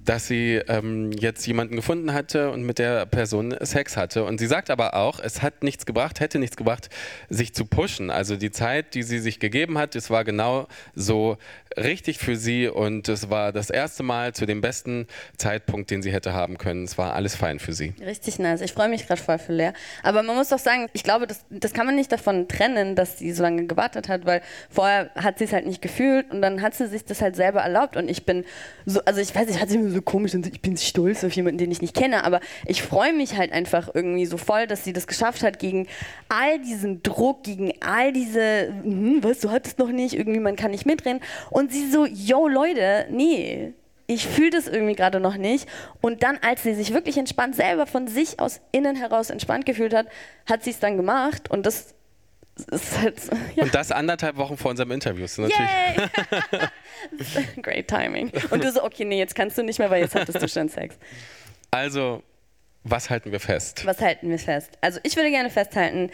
dass 0.04 0.26
sie 0.26 0.60
ähm, 0.68 1.12
jetzt 1.12 1.46
jemanden 1.46 1.76
gefunden 1.76 2.12
hatte 2.12 2.50
und 2.50 2.64
mit 2.64 2.78
der 2.78 3.06
Person 3.06 3.54
Sex 3.60 3.96
hatte. 3.96 4.24
Und 4.24 4.38
sie 4.38 4.46
sagt 4.46 4.70
aber 4.70 4.94
auch, 4.94 5.20
es 5.22 5.42
hat 5.42 5.62
nichts 5.62 5.86
gebracht, 5.86 6.20
hätte 6.20 6.38
nichts 6.38 6.56
gebracht, 6.56 6.90
sich 7.28 7.54
zu 7.54 7.64
pushen. 7.64 8.10
Also 8.10 8.36
die 8.36 8.50
Zeit, 8.50 8.94
die 8.94 9.02
sie 9.02 9.18
sich 9.18 9.38
gegeben 9.38 9.78
hat, 9.78 9.94
das 9.94 10.10
war 10.10 10.24
genau 10.24 10.66
so 10.94 11.38
richtig 11.76 12.18
für 12.18 12.36
sie 12.36 12.68
und 12.68 13.08
es 13.08 13.30
war 13.30 13.52
das 13.52 13.70
erste 13.70 14.02
Mal 14.02 14.32
zu 14.32 14.46
dem 14.46 14.60
besten 14.60 15.06
Zeitpunkt, 15.36 15.90
den 15.90 16.02
sie 16.02 16.12
hätte 16.12 16.32
haben 16.32 16.58
können. 16.58 16.84
Es 16.84 16.98
war 16.98 17.14
alles 17.14 17.34
fein 17.34 17.58
für 17.58 17.72
sie. 17.72 17.94
Richtig 18.00 18.38
nice. 18.38 18.60
Ich 18.60 18.72
freue 18.72 18.88
mich 18.88 19.06
gerade 19.06 19.20
voll 19.20 19.38
für 19.38 19.52
Lea. 19.52 19.70
Aber 20.02 20.22
man 20.22 20.36
muss 20.36 20.48
doch 20.48 20.58
sagen, 20.58 20.88
ich 20.92 21.04
glaube, 21.04 21.26
das, 21.26 21.44
das 21.50 21.72
kann 21.72 21.86
man 21.86 21.94
nicht 21.94 22.12
davon 22.12 22.48
trennen, 22.48 22.96
dass 22.96 23.18
sie 23.18 23.32
so 23.32 23.42
lange 23.42 23.66
gewartet 23.66 24.08
hat, 24.08 24.26
weil 24.26 24.42
vorher 24.70 25.10
hat 25.14 25.38
sie 25.38 25.44
es 25.44 25.52
halt 25.52 25.66
nicht 25.66 25.82
gefühlt 25.82 26.30
und 26.30 26.42
dann 26.42 26.62
hat 26.62 26.74
sie 26.74 26.86
sich 26.86 27.04
das 27.04 27.20
halt 27.20 27.36
selber 27.36 27.60
erlaubt 27.60 27.96
und 27.96 28.08
ich 28.08 28.24
bin 28.24 28.44
so, 28.86 29.00
also 29.04 29.20
ich 29.20 29.34
weiß 29.34 29.46
nicht, 29.46 29.60
hat 29.60 29.68
sie 29.68 29.78
mir 29.78 29.90
so 29.90 30.02
komisch 30.02 30.34
und 30.34 30.46
ich 30.46 30.60
bin 30.60 30.76
stolz 30.76 31.24
auf 31.24 31.32
jemanden, 31.32 31.58
den 31.58 31.70
ich 31.70 31.80
nicht 31.80 31.94
kenne, 31.94 32.24
aber 32.24 32.40
ich 32.66 32.82
freue 32.82 33.12
mich 33.12 33.36
halt 33.36 33.52
einfach 33.52 33.90
irgendwie 33.94 34.26
so 34.26 34.36
voll, 34.36 34.66
dass 34.66 34.84
sie 34.84 34.92
das 34.92 35.06
geschafft 35.06 35.42
hat 35.42 35.58
gegen 35.58 35.86
all 36.28 36.58
diesen 36.60 37.02
Druck, 37.02 37.44
gegen 37.44 37.72
all 37.80 38.12
diese, 38.12 38.68
hm, 38.82 39.22
was, 39.22 39.40
du 39.40 39.50
hattest 39.50 39.78
noch 39.78 39.90
nicht, 39.90 40.14
irgendwie 40.14 40.40
man 40.40 40.56
kann 40.56 40.70
nicht 40.70 40.86
mitreden 40.86 41.20
und 41.50 41.61
und 41.62 41.70
sie 41.70 41.88
so, 41.88 42.06
yo 42.06 42.48
Leute, 42.48 43.06
nee, 43.08 43.72
ich 44.08 44.26
fühle 44.26 44.50
das 44.50 44.66
irgendwie 44.66 44.96
gerade 44.96 45.20
noch 45.20 45.36
nicht. 45.36 45.68
Und 46.00 46.24
dann, 46.24 46.36
als 46.38 46.64
sie 46.64 46.74
sich 46.74 46.92
wirklich 46.92 47.16
entspannt, 47.16 47.54
selber 47.54 47.86
von 47.86 48.08
sich 48.08 48.40
aus 48.40 48.60
innen 48.72 48.96
heraus 48.96 49.30
entspannt 49.30 49.64
gefühlt 49.64 49.94
hat, 49.94 50.08
hat 50.46 50.64
sie 50.64 50.70
es 50.70 50.80
dann 50.80 50.96
gemacht. 50.96 51.48
Und 51.52 51.64
das 51.64 51.94
ist 52.68 52.98
halt, 53.00 53.14
ja. 53.54 53.62
Und 53.62 53.72
das 53.72 53.92
anderthalb 53.92 54.38
Wochen 54.38 54.56
vor 54.56 54.72
unserem 54.72 54.90
Interview. 54.90 55.24
Ist 55.24 55.38
natürlich. 55.38 56.10
Great 57.62 57.86
timing. 57.86 58.32
Und 58.50 58.64
du 58.64 58.72
so, 58.72 58.82
okay, 58.82 59.04
nee, 59.04 59.20
jetzt 59.20 59.36
kannst 59.36 59.56
du 59.56 59.62
nicht 59.62 59.78
mehr, 59.78 59.88
weil 59.88 60.02
jetzt 60.02 60.16
hattest 60.16 60.42
du 60.42 60.48
schon 60.48 60.68
Sex. 60.68 60.96
Also, 61.70 62.24
was 62.82 63.08
halten 63.08 63.30
wir 63.30 63.38
fest? 63.38 63.86
Was 63.86 64.00
halten 64.00 64.28
wir 64.30 64.40
fest? 64.40 64.70
Also, 64.80 64.98
ich 65.04 65.14
würde 65.14 65.30
gerne 65.30 65.48
festhalten, 65.48 66.10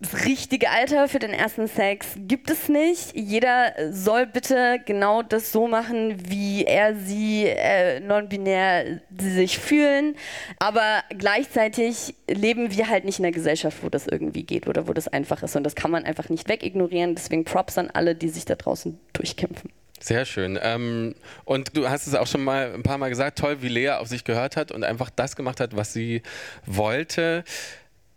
das 0.00 0.24
richtige 0.24 0.70
Alter 0.70 1.08
für 1.08 1.18
den 1.18 1.32
ersten 1.34 1.68
Sex 1.68 2.08
gibt 2.16 2.50
es 2.50 2.70
nicht. 2.70 3.14
Jeder 3.14 3.74
soll 3.92 4.26
bitte 4.26 4.80
genau 4.86 5.22
das 5.22 5.52
so 5.52 5.68
machen, 5.68 6.16
wie 6.26 6.64
er, 6.64 6.96
sie, 6.96 7.44
äh, 7.46 8.00
non-binär 8.00 9.02
sich 9.18 9.58
fühlen. 9.58 10.16
Aber 10.58 11.02
gleichzeitig 11.10 12.14
leben 12.26 12.74
wir 12.74 12.88
halt 12.88 13.04
nicht 13.04 13.18
in 13.18 13.26
einer 13.26 13.32
Gesellschaft, 13.32 13.78
wo 13.82 13.90
das 13.90 14.06
irgendwie 14.06 14.44
geht 14.44 14.66
oder 14.68 14.88
wo 14.88 14.94
das 14.94 15.06
einfach 15.06 15.42
ist. 15.42 15.54
Und 15.54 15.64
das 15.64 15.74
kann 15.74 15.90
man 15.90 16.04
einfach 16.04 16.30
nicht 16.30 16.48
wegignorieren. 16.48 17.14
Deswegen 17.14 17.44
Props 17.44 17.76
an 17.76 17.90
alle, 17.90 18.14
die 18.14 18.30
sich 18.30 18.46
da 18.46 18.54
draußen 18.54 18.98
durchkämpfen. 19.12 19.70
Sehr 20.02 20.24
schön. 20.24 20.58
Ähm, 20.62 21.14
und 21.44 21.76
du 21.76 21.90
hast 21.90 22.06
es 22.06 22.14
auch 22.14 22.26
schon 22.26 22.42
mal 22.42 22.72
ein 22.72 22.82
paar 22.82 22.96
Mal 22.96 23.10
gesagt, 23.10 23.38
toll, 23.38 23.60
wie 23.60 23.68
Lea 23.68 23.90
auf 23.90 24.08
sich 24.08 24.24
gehört 24.24 24.56
hat 24.56 24.72
und 24.72 24.82
einfach 24.82 25.10
das 25.10 25.36
gemacht 25.36 25.60
hat, 25.60 25.76
was 25.76 25.92
sie 25.92 26.22
wollte. 26.64 27.44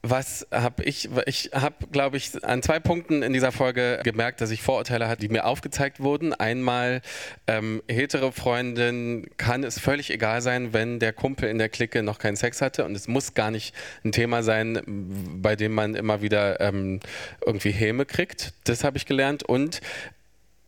Was 0.06 0.45
habe 0.51 0.84
ich? 0.84 1.10
Ich 1.28 1.51
habe, 1.54 1.88
glaube 1.89 2.18
ich, 2.18 2.43
an 2.43 2.62
zwei 2.62 2.82
Punkten 2.82 3.24
in 3.24 3.32
dieser 3.32 3.54
Folge 3.54 4.01
gemerkt, 4.04 4.41
dass 4.41 4.51
ich 4.51 4.62
Vorurteile 4.62 5.08
hatte, 5.08 5.22
die 5.22 5.30
mir 5.30 5.45
aufgezeigt 5.45 6.01
wurden. 6.01 6.34
Einmal, 6.34 7.01
ähm, 7.47 7.82
hetero 7.88 8.32
Freundin 8.32 9.30
kann 9.38 9.64
es 9.64 9.80
völlig 9.80 10.12
egal 10.12 10.41
sein, 10.41 10.74
wenn 10.74 10.99
der 10.99 11.14
Kumpel 11.14 11.47
in 11.47 11.58
der 11.58 11.70
Clique 11.70 12.04
noch 12.04 12.20
keinen 12.20 12.36
Sex 12.36 12.62
hatte. 12.62 12.84
Und 12.84 12.95
es 12.95 13.08
muss 13.08 13.34
gar 13.34 13.49
nicht 13.49 13.74
ein 14.04 14.12
Thema 14.12 14.43
sein, 14.43 14.82
bei 15.41 15.56
dem 15.56 15.74
man 15.74 15.95
immer 15.95 16.22
wieder 16.22 16.60
ähm, 16.60 16.99
irgendwie 17.45 17.72
Häme 17.72 18.06
kriegt. 18.06 18.54
Das 18.66 18.84
habe 18.84 18.97
ich 18.97 19.06
gelernt. 19.06 19.43
Und 19.43 19.80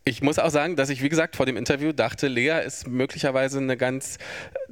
ich 0.08 0.22
muss 0.22 0.38
auch 0.38 0.50
sagen, 0.50 0.76
dass 0.76 0.88
ich, 0.88 1.02
wie 1.02 1.08
gesagt, 1.08 1.34
vor 1.34 1.46
dem 1.46 1.56
Interview 1.56 1.90
dachte, 1.90 2.28
Lea 2.28 2.62
ist 2.64 2.86
möglicherweise 2.86 3.58
eine 3.58 3.76
ganz 3.76 4.18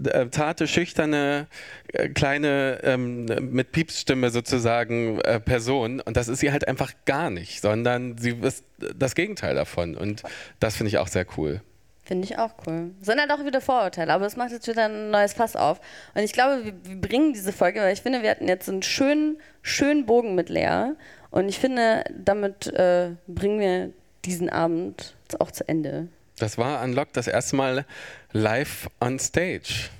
äh, 0.02 0.30
zarte, 0.30 0.68
schüchterne, 0.68 1.48
äh, 1.92 2.08
kleine, 2.08 2.78
ähm, 2.84 3.24
mit 3.50 3.72
Piepsstimme 3.72 4.30
sozusagen 4.30 5.20
äh, 5.22 5.40
Person. 5.40 6.00
Und 6.00 6.16
das 6.16 6.28
ist 6.28 6.38
sie 6.38 6.52
halt 6.52 6.68
einfach 6.68 6.92
gar 7.04 7.30
nicht, 7.30 7.60
sondern 7.60 8.16
sie 8.16 8.36
ist 8.42 8.64
das 8.78 9.16
Gegenteil 9.16 9.56
davon. 9.56 9.96
Und 9.96 10.22
das 10.60 10.76
finde 10.76 10.90
ich 10.90 10.98
auch 10.98 11.08
sehr 11.08 11.26
cool. 11.36 11.60
Finde 12.04 12.26
ich 12.26 12.38
auch 12.38 12.52
cool. 12.68 12.92
Sind 13.00 13.18
halt 13.18 13.32
auch 13.32 13.44
wieder 13.44 13.60
Vorurteile, 13.60 14.12
aber 14.12 14.26
es 14.26 14.36
macht 14.36 14.52
jetzt 14.52 14.68
wieder 14.68 14.84
ein 14.84 15.10
neues 15.10 15.32
Fass 15.32 15.56
auf. 15.56 15.80
Und 16.14 16.22
ich 16.22 16.32
glaube, 16.32 16.64
wir, 16.64 16.74
wir 16.84 17.00
bringen 17.00 17.32
diese 17.32 17.52
Folge, 17.52 17.80
weil 17.80 17.92
ich 17.92 18.02
finde, 18.02 18.22
wir 18.22 18.30
hatten 18.30 18.46
jetzt 18.46 18.68
einen 18.68 18.84
schönen, 18.84 19.38
schönen 19.62 20.06
Bogen 20.06 20.36
mit 20.36 20.48
Lea. 20.48 20.92
Und 21.30 21.48
ich 21.48 21.58
finde, 21.58 22.04
damit 22.16 22.68
äh, 22.68 23.16
bringen 23.26 23.58
wir 23.58 23.92
diesen 24.26 24.48
Abend 24.48 25.14
auch 25.38 25.50
zu 25.50 25.68
Ende. 25.68 26.08
Das 26.38 26.58
war 26.58 26.82
Unlock 26.82 27.12
das 27.12 27.26
erste 27.28 27.56
Mal 27.56 27.84
live 28.32 28.88
on 29.00 29.18
stage. 29.18 29.90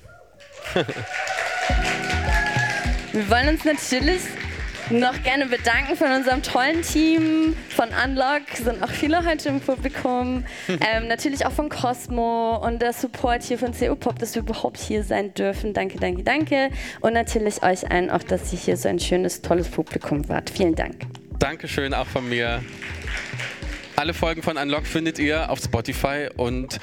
Wir 3.12 3.30
wollen 3.30 3.50
uns 3.50 3.64
natürlich 3.64 4.22
noch 4.90 5.22
gerne 5.22 5.46
bedanken 5.46 5.96
von 5.96 6.10
unserem 6.10 6.42
tollen 6.42 6.82
Team 6.82 7.56
von 7.70 7.88
Unlock. 8.04 8.42
Sind 8.54 8.82
auch 8.82 8.90
viele 8.90 9.24
heute 9.24 9.48
im 9.48 9.60
Publikum. 9.60 10.44
ähm, 10.68 11.08
natürlich 11.08 11.46
auch 11.46 11.52
von 11.52 11.68
Cosmo 11.68 12.56
und 12.56 12.82
der 12.82 12.92
Support 12.92 13.42
hier 13.42 13.58
von 13.58 13.72
CU 13.72 13.94
Pop, 13.94 14.18
dass 14.18 14.34
wir 14.34 14.42
überhaupt 14.42 14.78
hier 14.78 15.04
sein 15.04 15.32
dürfen. 15.34 15.72
Danke, 15.72 15.98
danke, 15.98 16.22
danke. 16.22 16.70
Und 17.00 17.14
natürlich 17.14 17.62
euch 17.62 17.90
allen 17.90 18.10
auch, 18.10 18.22
dass 18.22 18.52
ihr 18.52 18.58
hier 18.58 18.76
so 18.76 18.88
ein 18.88 18.98
schönes, 18.98 19.40
tolles 19.42 19.68
Publikum 19.68 20.28
wart. 20.28 20.50
Vielen 20.50 20.74
Dank. 20.74 20.96
Dankeschön 21.38 21.94
auch 21.94 22.06
von 22.06 22.28
mir. 22.28 22.62
Alle 23.96 24.12
Folgen 24.12 24.42
von 24.42 24.56
Unlock 24.56 24.86
findet 24.86 25.18
ihr 25.18 25.50
auf 25.50 25.60
Spotify 25.60 26.28
und 26.36 26.80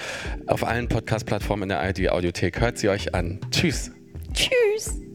auf 0.47 0.65
allen 0.65 0.87
Podcast-Plattformen 0.87 1.63
in 1.63 1.69
der 1.69 1.89
ID 1.89 2.09
Audiothek. 2.09 2.61
Hört 2.61 2.77
sie 2.77 2.89
euch 2.89 3.13
an. 3.13 3.39
Tschüss. 3.51 3.91
Tschüss. 4.33 5.10